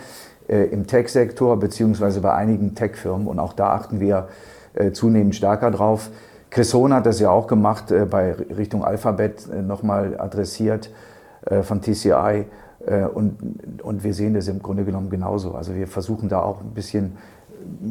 äh, 0.47 0.63
im 0.71 0.87
Tech-Sektor 0.87 1.59
beziehungsweise 1.59 2.19
bei 2.19 2.33
einigen 2.33 2.73
Tech-Firmen. 2.73 3.27
Und 3.27 3.37
auch 3.37 3.53
da 3.53 3.73
achten 3.73 3.99
wir 3.99 4.29
äh, 4.73 4.91
zunehmend 4.91 5.35
stärker 5.35 5.69
drauf. 5.69 6.09
Chris 6.49 6.73
Hohn 6.73 6.95
hat 6.95 7.05
das 7.05 7.19
ja 7.19 7.29
auch 7.29 7.45
gemacht, 7.45 7.91
äh, 7.91 8.07
bei 8.09 8.31
Richtung 8.31 8.83
Alphabet 8.83 9.47
äh, 9.53 9.61
nochmal 9.61 10.19
adressiert 10.19 10.89
äh, 11.45 11.61
von 11.61 11.83
TCI. 11.83 12.45
Äh, 12.87 13.03
und, 13.03 13.37
und 13.83 14.03
wir 14.03 14.15
sehen 14.15 14.33
das 14.33 14.47
im 14.47 14.63
Grunde 14.63 14.83
genommen 14.83 15.11
genauso. 15.11 15.53
Also 15.53 15.75
wir 15.75 15.85
versuchen 15.85 16.27
da 16.27 16.41
auch 16.41 16.61
ein 16.61 16.71
bisschen 16.71 17.17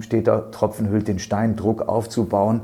steht 0.01 0.27
da, 0.27 0.41
Tropfen 0.53 0.91
hüllt 0.91 1.09
den 1.09 1.19
Stein, 1.19 1.57
Druck 1.57 1.89
aufzubauen, 1.89 2.59
mhm. 2.59 2.63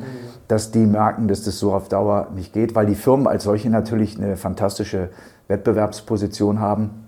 dass 0.49 0.71
die 0.71 0.87
merken, 0.87 1.29
dass 1.29 1.43
das 1.43 1.59
so 1.59 1.73
auf 1.73 1.89
Dauer 1.89 2.29
nicht 2.35 2.53
geht, 2.53 2.75
weil 2.75 2.87
die 2.87 2.95
Firmen 2.95 3.27
als 3.27 3.45
solche 3.45 3.71
natürlich 3.71 4.19
eine 4.19 4.37
fantastische 4.37 5.11
Wettbewerbsposition 5.49 6.61
haben. 6.61 7.07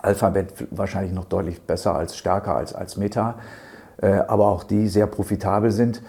Alphabet 0.00 0.52
wahrscheinlich 0.70 1.12
noch 1.12 1.26
deutlich 1.26 1.62
besser 1.62 1.94
als 1.94 2.16
stärker 2.16 2.56
als, 2.56 2.74
als 2.74 2.96
Meta, 2.96 3.36
äh, 4.00 4.12
aber 4.12 4.48
auch 4.48 4.64
die 4.64 4.88
sehr 4.88 5.06
profitabel 5.06 5.70
sind. 5.70 6.02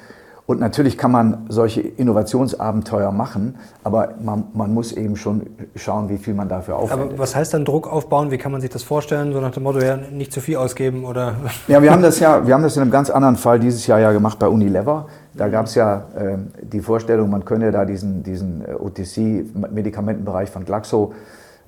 Und 0.46 0.60
natürlich 0.60 0.98
kann 0.98 1.12
man 1.12 1.46
solche 1.48 1.80
Innovationsabenteuer 1.80 3.14
machen, 3.14 3.56
aber 3.82 4.16
man, 4.22 4.44
man, 4.54 4.74
muss 4.74 4.92
eben 4.92 5.16
schon 5.16 5.44
schauen, 5.76 6.10
wie 6.10 6.18
viel 6.18 6.34
man 6.34 6.50
dafür 6.50 6.76
aufwendet. 6.76 7.12
Aber 7.12 7.20
was 7.20 7.34
heißt 7.34 7.54
dann 7.54 7.64
Druck 7.64 7.88
aufbauen? 7.88 8.30
Wie 8.30 8.38
kann 8.38 8.52
man 8.52 8.60
sich 8.60 8.70
das 8.70 8.84
vorstellen? 8.84 9.32
So 9.32 9.40
nach 9.40 9.52
dem 9.52 9.64
Motto, 9.64 9.80
ja, 9.80 9.96
nicht 9.96 10.34
zu 10.34 10.42
viel 10.42 10.58
ausgeben 10.58 11.06
oder? 11.06 11.36
Ja, 11.70 11.82
wir 11.82 11.92
haben 11.92 12.02
das 12.02 12.20
ja, 12.20 12.46
wir 12.46 12.54
haben 12.54 12.64
das 12.64 12.76
in 12.76 12.82
einem 12.82 12.92
ganz 12.92 13.10
anderen 13.10 13.38
Fall 13.38 13.58
dieses 13.58 13.88
Jahr 13.88 14.00
ja 14.00 14.12
gemacht 14.12 14.38
bei 14.38 14.50
Unilever. 14.50 15.08
Da 15.34 15.48
gab 15.48 15.68
es 15.68 15.76
ja 15.76 16.08
äh, 16.16 16.38
die 16.62 16.82
Vorstellung, 16.82 17.30
man 17.30 17.46
könne 17.46 17.72
da 17.72 17.86
diesen, 17.86 18.22
diesen 18.24 18.66
äh, 18.66 18.74
OTC-Medikamentenbereich 18.74 20.50
von 20.50 20.66
Glaxo, 20.66 21.14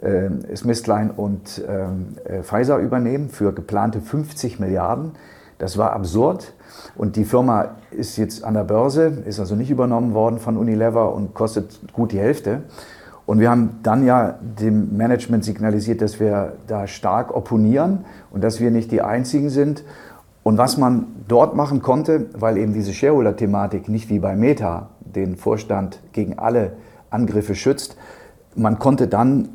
äh, 0.02 0.30
Smithline 0.54 1.14
und 1.16 1.64
ähm, 1.68 2.18
äh, 2.26 2.44
Pfizer 2.44 2.78
übernehmen 2.80 3.30
für 3.30 3.54
geplante 3.54 4.02
50 4.02 4.60
Milliarden. 4.60 5.14
Das 5.58 5.78
war 5.78 5.94
absurd. 5.94 6.54
Und 6.96 7.16
die 7.16 7.26
Firma 7.26 7.76
ist 7.92 8.18
jetzt 8.18 8.44
an 8.44 8.54
der 8.54 8.64
Börse, 8.64 9.24
ist 9.26 9.40
also 9.40 9.56
nicht 9.56 9.70
übernommen 9.70 10.14
worden 10.14 10.40
von 10.40 10.58
Unilever 10.58 11.14
und 11.14 11.34
kostet 11.34 11.80
gut 11.94 12.12
die 12.12 12.20
Hälfte. 12.20 12.64
Und 13.26 13.40
wir 13.40 13.50
haben 13.50 13.80
dann 13.82 14.06
ja 14.06 14.38
dem 14.42 14.96
Management 14.98 15.44
signalisiert, 15.44 16.02
dass 16.02 16.20
wir 16.20 16.54
da 16.68 16.86
stark 16.88 17.36
opponieren 17.36 18.06
und 18.32 18.44
dass 18.44 18.60
wir 18.60 18.70
nicht 18.70 18.92
die 18.92 19.02
Einzigen 19.02 19.50
sind. 19.50 19.84
Und 20.44 20.60
was 20.60 20.78
man 20.78 21.08
dort 21.28 21.56
machen 21.56 21.82
konnte, 21.82 22.28
weil 22.38 22.58
eben 22.58 22.74
diese 22.74 22.94
Shareholder-Thematik 22.94 23.90
nicht 23.90 24.10
wie 24.10 24.20
bei 24.20 24.36
Meta 24.36 24.90
den 25.00 25.38
Vorstand 25.38 26.00
gegen 26.12 26.38
alle 26.38 26.74
Angriffe 27.10 27.56
schützt, 27.56 27.98
man 28.56 28.78
konnte 28.78 29.08
dann 29.08 29.50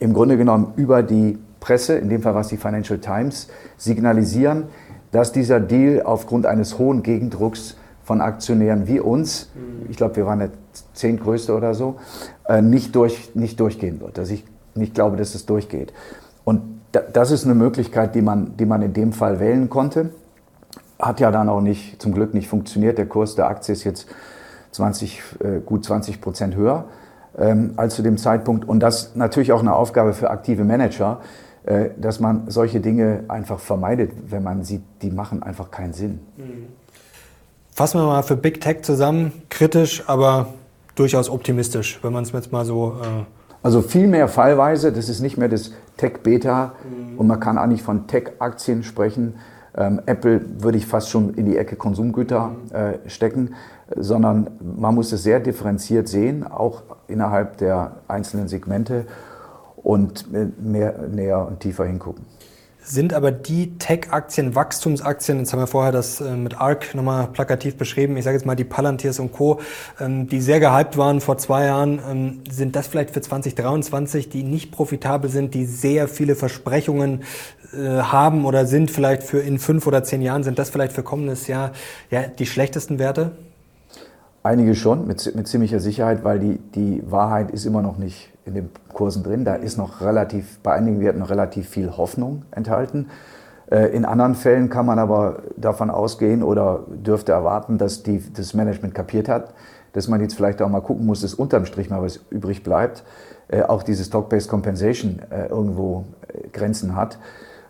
im 0.00 0.12
Grunde 0.12 0.36
genommen 0.36 0.74
über 0.76 1.02
die 1.02 1.38
Presse, 1.60 1.96
in 1.96 2.08
dem 2.08 2.22
Fall 2.22 2.34
was 2.34 2.48
die 2.48 2.56
Financial 2.56 2.98
Times, 2.98 3.48
signalisieren, 3.78 4.64
dass 5.10 5.32
dieser 5.32 5.60
Deal 5.60 6.02
aufgrund 6.02 6.46
eines 6.46 6.78
hohen 6.78 7.02
Gegendrucks 7.02 7.76
von 8.04 8.20
Aktionären 8.20 8.86
wie 8.86 9.00
uns, 9.00 9.50
ich 9.88 9.96
glaube, 9.96 10.16
wir 10.16 10.26
waren 10.26 10.38
der 10.38 10.50
zehntgrößte 10.94 11.54
oder 11.54 11.74
so, 11.74 11.96
äh, 12.48 12.62
nicht, 12.62 12.94
durch, 12.96 13.34
nicht 13.34 13.60
durchgehen 13.60 14.00
wird. 14.00 14.18
Dass 14.18 14.30
ich 14.30 14.44
nicht 14.74 14.94
glaube, 14.94 15.16
dass 15.16 15.34
es 15.34 15.44
durchgeht. 15.44 15.92
Und 16.44 16.62
das 17.12 17.30
ist 17.30 17.44
eine 17.44 17.54
Möglichkeit, 17.54 18.14
die 18.14 18.22
man, 18.22 18.56
die 18.56 18.64
man 18.64 18.80
in 18.80 18.94
dem 18.94 19.12
Fall 19.12 19.40
wählen 19.40 19.68
konnte. 19.68 20.10
Hat 20.98 21.20
ja 21.20 21.30
dann 21.30 21.48
auch 21.48 21.60
nicht, 21.60 22.00
zum 22.00 22.14
Glück 22.14 22.32
nicht 22.32 22.48
funktioniert. 22.48 22.96
Der 22.96 23.06
Kurs 23.06 23.34
der 23.34 23.48
Aktie 23.48 23.72
ist 23.72 23.84
jetzt 23.84 24.06
20, 24.72 25.22
äh, 25.40 25.60
gut 25.64 25.84
20 25.84 26.20
Prozent 26.20 26.56
höher 26.56 26.86
ähm, 27.36 27.74
als 27.76 27.94
zu 27.94 28.02
dem 28.02 28.16
Zeitpunkt. 28.16 28.66
Und 28.66 28.80
das 28.80 29.14
natürlich 29.14 29.52
auch 29.52 29.60
eine 29.60 29.74
Aufgabe 29.74 30.12
für 30.12 30.30
aktive 30.30 30.64
Manager, 30.64 31.20
dass 31.98 32.20
man 32.20 32.50
solche 32.50 32.80
Dinge 32.80 33.24
einfach 33.28 33.58
vermeidet, 33.58 34.12
wenn 34.28 34.42
man 34.42 34.64
sieht, 34.64 34.82
die 35.02 35.10
machen 35.10 35.42
einfach 35.42 35.70
keinen 35.70 35.92
Sinn. 35.92 36.20
Fassen 37.72 38.00
wir 38.00 38.06
mal 38.06 38.22
für 38.22 38.36
Big 38.36 38.60
Tech 38.60 38.82
zusammen, 38.82 39.32
kritisch, 39.50 40.02
aber 40.06 40.54
durchaus 40.94 41.28
optimistisch, 41.28 41.98
wenn 42.02 42.12
man 42.12 42.24
es 42.24 42.32
jetzt 42.32 42.52
mal 42.52 42.64
so... 42.64 42.96
Äh 43.02 43.24
also 43.62 43.82
viel 43.82 44.06
mehr 44.06 44.28
fallweise, 44.28 44.92
das 44.92 45.08
ist 45.08 45.20
nicht 45.20 45.36
mehr 45.36 45.48
das 45.48 45.72
Tech-Beta 45.96 46.72
mhm. 46.84 47.18
und 47.18 47.26
man 47.26 47.40
kann 47.40 47.58
auch 47.58 47.66
nicht 47.66 47.82
von 47.82 48.06
Tech-Aktien 48.06 48.82
sprechen, 48.82 49.34
Ähm, 49.78 50.00
Apple 50.06 50.40
würde 50.58 50.76
ich 50.78 50.86
fast 50.86 51.08
schon 51.08 51.34
in 51.34 51.46
die 51.46 51.56
Ecke 51.56 51.76
Konsumgüter 51.76 52.56
äh, 52.72 53.08
stecken, 53.08 53.54
sondern 53.94 54.50
man 54.60 54.94
muss 54.94 55.12
es 55.12 55.22
sehr 55.22 55.38
differenziert 55.38 56.08
sehen, 56.08 56.44
auch 56.44 56.82
innerhalb 57.06 57.58
der 57.58 57.92
einzelnen 58.08 58.48
Segmente 58.48 59.06
und 59.88 60.26
mehr, 60.30 61.08
näher 61.08 61.46
und 61.46 61.60
tiefer 61.60 61.86
hingucken. 61.86 62.26
Sind 62.82 63.14
aber 63.14 63.32
die 63.32 63.78
Tech-Aktien, 63.78 64.54
Wachstumsaktien, 64.54 65.38
jetzt 65.38 65.52
haben 65.52 65.60
wir 65.60 65.66
vorher 65.66 65.92
das 65.92 66.20
äh, 66.20 66.36
mit 66.36 66.60
ARC 66.60 66.94
nochmal 66.94 67.28
plakativ 67.28 67.76
beschrieben, 67.76 68.16
ich 68.18 68.24
sage 68.24 68.36
jetzt 68.36 68.44
mal 68.44 68.54
die 68.54 68.64
Palantirs 68.64 69.18
und 69.18 69.32
Co., 69.32 69.60
ähm, 69.98 70.28
die 70.28 70.42
sehr 70.42 70.60
gehypt 70.60 70.98
waren 70.98 71.22
vor 71.22 71.38
zwei 71.38 71.64
Jahren, 71.64 72.00
ähm, 72.06 72.40
sind 72.50 72.76
das 72.76 72.86
vielleicht 72.86 73.12
für 73.12 73.22
2023, 73.22 74.28
die 74.28 74.42
nicht 74.42 74.72
profitabel 74.72 75.30
sind, 75.30 75.54
die 75.54 75.64
sehr 75.64 76.06
viele 76.06 76.34
Versprechungen 76.34 77.22
äh, 77.72 78.02
haben 78.02 78.44
oder 78.44 78.66
sind 78.66 78.90
vielleicht 78.90 79.22
für 79.22 79.40
in 79.40 79.58
fünf 79.58 79.86
oder 79.86 80.04
zehn 80.04 80.20
Jahren, 80.20 80.44
sind 80.44 80.58
das 80.58 80.68
vielleicht 80.68 80.92
für 80.92 81.02
kommendes 81.02 81.46
Jahr 81.46 81.72
ja, 82.10 82.24
die 82.24 82.46
schlechtesten 82.46 82.98
Werte? 82.98 83.32
Einige 84.42 84.74
schon, 84.74 85.06
mit, 85.06 85.34
mit 85.34 85.48
ziemlicher 85.48 85.80
Sicherheit, 85.80 86.24
weil 86.24 86.38
die, 86.38 86.58
die 86.74 87.02
Wahrheit 87.10 87.50
ist 87.50 87.64
immer 87.64 87.80
noch 87.80 87.96
nicht 87.96 88.30
in 88.48 88.54
den 88.54 88.70
Kursen 88.92 89.22
drin. 89.22 89.44
Da 89.44 89.54
ist 89.54 89.76
noch 89.76 90.00
relativ, 90.00 90.58
bei 90.60 90.72
einigen 90.72 91.00
Werten 91.00 91.20
noch 91.20 91.30
relativ 91.30 91.68
viel 91.68 91.96
Hoffnung 91.96 92.42
enthalten. 92.50 93.08
Äh, 93.70 93.88
in 93.88 94.04
anderen 94.04 94.34
Fällen 94.34 94.70
kann 94.70 94.86
man 94.86 94.98
aber 94.98 95.42
davon 95.56 95.90
ausgehen 95.90 96.42
oder 96.42 96.84
dürfte 96.88 97.32
erwarten, 97.32 97.78
dass 97.78 98.02
die, 98.02 98.22
das 98.32 98.54
Management 98.54 98.94
kapiert 98.94 99.28
hat, 99.28 99.54
dass 99.92 100.08
man 100.08 100.20
jetzt 100.20 100.34
vielleicht 100.34 100.60
auch 100.62 100.68
mal 100.68 100.80
gucken 100.80 101.06
muss, 101.06 101.20
dass 101.20 101.34
unterm 101.34 101.66
Strich 101.66 101.90
mal 101.90 102.02
was 102.02 102.20
übrig 102.30 102.62
bleibt. 102.62 103.04
Äh, 103.48 103.62
auch 103.62 103.82
diese 103.82 104.02
Stock-Based 104.04 104.48
Compensation 104.48 105.20
irgendwo 105.30 106.04
Grenzen 106.52 106.94
hat. 106.94 107.18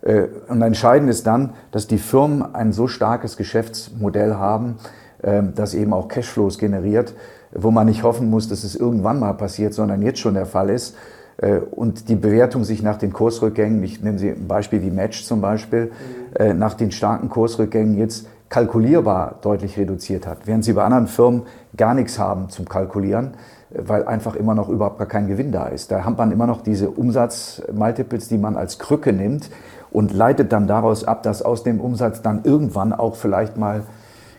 Und 0.03 0.63
entscheidend 0.63 1.11
ist 1.11 1.27
dann, 1.27 1.55
dass 1.73 1.87
die 1.89 1.99
Firmen 1.99 2.55
ein 2.55 2.73
so 2.73 2.87
starkes 2.87 3.37
Geschäftsmodell 3.37 4.35
haben, 4.35 4.77
das 5.21 5.75
eben 5.75 5.93
auch 5.93 6.07
Cashflows 6.09 6.59
generiert, 6.59 7.15
wo 7.53 7.71
man 7.71 7.87
nicht 7.87 8.03
hoffen 8.03 8.31
muss, 8.31 8.49
dass 8.49 8.63
es 8.63 8.77
irgendwann 8.77 9.19
mal 9.19 9.33
passiert, 9.33 9.75
sondern 9.75 10.03
jetzt 10.03 10.21
schon 10.21 10.35
der 10.35 10.47
Fall 10.47 10.71
ist. 10.71 10.95
Äh, 11.39 11.59
und 11.59 12.09
die 12.09 12.17
Bewertung 12.17 12.65
sich 12.65 12.83
nach 12.83 12.99
den 12.99 13.13
Kursrückgängen, 13.13 13.83
ich 13.83 14.03
nehme 14.03 14.19
Sie 14.19 14.31
ein 14.31 14.47
Beispiel 14.47 14.83
wie 14.83 14.91
Match 14.91 15.25
zum 15.25 15.41
Beispiel, 15.41 15.93
äh, 16.39 16.53
nach 16.53 16.75
den 16.75 16.91
starken 16.91 17.29
Kursrückgängen 17.29 17.97
jetzt 17.97 18.27
kalkulierbar 18.49 19.37
deutlich 19.43 19.79
reduziert 19.79 20.27
hat, 20.27 20.39
während 20.47 20.65
Sie 20.65 20.73
bei 20.73 20.85
anderen 20.85 21.07
Firmen 21.07 21.43
gar 21.77 21.95
nichts 21.95 22.19
haben 22.19 22.49
zum 22.49 22.69
Kalkulieren, 22.69 23.35
äh, 23.73 23.83
weil 23.87 24.05
einfach 24.07 24.35
immer 24.35 24.55
noch 24.55 24.69
überhaupt 24.69 24.99
gar 24.99 25.07
kein 25.07 25.29
Gewinn 25.29 25.53
da 25.53 25.67
ist. 25.67 25.91
Da 25.91 26.05
hat 26.05 26.19
man 26.19 26.33
immer 26.33 26.47
noch 26.47 26.63
diese 26.63 26.91
Umsatzmultiples, 26.91 28.29
die 28.29 28.39
man 28.39 28.57
als 28.57 28.79
Krücke 28.79 29.13
nimmt 29.13 29.49
und 29.91 30.13
leitet 30.13 30.53
dann 30.53 30.67
daraus 30.67 31.05
ab, 31.05 31.23
dass 31.23 31.43
aus 31.43 31.63
dem 31.63 31.81
Umsatz 31.81 32.21
dann 32.21 32.41
irgendwann 32.45 32.93
auch 32.93 33.15
vielleicht 33.15 33.57
mal 33.57 33.85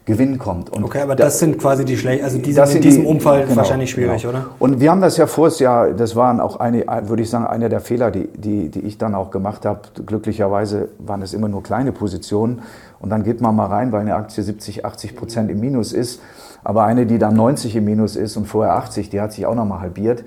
Gewinn 0.10 0.40
kommt. 0.40 0.72
Und 0.72 0.84
okay, 0.84 1.02
aber 1.02 1.16
das, 1.16 1.34
das 1.34 1.40
sind 1.40 1.60
quasi 1.60 1.86
die 1.86 1.96
schlecht, 1.96 2.24
also 2.24 2.40
die 2.40 2.52
sind 2.52 2.76
in 2.76 2.82
diesem 2.82 3.04
die, 3.04 3.08
Umfall 3.08 3.44
genau, 3.44 3.58
wahrscheinlich 3.58 3.92
schwierig, 3.92 4.24
genau. 4.24 4.34
oder? 4.34 4.46
Und 4.58 4.80
wir 4.80 4.90
haben 4.90 5.02
das 5.02 5.18
ja 5.18 5.28
vors 5.28 5.60
Jahr, 5.60 5.92
das 5.92 6.16
waren 6.16 6.40
auch 6.40 6.60
eine, 6.60 6.84
würde 7.04 7.22
ich 7.22 7.30
sagen, 7.30 7.46
einer 7.46 7.70
der 7.70 7.80
Fehler, 7.80 8.10
die, 8.10 8.28
die, 8.28 8.70
die 8.70 8.80
ich 8.80 8.98
dann 8.98 9.14
auch 9.14 9.30
gemacht 9.30 9.68
habe. 9.68 9.82
Glücklicherweise 10.08 10.90
waren 10.98 11.22
es 11.22 11.36
immer 11.36 11.48
nur 11.48 11.62
kleine 11.62 11.92
Positionen 11.92 12.64
und 13.00 13.12
dann 13.12 13.24
geht 13.24 13.40
man 13.40 13.56
mal 13.56 13.68
rein, 13.68 13.92
weil 13.92 14.02
eine 14.02 14.16
Aktie 14.16 14.42
70, 14.42 14.84
80 14.84 15.16
Prozent 15.16 15.52
im 15.52 15.60
Minus 15.60 15.94
ist. 15.94 16.22
Aber 16.64 16.86
eine, 16.86 17.06
die 17.06 17.20
dann 17.20 17.36
90 17.36 17.76
im 17.76 17.86
Minus 17.86 18.16
ist 18.16 18.36
und 18.36 18.48
vorher 18.48 18.74
80, 18.74 19.12
die 19.12 19.22
hat 19.22 19.32
sich 19.32 19.46
auch 19.46 19.56
nochmal 19.56 19.82
halbiert. 19.82 20.24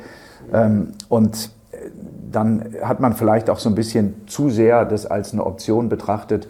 Ähm, 0.53 0.93
und 1.09 1.51
dann 2.31 2.67
hat 2.85 3.01
man 3.01 3.15
vielleicht 3.15 3.51
auch 3.51 3.59
so 3.59 3.69
ein 3.69 3.75
bisschen 3.75 4.15
zu 4.29 4.49
sehr 4.49 4.85
das 4.85 5.07
als 5.07 5.33
eine 5.33 5.45
Option 5.45 5.89
betrachtet, 5.89 6.47
äh, 6.47 6.49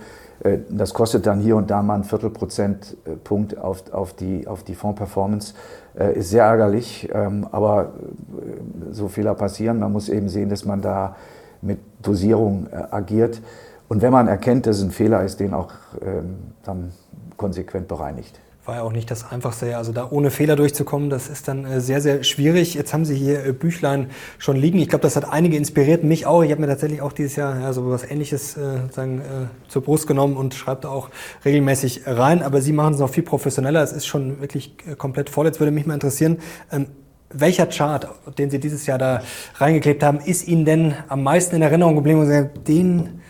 das 0.70 0.92
kostet 0.92 1.26
dann 1.26 1.40
hier 1.40 1.56
und 1.56 1.70
da 1.70 1.82
mal 1.82 1.94
einen 1.94 2.04
Viertelprozentpunkt 2.04 3.58
auf, 3.58 3.92
auf 3.92 4.12
die, 4.14 4.46
auf 4.46 4.64
die 4.64 4.74
Fondsperformance. 4.74 5.54
Äh, 5.98 6.18
ist 6.18 6.30
sehr 6.30 6.44
ärgerlich, 6.44 7.08
ähm, 7.12 7.46
aber 7.52 7.84
äh, 7.84 8.92
so 8.92 9.08
Fehler 9.08 9.34
passieren. 9.34 9.78
Man 9.78 9.92
muss 9.92 10.08
eben 10.08 10.28
sehen, 10.28 10.48
dass 10.48 10.64
man 10.64 10.82
da 10.82 11.16
mit 11.60 11.78
Dosierung 12.02 12.66
agiert. 12.72 13.40
Und 13.88 14.02
wenn 14.02 14.10
man 14.10 14.26
erkennt, 14.26 14.66
dass 14.66 14.78
es 14.78 14.82
ein 14.82 14.90
Fehler 14.90 15.22
ist, 15.22 15.38
den 15.38 15.54
auch 15.54 15.70
ähm, 16.04 16.38
dann 16.64 16.90
konsequent 17.36 17.86
bereinigt 17.86 18.40
war 18.64 18.76
ja 18.76 18.82
auch 18.82 18.92
nicht 18.92 19.10
das 19.10 19.30
Einfachste. 19.30 19.76
Also 19.76 19.92
da 19.92 20.08
ohne 20.10 20.30
Fehler 20.30 20.54
durchzukommen, 20.54 21.10
das 21.10 21.28
ist 21.28 21.48
dann 21.48 21.64
äh, 21.64 21.80
sehr, 21.80 22.00
sehr 22.00 22.22
schwierig. 22.22 22.74
Jetzt 22.74 22.92
haben 22.92 23.04
Sie 23.04 23.16
hier 23.16 23.44
äh, 23.44 23.52
Büchlein 23.52 24.10
schon 24.38 24.56
liegen. 24.56 24.78
Ich 24.78 24.88
glaube, 24.88 25.02
das 25.02 25.16
hat 25.16 25.28
einige 25.28 25.56
inspiriert, 25.56 26.04
mich 26.04 26.26
auch. 26.26 26.42
Ich 26.42 26.50
habe 26.52 26.60
mir 26.60 26.68
tatsächlich 26.68 27.02
auch 27.02 27.12
dieses 27.12 27.34
Jahr 27.34 27.58
ja, 27.58 27.72
so 27.72 27.90
was 27.90 28.08
Ähnliches 28.08 28.56
äh, 28.56 28.78
sagen, 28.90 29.20
äh, 29.20 29.68
zur 29.68 29.82
Brust 29.82 30.06
genommen 30.06 30.36
und 30.36 30.54
schreibe 30.54 30.82
da 30.82 30.88
auch 30.90 31.10
regelmäßig 31.44 32.02
rein. 32.06 32.42
Aber 32.42 32.60
Sie 32.60 32.72
machen 32.72 32.94
es 32.94 33.00
noch 33.00 33.10
viel 33.10 33.24
professioneller. 33.24 33.82
Es 33.82 33.92
ist 33.92 34.06
schon 34.06 34.40
wirklich 34.40 34.76
äh, 34.86 34.94
komplett 34.94 35.28
voll. 35.28 35.46
Jetzt 35.46 35.58
würde 35.58 35.72
mich 35.72 35.86
mal 35.86 35.94
interessieren, 35.94 36.38
ähm, 36.70 36.86
welcher 37.30 37.66
Chart, 37.66 38.08
den 38.38 38.50
Sie 38.50 38.60
dieses 38.60 38.86
Jahr 38.86 38.98
da 38.98 39.22
reingeklebt 39.56 40.02
haben, 40.04 40.20
ist 40.20 40.46
Ihnen 40.46 40.64
denn 40.64 40.94
am 41.08 41.22
meisten 41.24 41.56
in 41.56 41.62
Erinnerung 41.62 41.96
geblieben 41.96 42.20
und 42.20 42.68
den 42.68 43.22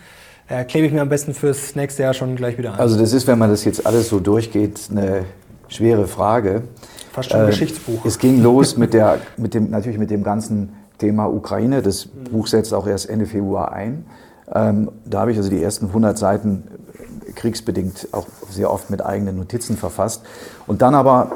äh, 0.47 0.63
klebe 0.65 0.87
ich 0.87 0.93
mir 0.93 1.01
am 1.01 1.09
besten 1.09 1.33
fürs 1.33 1.75
nächste 1.75 2.03
Jahr 2.03 2.13
schon 2.13 2.35
gleich 2.35 2.57
wieder 2.57 2.73
an. 2.73 2.79
Also 2.79 2.97
das 2.97 3.13
ist, 3.13 3.27
wenn 3.27 3.39
man 3.39 3.49
das 3.49 3.65
jetzt 3.65 3.85
alles 3.85 4.09
so 4.09 4.19
durchgeht, 4.19 4.89
eine 4.91 5.25
schwere 5.67 6.07
Frage. 6.07 6.63
Fast 7.11 7.31
schon 7.31 7.39
ein 7.39 7.47
äh, 7.47 7.49
Geschichtsbuch. 7.49 8.05
Es 8.05 8.19
ging 8.19 8.41
los 8.41 8.77
mit 8.77 8.93
der, 8.93 9.19
mit 9.37 9.53
dem, 9.53 9.69
natürlich 9.69 9.99
mit 9.99 10.09
dem 10.09 10.23
ganzen 10.23 10.73
Thema 10.97 11.27
Ukraine. 11.27 11.81
Das 11.81 12.07
mhm. 12.07 12.23
Buch 12.31 12.47
setzt 12.47 12.73
auch 12.73 12.87
erst 12.87 13.09
Ende 13.09 13.25
Februar 13.25 13.71
ein. 13.71 14.05
Ähm, 14.53 14.91
da 15.05 15.21
habe 15.21 15.31
ich 15.31 15.37
also 15.37 15.49
die 15.49 15.61
ersten 15.61 15.87
100 15.87 16.17
Seiten 16.17 16.63
kriegsbedingt 17.35 18.09
auch 18.11 18.27
sehr 18.49 18.71
oft 18.71 18.89
mit 18.89 19.03
eigenen 19.03 19.37
Notizen 19.37 19.77
verfasst. 19.77 20.23
Und 20.67 20.81
dann 20.81 20.95
aber, 20.95 21.31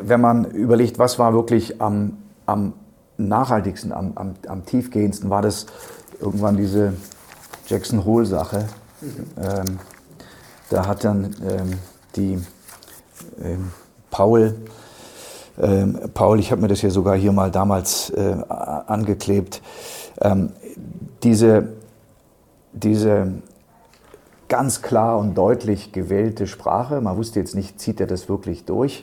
wenn 0.00 0.20
man 0.20 0.44
überlegt, 0.44 0.98
was 0.98 1.18
war 1.18 1.34
wirklich 1.34 1.80
am, 1.80 2.18
am 2.46 2.72
nachhaltigsten, 3.18 3.92
am, 3.92 4.12
am, 4.14 4.34
am 4.48 4.64
tiefgehendsten, 4.64 5.30
war 5.30 5.42
das 5.42 5.66
irgendwann 6.20 6.56
diese 6.56 6.94
Jackson 7.72 8.04
Hole-Sache. 8.04 8.66
Ähm, 9.40 9.78
da 10.68 10.86
hat 10.86 11.04
dann 11.04 11.34
ähm, 11.42 11.78
die 12.14 12.38
ähm, 13.42 13.72
Paul, 14.10 14.54
ähm, 15.58 15.98
Paul, 16.12 16.38
ich 16.38 16.52
habe 16.52 16.60
mir 16.60 16.68
das 16.68 16.82
ja 16.82 16.90
sogar 16.90 17.16
hier 17.16 17.32
mal 17.32 17.50
damals 17.50 18.10
äh, 18.10 18.36
angeklebt, 18.48 19.62
ähm, 20.20 20.52
diese, 21.22 21.68
diese 22.74 23.32
ganz 24.48 24.82
klar 24.82 25.18
und 25.18 25.34
deutlich 25.34 25.92
gewählte 25.92 26.46
Sprache, 26.46 27.00
man 27.00 27.16
wusste 27.16 27.40
jetzt 27.40 27.54
nicht, 27.54 27.80
zieht 27.80 28.00
er 28.00 28.06
das 28.06 28.28
wirklich 28.28 28.66
durch. 28.66 29.02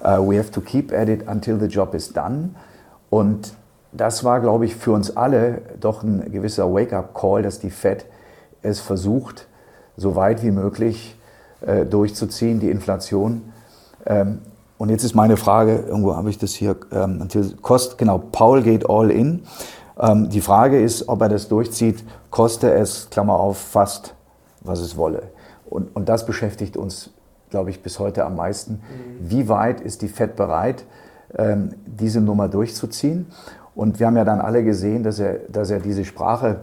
Uh, 0.00 0.18
we 0.18 0.38
have 0.38 0.52
to 0.52 0.60
keep 0.60 0.92
at 0.92 1.08
it 1.08 1.26
until 1.26 1.58
the 1.58 1.66
job 1.66 1.94
is 1.94 2.12
done. 2.12 2.50
Und 3.10 3.54
das 3.96 4.24
war, 4.24 4.40
glaube 4.40 4.66
ich, 4.66 4.74
für 4.74 4.92
uns 4.92 5.16
alle 5.16 5.62
doch 5.80 6.02
ein 6.02 6.30
gewisser 6.32 6.72
Wake-up-Call, 6.72 7.42
dass 7.42 7.60
die 7.60 7.70
Fed 7.70 8.06
es 8.62 8.80
versucht, 8.80 9.46
so 9.96 10.16
weit 10.16 10.42
wie 10.42 10.50
möglich 10.50 11.16
äh, 11.60 11.84
durchzuziehen, 11.86 12.60
die 12.60 12.70
Inflation. 12.70 13.52
Ähm, 14.04 14.40
und 14.78 14.90
jetzt 14.90 15.04
ist 15.04 15.14
meine 15.14 15.36
Frage, 15.36 15.84
irgendwo 15.86 16.16
habe 16.16 16.28
ich 16.28 16.38
das 16.38 16.52
hier, 16.52 16.76
ähm, 16.90 17.28
kost, 17.62 17.96
genau, 17.96 18.18
Paul 18.18 18.62
geht 18.62 18.90
all 18.90 19.10
in. 19.10 19.44
Ähm, 19.98 20.28
die 20.28 20.40
Frage 20.40 20.80
ist, 20.80 21.08
ob 21.08 21.22
er 21.22 21.28
das 21.28 21.48
durchzieht, 21.48 22.04
koste 22.30 22.74
es, 22.74 23.08
Klammer 23.10 23.38
auf, 23.38 23.58
fast, 23.58 24.14
was 24.62 24.80
es 24.80 24.96
wolle. 24.96 25.22
Und, 25.66 25.94
und 25.94 26.08
das 26.08 26.26
beschäftigt 26.26 26.76
uns, 26.76 27.10
glaube 27.50 27.70
ich, 27.70 27.82
bis 27.82 28.00
heute 28.00 28.24
am 28.24 28.34
meisten. 28.34 28.74
Mhm. 28.74 29.30
Wie 29.30 29.48
weit 29.48 29.80
ist 29.80 30.02
die 30.02 30.08
Fed 30.08 30.34
bereit, 30.34 30.84
ähm, 31.36 31.70
diese 31.86 32.20
Nummer 32.20 32.48
durchzuziehen? 32.48 33.26
Und 33.74 33.98
wir 33.98 34.06
haben 34.06 34.16
ja 34.16 34.24
dann 34.24 34.40
alle 34.40 34.64
gesehen, 34.64 35.02
dass 35.02 35.18
er, 35.18 35.40
dass 35.48 35.70
er 35.70 35.80
diese 35.80 36.04
Sprache 36.04 36.60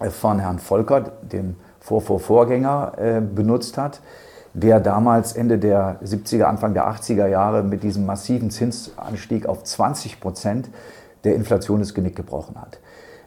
äh, 0.00 0.10
von 0.10 0.38
Herrn 0.38 0.58
Volkert, 0.58 1.12
dem 1.32 1.56
Vorvorvorgänger, 1.80 2.92
äh, 2.98 3.20
benutzt 3.20 3.78
hat, 3.78 4.00
der 4.54 4.80
damals 4.80 5.34
Ende 5.34 5.58
der 5.58 6.00
70er, 6.02 6.44
Anfang 6.44 6.74
der 6.74 6.88
80er 6.88 7.26
Jahre 7.26 7.62
mit 7.62 7.82
diesem 7.82 8.06
massiven 8.06 8.50
Zinsanstieg 8.50 9.46
auf 9.46 9.62
20 9.62 10.20
Prozent 10.20 10.68
der 11.24 11.34
Inflation 11.34 11.80
das 11.80 11.94
Genick 11.94 12.16
gebrochen 12.16 12.56
hat. 12.60 12.78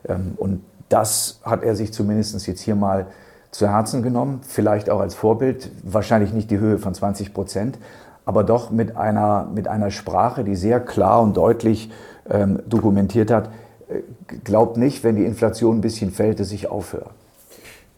Ähm, 0.08 0.34
und 0.38 0.64
das 0.90 1.40
hat 1.44 1.64
er 1.64 1.76
sich 1.76 1.94
zumindest 1.94 2.46
jetzt 2.48 2.62
hier 2.62 2.76
mal 2.76 3.08
zu 3.52 3.68
Herzen 3.68 4.02
genommen, 4.02 4.42
vielleicht 4.48 4.90
auch 4.90 5.02
als 5.02 5.14
Vorbild, 5.14 5.72
wahrscheinlich 5.84 6.34
nicht 6.34 6.50
die 6.52 6.60
Höhe 6.60 6.78
von 6.78 6.94
20 6.94 7.34
Prozent, 7.34 7.78
aber 8.26 8.44
doch 8.44 8.72
mit 8.72 8.96
einer, 8.96 9.48
mit 9.54 9.68
einer 9.68 9.92
Sprache, 9.92 10.44
die 10.44 10.56
sehr 10.56 10.80
klar 10.80 11.22
und 11.22 11.36
deutlich 11.38 11.90
ähm, 12.30 12.60
dokumentiert 12.68 13.32
hat, 13.32 13.50
äh, 13.90 14.02
glaubt 14.44 14.78
nicht, 14.78 15.04
wenn 15.04 15.16
die 15.16 15.26
Inflation 15.26 15.78
ein 15.78 15.82
bisschen 15.82 16.12
fällt, 16.12 16.40
dass 16.40 16.52
ich 16.52 16.70
aufhöre. 16.70 17.10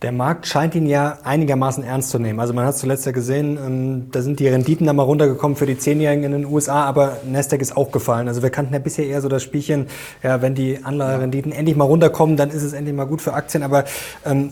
Der 0.03 0.11
Markt 0.11 0.47
scheint 0.47 0.75
ihn 0.75 0.85
ja 0.85 1.17
einigermaßen 1.23 1.81
ernst 1.81 2.09
zu 2.09 2.19
nehmen. 2.19 2.41
Also 2.41 2.53
man 2.53 2.65
hat 2.65 2.75
zuletzt 2.75 3.05
ja 3.05 3.13
gesehen, 3.13 3.57
ähm, 3.57 4.11
da 4.11 4.21
sind 4.21 4.41
die 4.41 4.49
Renditen 4.49 4.85
dann 4.85 4.97
mal 4.97 5.03
runtergekommen 5.03 5.55
für 5.55 5.65
die 5.65 5.77
Zehnjährigen 5.77 6.25
in 6.25 6.31
den 6.33 6.45
USA, 6.45 6.83
aber 6.83 7.19
Nasdaq 7.25 7.61
ist 7.61 7.77
auch 7.77 7.89
gefallen. 7.89 8.27
Also 8.27 8.43
wir 8.43 8.49
kannten 8.49 8.73
ja 8.73 8.79
bisher 8.79 9.05
eher 9.07 9.21
so 9.21 9.29
das 9.29 9.43
Spielchen, 9.43 9.87
ja, 10.21 10.41
wenn 10.41 10.55
die 10.55 10.83
Anlagerenditen 10.83 11.53
endlich 11.53 11.77
mal 11.77 11.85
runterkommen, 11.85 12.35
dann 12.35 12.49
ist 12.49 12.63
es 12.63 12.73
endlich 12.73 12.93
mal 12.93 13.05
gut 13.05 13.21
für 13.21 13.33
Aktien. 13.33 13.63
Aber 13.63 13.85
ähm, 14.25 14.51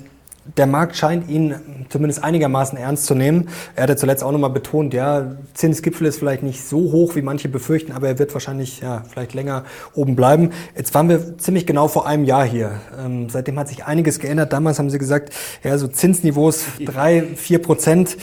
der 0.58 0.66
Markt 0.66 0.96
scheint 0.96 1.30
ihn 1.30 1.56
zumindest 1.90 2.24
einigermaßen 2.24 2.78
ernst 2.78 3.06
zu 3.06 3.16
nehmen. 3.16 3.50
Er 3.76 3.84
hatte 3.84 3.96
zuletzt 3.96 4.24
auch 4.24 4.32
nochmal 4.32 4.50
betont, 4.50 4.94
ja, 4.94 5.36
Zinsgipfel 5.54 6.08
ist 6.08 6.18
vielleicht 6.18 6.42
nicht 6.42 6.64
so 6.64 6.92
hoch, 6.92 7.16
wie 7.16 7.22
manche 7.22 7.48
befürchten, 7.48 7.92
aber 7.92 8.08
er 8.08 8.20
wird 8.20 8.34
wahrscheinlich 8.34 8.82
ja, 8.82 9.04
vielleicht 9.10 9.34
länger 9.34 9.66
oben 9.94 10.16
bleiben. 10.16 10.52
Jetzt 10.76 10.94
waren 10.96 11.10
wir 11.10 11.38
ziemlich 11.38 11.68
genau 11.68 11.88
vor 11.88 12.08
einem 12.08 12.26
Jahr 12.26 12.46
hier. 12.46 12.72
Ähm, 13.00 13.30
seitdem 13.30 13.60
hat 13.60 13.68
sich 13.68 13.86
einiges 13.86 14.20
geändert. 14.20 14.52
Damals 14.52 14.80
haben 14.80 14.90
Sie 14.90 14.98
gesagt, 14.98 15.32
ja, 15.64 15.78
so 15.78 15.88
Zinsniveaus 15.88 16.66
drei, 16.86 17.22
vier 17.36 17.62
Prozent 17.62 18.18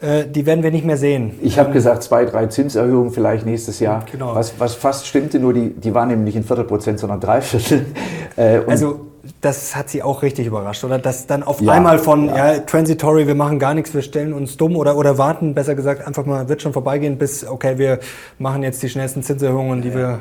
äh, 0.00 0.26
die 0.26 0.46
werden 0.46 0.62
wir 0.62 0.70
nicht 0.70 0.84
mehr 0.84 0.96
sehen. 0.96 1.32
Ich 1.42 1.58
habe 1.58 1.72
gesagt, 1.72 2.04
zwei, 2.04 2.24
drei 2.24 2.46
Zinserhöhungen 2.46 3.10
vielleicht 3.10 3.44
nächstes 3.44 3.80
Jahr. 3.80 4.04
Genau. 4.10 4.34
Was, 4.34 4.58
was 4.60 4.74
fast 4.74 5.08
stimmte, 5.08 5.40
nur 5.40 5.52
die, 5.52 5.70
die 5.70 5.92
waren 5.92 6.10
eben 6.10 6.22
nicht 6.22 6.36
in 6.36 6.44
Viertelprozent, 6.44 7.00
sondern 7.00 7.20
Dreiviertel. 7.20 7.86
Äh, 8.36 8.60
also 8.68 9.07
das 9.40 9.76
hat 9.76 9.88
sie 9.88 10.02
auch 10.02 10.22
richtig 10.22 10.46
überrascht, 10.46 10.82
oder? 10.84 10.98
Dass 10.98 11.26
dann 11.26 11.42
auf 11.42 11.60
ja, 11.60 11.72
einmal 11.72 11.98
von 11.98 12.26
ja. 12.26 12.54
ja. 12.54 12.58
transitory, 12.60 13.26
wir 13.26 13.34
machen 13.34 13.58
gar 13.58 13.74
nichts, 13.74 13.94
wir 13.94 14.02
stellen 14.02 14.32
uns 14.32 14.56
dumm 14.56 14.76
oder, 14.76 14.96
oder 14.96 15.18
warten, 15.18 15.54
besser 15.54 15.74
gesagt, 15.74 16.06
einfach 16.06 16.26
mal 16.26 16.48
wird 16.48 16.62
schon 16.62 16.72
vorbeigehen, 16.72 17.18
bis, 17.18 17.46
okay, 17.46 17.78
wir 17.78 18.00
machen 18.38 18.62
jetzt 18.62 18.82
die 18.82 18.88
schnellsten 18.88 19.22
Zinserhöhungen, 19.22 19.82
die 19.82 19.94
wir 19.94 20.18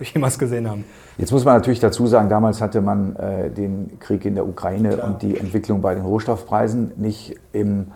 äh, 0.00 0.04
jemals 0.14 0.38
gesehen 0.38 0.68
haben. 0.68 0.84
Jetzt 1.18 1.32
muss 1.32 1.44
man 1.44 1.54
natürlich 1.54 1.80
dazu 1.80 2.06
sagen, 2.06 2.28
damals 2.28 2.60
hatte 2.60 2.80
man 2.80 3.14
äh, 3.16 3.50
den 3.50 3.98
Krieg 4.00 4.24
in 4.24 4.34
der 4.34 4.46
Ukraine 4.48 4.90
Klar. 4.90 5.06
und 5.06 5.22
die 5.22 5.36
Entwicklung 5.36 5.80
bei 5.80 5.94
den 5.94 6.04
Rohstoffpreisen 6.04 6.92
nicht 6.96 7.36
im, 7.52 7.88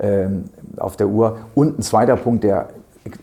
ähm, 0.00 0.44
auf 0.76 0.96
der 0.96 1.08
Uhr. 1.08 1.38
Und 1.54 1.78
ein 1.78 1.82
zweiter 1.82 2.16
Punkt, 2.16 2.44
der 2.44 2.68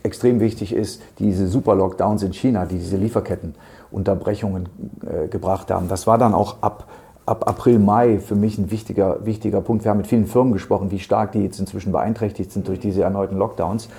extrem 0.04 0.40
wichtig 0.40 0.74
ist, 0.74 1.02
diese 1.20 1.48
Super-Lockdowns 1.48 2.22
in 2.24 2.34
China, 2.34 2.66
die 2.66 2.78
diese 2.78 2.98
Lieferketten 2.98 3.56
Unterbrechungen 3.92 4.70
äh, 5.06 5.28
gebracht 5.28 5.72
haben. 5.72 5.88
Das 5.88 6.08
war 6.08 6.18
dann 6.18 6.34
auch 6.34 6.58
ab, 6.62 6.88
ab 7.26 7.48
April, 7.48 7.80
Mai 7.80 8.20
für 8.20 8.36
mich 8.36 8.58
ein 8.58 8.72
wichtiger, 8.72 9.26
wichtiger 9.26 9.62
Punkt. 9.62 9.84
Wir 9.84 9.92
haben 9.92 9.98
mit 9.98 10.08
vielen 10.08 10.28
Firmen 10.28 10.54
gesprochen, 10.54 10.92
wie 10.92 11.00
stark 11.00 11.32
die 11.32 11.44
jetzt 11.44 11.60
inzwischen 11.60 11.92
beeinträchtigt 11.92 12.52
sind 12.52 12.68
durch 12.68 12.80
diese 12.80 13.04
erneuten 13.04 13.38
Lockdowns. 13.38 13.90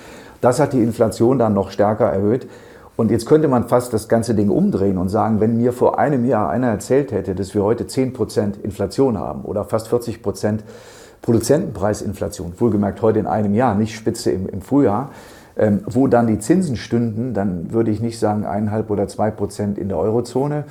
Das 0.41 0.59
hat 0.59 0.73
die 0.73 0.81
Inflation 0.81 1.37
dann 1.37 1.53
noch 1.53 1.71
stärker 1.71 2.05
erhöht. 2.05 2.47
Und 2.97 3.09
jetzt 3.09 3.25
könnte 3.25 3.47
man 3.47 3.67
fast 3.67 3.93
das 3.93 4.09
ganze 4.09 4.35
Ding 4.35 4.49
umdrehen 4.49 4.97
und 4.97 5.09
sagen, 5.09 5.39
wenn 5.39 5.57
mir 5.57 5.73
vor 5.73 5.97
einem 5.97 6.25
Jahr 6.25 6.49
einer 6.49 6.67
erzählt 6.67 7.11
hätte, 7.11 7.35
dass 7.35 7.55
wir 7.55 7.63
heute 7.63 7.85
10% 7.85 8.61
Inflation 8.61 9.17
haben 9.17 9.41
oder 9.43 9.65
fast 9.65 9.87
40% 9.87 10.59
Produzentenpreisinflation, 11.21 12.53
wohlgemerkt 12.57 13.01
heute 13.01 13.19
in 13.19 13.27
einem 13.27 13.53
Jahr, 13.53 13.75
nicht 13.75 13.95
Spitze 13.95 14.31
im, 14.31 14.47
im 14.49 14.61
Frühjahr, 14.61 15.09
ähm, 15.57 15.81
wo 15.85 16.07
dann 16.07 16.27
die 16.27 16.39
Zinsen 16.39 16.75
stünden, 16.75 17.33
dann 17.33 17.71
würde 17.71 17.91
ich 17.91 18.01
nicht 18.01 18.19
sagen 18.19 18.45
eineinhalb 18.45 18.89
oder 18.89 19.07
zwei 19.07 19.31
Prozent 19.31 19.77
in 19.77 19.89
der 19.89 19.97
Eurozone 19.97 20.65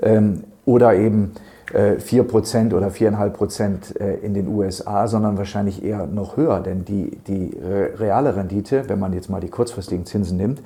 ähm, 0.00 0.44
oder 0.64 0.94
eben 0.94 1.32
äh, 1.72 1.96
vier 1.96 2.24
Prozent 2.24 2.74
oder 2.74 2.90
viereinhalb 2.90 3.34
Prozent 3.34 3.98
äh, 4.00 4.14
in 4.16 4.34
den 4.34 4.48
USA, 4.48 5.06
sondern 5.08 5.38
wahrscheinlich 5.38 5.84
eher 5.84 6.06
noch 6.06 6.36
höher, 6.36 6.60
denn 6.60 6.84
die, 6.84 7.18
die 7.26 7.56
reale 7.60 8.36
Rendite, 8.36 8.88
wenn 8.88 8.98
man 8.98 9.12
jetzt 9.12 9.30
mal 9.30 9.40
die 9.40 9.50
kurzfristigen 9.50 10.06
Zinsen 10.06 10.36
nimmt, 10.36 10.60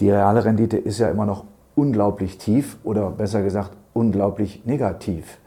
die 0.00 0.10
reale 0.10 0.44
Rendite 0.44 0.76
ist 0.76 0.98
ja 0.98 1.08
immer 1.08 1.26
noch 1.26 1.44
unglaublich 1.74 2.38
tief 2.38 2.76
oder 2.84 3.10
besser 3.10 3.42
gesagt 3.42 3.70
unglaublich 3.92 4.62
negativ. 4.64 5.38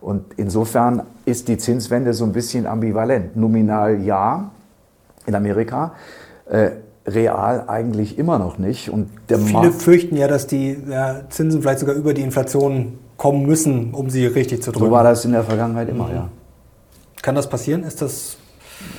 Und 0.00 0.24
insofern 0.36 1.02
ist 1.26 1.48
die 1.48 1.58
Zinswende 1.58 2.14
so 2.14 2.24
ein 2.24 2.32
bisschen 2.32 2.66
ambivalent. 2.66 3.36
Nominal 3.36 4.00
ja 4.00 4.50
in 5.26 5.34
Amerika, 5.34 5.92
äh, 6.48 6.70
real 7.14 7.64
eigentlich 7.68 8.18
immer 8.18 8.38
noch 8.38 8.58
nicht. 8.58 8.90
Und 8.90 9.10
Viele 9.26 9.40
Markt 9.40 9.82
fürchten 9.82 10.16
ja, 10.16 10.28
dass 10.28 10.46
die 10.46 10.78
ja, 10.88 11.22
Zinsen 11.28 11.62
vielleicht 11.62 11.80
sogar 11.80 11.94
über 11.94 12.14
die 12.14 12.22
Inflation 12.22 12.98
kommen 13.16 13.46
müssen, 13.46 13.92
um 13.92 14.10
sie 14.10 14.26
richtig 14.26 14.62
zu 14.62 14.72
drücken. 14.72 14.86
So 14.86 14.90
war 14.90 15.04
das 15.04 15.24
in 15.24 15.32
der 15.32 15.44
Vergangenheit 15.44 15.88
immer, 15.88 16.08
mhm. 16.08 16.14
ja. 16.14 16.28
Kann 17.22 17.34
das 17.34 17.48
passieren? 17.48 17.82
Ist 17.82 18.00
das 18.00 18.38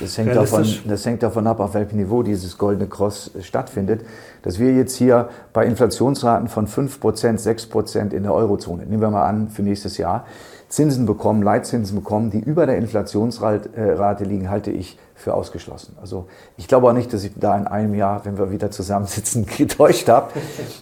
das 0.00 0.16
hängt, 0.16 0.34
davon, 0.34 0.64
das 0.86 1.04
hängt 1.04 1.22
davon 1.22 1.46
ab, 1.46 1.60
auf 1.60 1.74
welchem 1.74 1.96
Niveau 1.98 2.22
dieses 2.22 2.56
goldene 2.56 2.88
Cross 2.88 3.32
stattfindet. 3.40 4.04
Dass 4.42 4.58
wir 4.58 4.72
jetzt 4.72 4.96
hier 4.96 5.28
bei 5.52 5.66
Inflationsraten 5.66 6.48
von 6.48 6.68
5%, 6.68 7.00
6% 7.00 8.12
in 8.12 8.22
der 8.22 8.32
Eurozone, 8.32 8.86
nehmen 8.86 9.02
wir 9.02 9.10
mal 9.10 9.26
an, 9.26 9.48
für 9.48 9.62
nächstes 9.62 9.98
Jahr, 9.98 10.24
Zinsen 10.72 11.04
bekommen, 11.04 11.42
Leitzinsen 11.42 11.96
bekommen, 11.96 12.30
die 12.30 12.40
über 12.40 12.64
der 12.64 12.78
Inflationsrate 12.78 14.24
liegen, 14.24 14.48
halte 14.48 14.70
ich 14.70 14.98
für 15.14 15.34
ausgeschlossen. 15.34 15.96
Also 16.00 16.28
ich 16.56 16.66
glaube 16.66 16.88
auch 16.88 16.94
nicht, 16.94 17.12
dass 17.12 17.24
ich 17.24 17.32
da 17.36 17.58
in 17.58 17.66
einem 17.66 17.94
Jahr, 17.94 18.24
wenn 18.24 18.38
wir 18.38 18.50
wieder 18.50 18.70
zusammensitzen, 18.70 19.44
getäuscht 19.58 20.08
habe. 20.08 20.32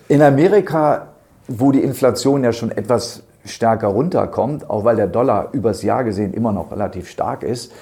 In 0.06 0.22
Amerika, 0.22 1.08
wo 1.48 1.72
die 1.72 1.82
Inflation 1.82 2.44
ja 2.44 2.52
schon 2.52 2.70
etwas 2.70 3.24
stärker 3.44 3.88
runterkommt, 3.88 4.70
auch 4.70 4.84
weil 4.84 4.94
der 4.94 5.08
Dollar 5.08 5.48
übers 5.52 5.82
Jahr 5.82 6.04
gesehen 6.04 6.34
immer 6.34 6.52
noch 6.52 6.70
relativ 6.70 7.08
stark 7.08 7.42
ist, 7.42 7.72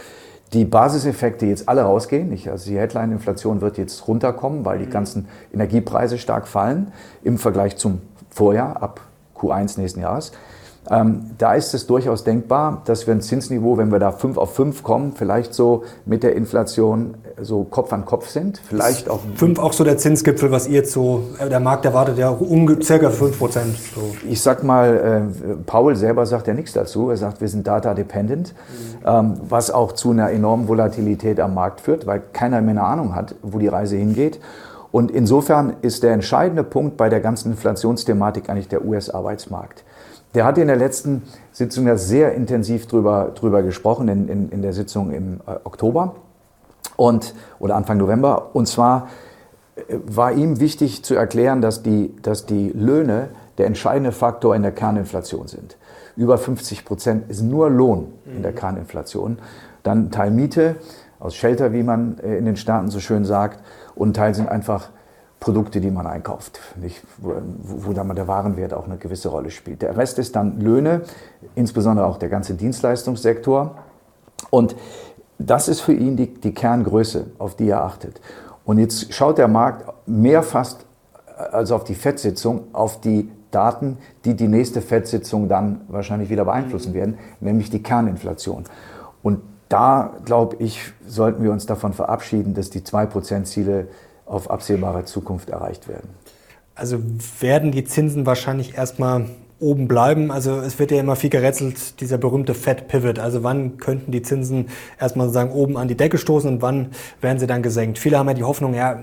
die 0.54 0.64
Basiseffekte 0.64 1.44
jetzt 1.44 1.68
alle 1.68 1.82
rausgehen. 1.82 2.32
Ich, 2.32 2.50
also 2.50 2.70
die 2.70 2.78
Headline-Inflation 2.78 3.60
wird 3.60 3.76
jetzt 3.76 4.08
runterkommen, 4.08 4.64
weil 4.64 4.78
die 4.78 4.86
mhm. 4.86 4.90
ganzen 4.90 5.28
Energiepreise 5.52 6.16
stark 6.16 6.48
fallen 6.48 6.90
im 7.22 7.36
Vergleich 7.36 7.76
zum 7.76 8.00
Vorjahr 8.30 8.82
ab 8.82 9.02
Q1 9.36 9.78
nächsten 9.78 10.00
Jahres. 10.00 10.32
Ähm, 10.90 11.30
da 11.36 11.54
ist 11.54 11.74
es 11.74 11.86
durchaus 11.86 12.24
denkbar, 12.24 12.82
dass 12.86 13.06
wir 13.06 13.14
ein 13.14 13.20
Zinsniveau, 13.20 13.76
wenn 13.76 13.92
wir 13.92 13.98
da 13.98 14.10
5 14.10 14.38
auf 14.38 14.54
5 14.54 14.82
kommen, 14.82 15.12
vielleicht 15.14 15.52
so 15.52 15.84
mit 16.06 16.22
der 16.22 16.34
Inflation 16.34 17.14
so 17.40 17.64
Kopf 17.64 17.92
an 17.92 18.06
Kopf 18.06 18.28
sind. 18.28 18.60
Vielleicht 18.66 19.10
auch. 19.10 19.20
5 19.36 19.58
auch 19.58 19.72
so 19.72 19.84
der 19.84 19.98
Zinsgipfel, 19.98 20.50
was 20.50 20.66
ihr 20.66 20.76
jetzt 20.76 20.92
so, 20.92 21.24
äh, 21.38 21.48
der 21.48 21.60
Markt 21.60 21.84
erwartet 21.84 22.18
ja 22.18 22.30
um, 22.30 22.80
circa 22.80 23.10
5 23.10 23.38
Prozent. 23.38 23.76
So. 23.94 24.00
Ich 24.28 24.40
sag 24.40 24.64
mal, 24.64 25.28
äh, 25.38 25.54
Paul 25.66 25.94
selber 25.94 26.24
sagt 26.24 26.46
ja 26.46 26.54
nichts 26.54 26.72
dazu. 26.72 27.10
Er 27.10 27.16
sagt, 27.16 27.40
wir 27.40 27.48
sind 27.48 27.66
data 27.66 27.92
dependent, 27.92 28.54
mhm. 28.54 29.06
ähm, 29.06 29.40
was 29.48 29.70
auch 29.70 29.92
zu 29.92 30.10
einer 30.10 30.30
enormen 30.30 30.68
Volatilität 30.68 31.38
am 31.38 31.54
Markt 31.54 31.82
führt, 31.82 32.06
weil 32.06 32.22
keiner 32.32 32.60
mehr 32.62 32.70
eine 32.70 32.84
Ahnung 32.84 33.14
hat, 33.14 33.34
wo 33.42 33.58
die 33.58 33.68
Reise 33.68 33.96
hingeht. 33.96 34.40
Und 34.90 35.10
insofern 35.10 35.74
ist 35.82 36.02
der 36.02 36.12
entscheidende 36.12 36.64
Punkt 36.64 36.96
bei 36.96 37.10
der 37.10 37.20
ganzen 37.20 37.52
Inflationsthematik 37.52 38.48
eigentlich 38.48 38.68
der 38.68 38.86
US-Arbeitsmarkt. 38.86 39.84
Der 40.38 40.44
hat 40.44 40.56
in 40.56 40.68
der 40.68 40.76
letzten 40.76 41.24
Sitzung 41.50 41.88
ja 41.88 41.96
sehr 41.96 42.32
intensiv 42.32 42.86
drüber, 42.86 43.32
drüber 43.34 43.64
gesprochen, 43.64 44.06
in, 44.06 44.28
in, 44.28 44.48
in 44.50 44.62
der 44.62 44.72
Sitzung 44.72 45.10
im 45.10 45.40
äh, 45.48 45.56
Oktober 45.64 46.14
und, 46.94 47.34
oder 47.58 47.74
Anfang 47.74 47.98
November. 47.98 48.50
Und 48.54 48.68
zwar 48.68 49.08
äh, 49.74 49.96
war 50.06 50.30
ihm 50.30 50.60
wichtig 50.60 51.04
zu 51.04 51.16
erklären, 51.16 51.60
dass 51.60 51.82
die, 51.82 52.14
dass 52.22 52.46
die 52.46 52.68
Löhne 52.68 53.30
der 53.58 53.66
entscheidende 53.66 54.12
Faktor 54.12 54.54
in 54.54 54.62
der 54.62 54.70
Kerninflation 54.70 55.48
sind. 55.48 55.76
Über 56.14 56.38
50 56.38 56.84
Prozent 56.84 57.28
ist 57.28 57.42
nur 57.42 57.68
Lohn 57.68 58.12
in 58.24 58.42
der 58.42 58.52
mhm. 58.52 58.56
Kerninflation. 58.58 59.40
Dann 59.82 60.12
Teil 60.12 60.30
Miete 60.30 60.76
aus 61.18 61.34
Shelter, 61.34 61.72
wie 61.72 61.82
man 61.82 62.16
äh, 62.20 62.38
in 62.38 62.44
den 62.44 62.54
Staaten 62.54 62.90
so 62.90 63.00
schön 63.00 63.24
sagt, 63.24 63.58
und 63.96 64.14
Teil 64.14 64.36
sind 64.36 64.48
einfach 64.48 64.90
Produkte, 65.40 65.80
die 65.80 65.90
man 65.90 66.06
einkauft, 66.06 66.58
nicht, 66.76 67.02
wo, 67.18 67.34
wo 67.62 67.92
dann 67.92 68.14
der 68.14 68.26
Warenwert 68.26 68.74
auch 68.74 68.86
eine 68.86 68.96
gewisse 68.96 69.28
Rolle 69.28 69.50
spielt. 69.50 69.82
Der 69.82 69.96
Rest 69.96 70.18
ist 70.18 70.34
dann 70.34 70.60
Löhne, 70.60 71.02
insbesondere 71.54 72.06
auch 72.06 72.18
der 72.18 72.28
ganze 72.28 72.54
Dienstleistungssektor. 72.54 73.76
Und 74.50 74.74
das 75.38 75.68
ist 75.68 75.80
für 75.80 75.92
ihn 75.92 76.16
die, 76.16 76.34
die 76.34 76.52
Kerngröße, 76.52 77.26
auf 77.38 77.54
die 77.54 77.68
er 77.68 77.84
achtet. 77.84 78.20
Und 78.64 78.78
jetzt 78.78 79.12
schaut 79.14 79.38
der 79.38 79.48
Markt 79.48 79.92
mehr 80.06 80.42
fast 80.42 80.84
als 81.52 81.70
auf 81.70 81.84
die 81.84 81.94
FED-Sitzung, 81.94 82.64
auf 82.72 83.00
die 83.00 83.30
Daten, 83.50 83.98
die 84.24 84.34
die 84.34 84.48
nächste 84.48 84.82
FED-Sitzung 84.82 85.48
dann 85.48 85.82
wahrscheinlich 85.88 86.30
wieder 86.30 86.44
beeinflussen 86.44 86.92
werden, 86.94 87.16
nämlich 87.40 87.70
die 87.70 87.82
Kerninflation. 87.82 88.64
Und 89.22 89.40
da, 89.68 90.14
glaube 90.24 90.56
ich, 90.58 90.92
sollten 91.06 91.42
wir 91.42 91.52
uns 91.52 91.66
davon 91.66 91.92
verabschieden, 91.92 92.54
dass 92.54 92.70
die 92.70 92.80
2%-Ziele 92.80 93.88
auf 94.28 94.50
absehbare 94.50 95.04
Zukunft 95.04 95.50
erreicht 95.50 95.88
werden. 95.88 96.10
Also 96.74 96.98
werden 97.40 97.72
die 97.72 97.84
Zinsen 97.84 98.26
wahrscheinlich 98.26 98.76
erstmal 98.76 99.26
oben 99.60 99.88
bleiben. 99.88 100.30
Also 100.30 100.60
es 100.60 100.78
wird 100.78 100.90
ja 100.90 101.00
immer 101.00 101.16
viel 101.16 101.30
gerätselt, 101.30 102.00
dieser 102.00 102.18
berühmte 102.18 102.54
Fed 102.54 102.88
Pivot. 102.88 103.18
Also 103.18 103.42
wann 103.42 103.78
könnten 103.78 104.12
die 104.12 104.22
Zinsen 104.22 104.68
erstmal 105.00 105.26
sozusagen 105.26 105.50
oben 105.50 105.76
an 105.76 105.88
die 105.88 105.96
Decke 105.96 106.18
stoßen 106.18 106.48
und 106.48 106.62
wann 106.62 106.90
werden 107.20 107.38
sie 107.38 107.46
dann 107.46 107.62
gesenkt? 107.62 107.98
Viele 107.98 108.18
haben 108.18 108.28
ja 108.28 108.34
die 108.34 108.44
Hoffnung, 108.44 108.74
ja, 108.74 109.02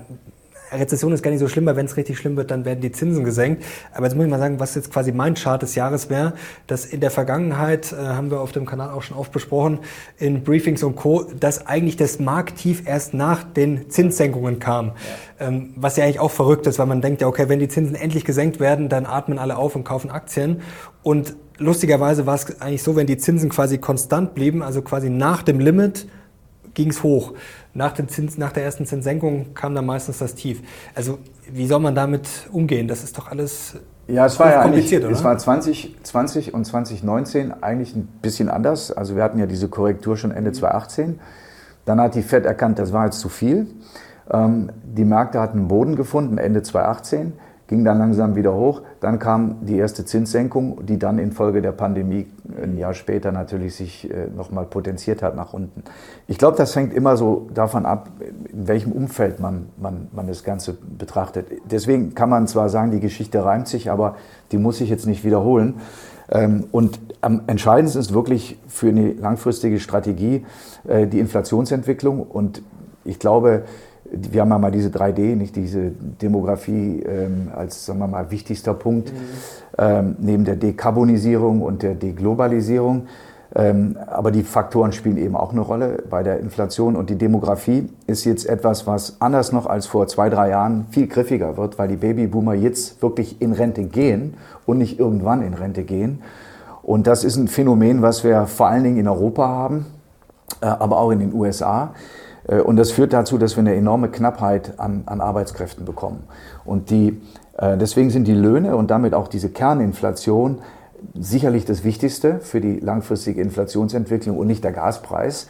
Rezession 0.79 1.11
ist 1.11 1.23
gar 1.23 1.31
nicht 1.31 1.39
so 1.39 1.47
schlimm, 1.47 1.65
weil 1.65 1.75
wenn 1.75 1.85
es 1.85 1.97
richtig 1.97 2.17
schlimm 2.17 2.37
wird, 2.37 2.51
dann 2.51 2.65
werden 2.65 2.81
die 2.81 2.91
Zinsen 2.91 3.23
gesenkt. 3.23 3.63
Aber 3.93 4.05
jetzt 4.05 4.15
muss 4.15 4.25
ich 4.25 4.31
mal 4.31 4.39
sagen, 4.39 4.59
was 4.59 4.75
jetzt 4.75 4.91
quasi 4.91 5.11
mein 5.11 5.35
Chart 5.35 5.61
des 5.61 5.75
Jahres 5.75 6.09
wäre, 6.09 6.33
dass 6.67 6.85
in 6.85 6.99
der 6.99 7.11
Vergangenheit, 7.11 7.91
äh, 7.93 7.95
haben 7.95 8.31
wir 8.31 8.41
auf 8.41 8.51
dem 8.51 8.65
Kanal 8.65 8.89
auch 8.89 9.01
schon 9.01 9.17
oft 9.17 9.31
besprochen, 9.31 9.79
in 10.17 10.43
Briefings 10.43 10.83
und 10.83 10.95
Co., 10.95 11.23
dass 11.39 11.65
eigentlich 11.67 11.97
das 11.97 12.19
Markttief 12.19 12.87
erst 12.87 13.13
nach 13.13 13.43
den 13.43 13.89
Zinssenkungen 13.89 14.59
kam. 14.59 14.87
Ja. 15.39 15.47
Ähm, 15.47 15.73
was 15.75 15.97
ja 15.97 16.03
eigentlich 16.03 16.19
auch 16.19 16.31
verrückt 16.31 16.67
ist, 16.67 16.79
weil 16.79 16.85
man 16.85 17.01
denkt 17.01 17.21
ja, 17.21 17.27
okay, 17.27 17.49
wenn 17.49 17.59
die 17.59 17.67
Zinsen 17.67 17.95
endlich 17.95 18.25
gesenkt 18.25 18.59
werden, 18.59 18.89
dann 18.89 19.05
atmen 19.05 19.39
alle 19.39 19.57
auf 19.57 19.75
und 19.75 19.83
kaufen 19.83 20.09
Aktien. 20.09 20.61
Und 21.03 21.35
lustigerweise 21.57 22.25
war 22.25 22.35
es 22.35 22.61
eigentlich 22.61 22.83
so, 22.83 22.95
wenn 22.95 23.07
die 23.07 23.17
Zinsen 23.17 23.49
quasi 23.49 23.77
konstant 23.77 24.33
blieben, 24.33 24.63
also 24.63 24.81
quasi 24.81 25.09
nach 25.09 25.43
dem 25.43 25.59
Limit, 25.59 26.07
ging 26.73 26.89
es 26.89 27.03
hoch. 27.03 27.33
Nach, 27.75 27.91
den 27.91 28.07
Zins, 28.07 28.37
nach 28.37 28.53
der 28.53 28.63
ersten 28.63 28.85
Zinssenkung 28.85 29.53
kam 29.53 29.75
dann 29.75 29.85
meistens 29.85 30.19
das 30.19 30.33
Tief. 30.33 30.61
Also 30.95 31.19
wie 31.51 31.67
soll 31.67 31.81
man 31.81 31.93
damit 31.93 32.27
umgehen? 32.51 32.87
Das 32.87 33.03
ist 33.03 33.17
doch 33.17 33.29
alles 33.29 33.75
Ja, 34.07 34.25
es 34.25 34.39
war 34.39 34.49
ja 34.49 34.61
eigentlich, 34.61 34.95
oder? 34.95 35.09
es 35.09 35.23
war 35.25 35.37
2020 35.37 36.53
und 36.53 36.63
2019 36.63 37.51
eigentlich 37.61 37.93
ein 37.93 38.07
bisschen 38.21 38.49
anders. 38.49 38.93
Also 38.93 39.17
wir 39.17 39.23
hatten 39.23 39.39
ja 39.39 39.45
diese 39.45 39.67
Korrektur 39.67 40.15
schon 40.15 40.31
Ende 40.31 40.53
2018. 40.53 41.19
Dann 41.83 41.99
hat 41.99 42.15
die 42.15 42.21
Fed 42.21 42.45
erkannt, 42.45 42.79
das 42.79 42.93
war 42.93 43.05
jetzt 43.05 43.19
zu 43.19 43.27
viel. 43.27 43.67
Ähm, 44.31 44.71
die 44.83 45.03
Märkte 45.05 45.41
hatten 45.41 45.59
einen 45.59 45.67
Boden 45.67 45.97
gefunden 45.97 46.37
Ende 46.37 46.63
2018 46.63 47.33
ging 47.67 47.83
dann 47.83 47.97
langsam 47.97 48.35
wieder 48.35 48.53
hoch. 48.53 48.81
Dann 48.99 49.19
kam 49.19 49.65
die 49.65 49.77
erste 49.77 50.05
Zinssenkung, 50.05 50.85
die 50.85 50.99
dann 50.99 51.17
infolge 51.17 51.61
der 51.61 51.71
Pandemie 51.71 52.27
ein 52.61 52.77
Jahr 52.77 52.93
später 52.93 53.31
natürlich 53.31 53.75
sich 53.75 54.09
äh, 54.09 54.27
nochmal 54.35 54.65
potenziert 54.65 55.21
hat 55.23 55.35
nach 55.35 55.53
unten. 55.53 55.83
Ich 56.27 56.37
glaube, 56.37 56.57
das 56.57 56.75
hängt 56.75 56.93
immer 56.93 57.17
so 57.17 57.47
davon 57.53 57.85
ab, 57.85 58.09
in 58.51 58.67
welchem 58.67 58.91
Umfeld 58.91 59.39
man, 59.39 59.67
man, 59.77 60.07
man 60.13 60.27
das 60.27 60.43
Ganze 60.43 60.77
betrachtet. 60.97 61.47
Deswegen 61.69 62.13
kann 62.13 62.29
man 62.29 62.47
zwar 62.47 62.69
sagen, 62.69 62.91
die 62.91 62.99
Geschichte 62.99 63.43
reimt 63.43 63.67
sich, 63.67 63.89
aber 63.89 64.15
die 64.51 64.57
muss 64.57 64.79
ich 64.81 64.89
jetzt 64.89 65.07
nicht 65.07 65.23
wiederholen. 65.23 65.75
Ähm, 66.29 66.65
und 66.71 66.99
am 67.21 67.41
entscheidendsten 67.47 68.01
ist 68.01 68.13
wirklich 68.13 68.59
für 68.67 68.89
eine 68.89 69.13
langfristige 69.13 69.79
Strategie 69.79 70.45
äh, 70.87 71.07
die 71.07 71.19
Inflationsentwicklung. 71.19 72.21
Und 72.21 72.61
ich 73.03 73.19
glaube, 73.19 73.63
wir 74.11 74.41
haben 74.41 74.49
ja 74.49 74.59
mal 74.59 74.71
diese 74.71 74.89
3D, 74.89 75.35
nicht 75.35 75.55
diese 75.55 75.91
Demografie 76.21 77.03
ähm, 77.03 77.49
als, 77.55 77.85
sagen 77.85 77.99
wir 77.99 78.07
mal, 78.07 78.29
wichtigster 78.31 78.73
Punkt, 78.73 79.11
mhm. 79.11 79.17
ähm, 79.77 80.15
neben 80.19 80.45
der 80.45 80.55
Dekarbonisierung 80.55 81.61
und 81.61 81.81
der 81.81 81.95
Deglobalisierung. 81.95 83.07
Ähm, 83.57 83.97
aber 84.07 84.31
die 84.31 84.43
Faktoren 84.43 84.91
spielen 84.91 85.17
eben 85.17 85.35
auch 85.35 85.51
eine 85.51 85.61
Rolle 85.61 86.03
bei 86.09 86.23
der 86.23 86.39
Inflation 86.39 86.95
und 86.95 87.09
die 87.09 87.17
Demografie 87.17 87.89
ist 88.05 88.25
jetzt 88.25 88.45
etwas, 88.45 88.85
was 88.85 89.21
anders 89.21 89.53
noch 89.53 89.65
als 89.65 89.85
vor 89.85 90.07
zwei, 90.07 90.29
drei 90.29 90.49
Jahren 90.49 90.87
viel 90.89 91.07
griffiger 91.07 91.55
wird, 91.55 91.79
weil 91.79 91.87
die 91.87 91.95
Babyboomer 91.95 92.53
jetzt 92.53 93.01
wirklich 93.01 93.41
in 93.41 93.53
Rente 93.53 93.85
gehen 93.85 94.33
und 94.65 94.79
nicht 94.79 94.99
irgendwann 94.99 95.41
in 95.41 95.53
Rente 95.53 95.83
gehen. 95.83 96.21
Und 96.83 97.07
das 97.07 97.23
ist 97.23 97.37
ein 97.37 97.47
Phänomen, 97.47 98.01
was 98.01 98.23
wir 98.23 98.45
vor 98.45 98.67
allen 98.67 98.83
Dingen 98.83 98.97
in 98.97 99.07
Europa 99.07 99.47
haben, 99.47 99.85
äh, 100.61 100.65
aber 100.65 100.99
auch 100.99 101.11
in 101.11 101.19
den 101.19 101.33
USA. 101.33 101.93
Äh, 102.47 102.59
und 102.59 102.77
das 102.77 102.91
führt 102.91 103.13
dazu, 103.13 103.37
dass 103.37 103.55
wir 103.55 103.61
eine 103.61 103.75
enorme 103.75 104.09
Knappheit 104.09 104.79
an, 104.79 105.03
an 105.05 105.21
Arbeitskräften 105.21 105.85
bekommen. 105.85 106.23
Und 106.63 106.89
die, 106.89 107.21
äh, 107.57 107.77
deswegen 107.77 108.09
sind 108.09 108.27
die 108.27 108.33
Löhne 108.33 108.75
und 108.75 108.91
damit 108.91 109.13
auch 109.13 109.27
diese 109.27 109.49
Kerninflation 109.49 110.59
sicherlich 111.13 111.65
das 111.65 111.83
Wichtigste 111.83 112.39
für 112.39 112.61
die 112.61 112.79
langfristige 112.79 113.41
Inflationsentwicklung 113.41 114.37
und 114.37 114.47
nicht 114.47 114.63
der 114.63 114.71
Gaspreis. 114.71 115.47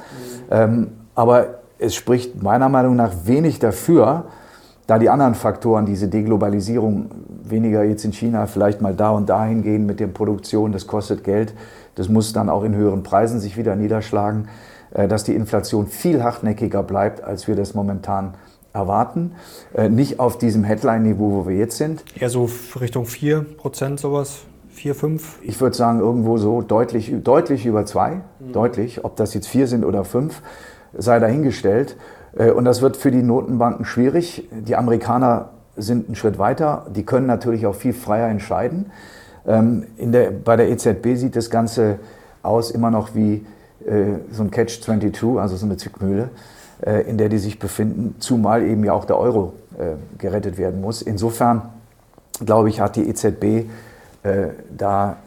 Mhm. 0.50 0.88
aber 1.16 1.60
es 1.80 1.96
spricht 1.96 2.41
meiner 2.43 2.70
Meinung 2.70 2.96
nach 2.96 3.12
wenig 3.26 3.60
dafür, 3.60 4.26
da 4.88 5.00
die 5.00 5.10
anderen 5.10 5.34
Faktoren, 5.34 5.86
diese 5.86 6.08
Deglobalisierung, 6.08 7.10
weniger 7.43 7.84
jetzt 7.84 8.06
in 8.06 8.14
China, 8.14 8.46
vielleicht 8.46 8.82
mal 8.82 8.93
da 8.93 9.12
und 9.12 9.30
dahin 9.30 9.64
gehen 9.64 9.86
mit 9.86 10.00
der 10.00 10.08
Produktion, 10.08 10.72
das 10.72 10.88
kostet 10.88 11.24
Geld, 11.24 11.54
das 11.96 12.10
muss 12.10 12.34
dann 12.34 12.50
auch 12.50 12.64
in 12.64 12.76
höheren 12.76 13.04
Preisen 13.04 13.39
sich 13.39 13.58
wieder 13.58 13.76
niederschlagen. 13.76 14.48
Äh, 14.96 15.08
dass 15.08 15.24
die 15.26 15.36
Inflation 15.36 15.88
viel 15.88 16.24
hartnäckiger 16.24 16.82
bleibt, 16.82 17.22
als 17.24 17.48
wir 17.48 17.56
das 17.56 17.74
momentan 17.74 18.34
erwarten. 18.74 19.34
Äh, 19.74 19.89
nicht 19.89 20.20
auf 20.20 20.38
diesem 20.38 20.64
Headline-Niveau, 20.64 21.32
wo 21.32 21.48
wir 21.48 21.56
jetzt 21.56 21.78
sind. 21.78 22.04
Eher 22.18 22.30
so 22.30 22.50
Richtung 22.80 23.06
4 23.06 23.46
Prozent 23.58 24.00
sowas? 24.00 24.39
4, 24.70 24.96
5? 24.96 25.39
Ich 25.43 25.60
würde 25.60 25.76
sagen, 25.76 26.00
irgendwo 26.00 26.38
so 26.38 26.62
deutlich, 26.62 27.14
deutlich 27.24 27.66
über 27.66 27.86
2. 27.86 28.16
Mhm. 28.39 28.52
Deutlich. 28.54 29.04
Ob 29.04 29.16
das 29.18 29.34
jetzt 29.34 29.48
4 29.48 29.68
sind 29.68 29.86
oder 29.86 30.06
5, 30.06 30.41
sei 30.93 31.20
dahingestellt. 31.20 31.98
Äh, 32.38 32.52
und 32.52 32.64
das 32.64 32.82
wird 32.82 32.96
für 32.96 33.12
die 33.12 33.24
Notenbanken 33.24 33.86
schwierig. 33.86 34.48
Die 34.52 34.78
Amerikaner 34.78 35.50
sind 35.76 36.08
einen 36.08 36.16
Schritt 36.16 36.39
weiter. 36.39 36.86
Die 36.96 37.04
können 37.04 37.28
natürlich 37.28 37.66
auch 37.66 37.76
viel 37.76 37.93
freier 37.93 38.30
entscheiden. 38.30 38.91
Ähm, 39.46 39.88
in 39.98 40.14
der, 40.14 40.32
bei 40.32 40.56
der 40.56 40.70
EZB 40.70 41.16
sieht 41.16 41.36
das 41.36 41.50
Ganze 41.50 42.00
aus 42.43 42.72
immer 42.72 42.91
noch 42.91 43.14
wie 43.14 43.46
so 44.32 44.44
ein 44.44 44.52
Catch-22, 44.52 45.40
also 45.40 45.56
so 45.56 45.66
eine 45.66 45.78
Zwickmühle, 45.78 46.30
äh, 46.86 47.08
in 47.08 47.18
der 47.18 47.30
die 47.30 47.38
sich 47.38 47.60
befinden, 47.60 48.16
zumal 48.20 48.64
eben 48.64 48.84
ja 48.84 48.94
auch 48.94 49.06
der 49.06 49.18
Euro 49.18 49.54
äh, 49.78 49.96
gerettet 50.18 50.58
werden 50.58 50.82
muss. 50.82 51.02
Insofern, 51.02 51.70
glaube 52.44 52.70
ich, 52.70 52.80
hat 52.80 52.96
die 52.96 53.08
EZB 53.08 53.70
da 54.76 55.18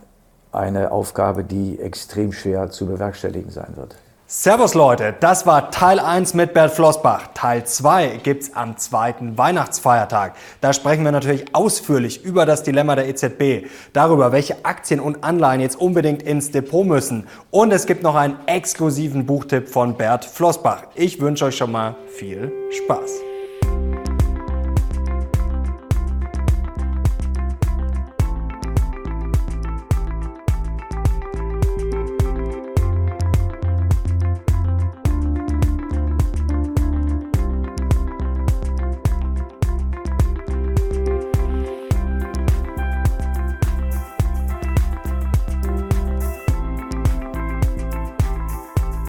eine 0.50 0.90
Aufgabe, 0.90 1.44
die 1.44 1.78
extrem 1.78 2.32
schwer 2.32 2.68
zu 2.68 2.86
bewerkstelligen 2.86 3.52
sein 3.52 3.76
wird. 3.76 3.94
Servus 4.30 4.74
Leute, 4.74 5.14
das 5.18 5.46
war 5.46 5.70
Teil 5.70 5.98
1 5.98 6.34
mit 6.34 6.52
Bert 6.52 6.72
Flossbach. 6.72 7.28
Teil 7.32 7.64
2 7.64 8.20
gibt's 8.22 8.50
am 8.54 8.76
zweiten 8.76 9.38
Weihnachtsfeiertag. 9.38 10.34
Da 10.60 10.74
sprechen 10.74 11.02
wir 11.02 11.12
natürlich 11.12 11.54
ausführlich 11.54 12.26
über 12.26 12.44
das 12.44 12.62
Dilemma 12.62 12.94
der 12.94 13.08
EZB, 13.08 13.70
darüber, 13.94 14.30
welche 14.30 14.66
Aktien 14.66 15.00
und 15.00 15.24
Anleihen 15.24 15.62
jetzt 15.62 15.80
unbedingt 15.80 16.22
ins 16.22 16.50
Depot 16.50 16.86
müssen. 16.86 17.26
Und 17.50 17.72
es 17.72 17.86
gibt 17.86 18.02
noch 18.02 18.16
einen 18.16 18.36
exklusiven 18.44 19.24
Buchtipp 19.24 19.66
von 19.66 19.96
Bert 19.96 20.26
Flossbach. 20.26 20.82
Ich 20.94 21.22
wünsche 21.22 21.46
euch 21.46 21.56
schon 21.56 21.72
mal 21.72 21.96
viel 22.14 22.52
Spaß. 22.84 23.27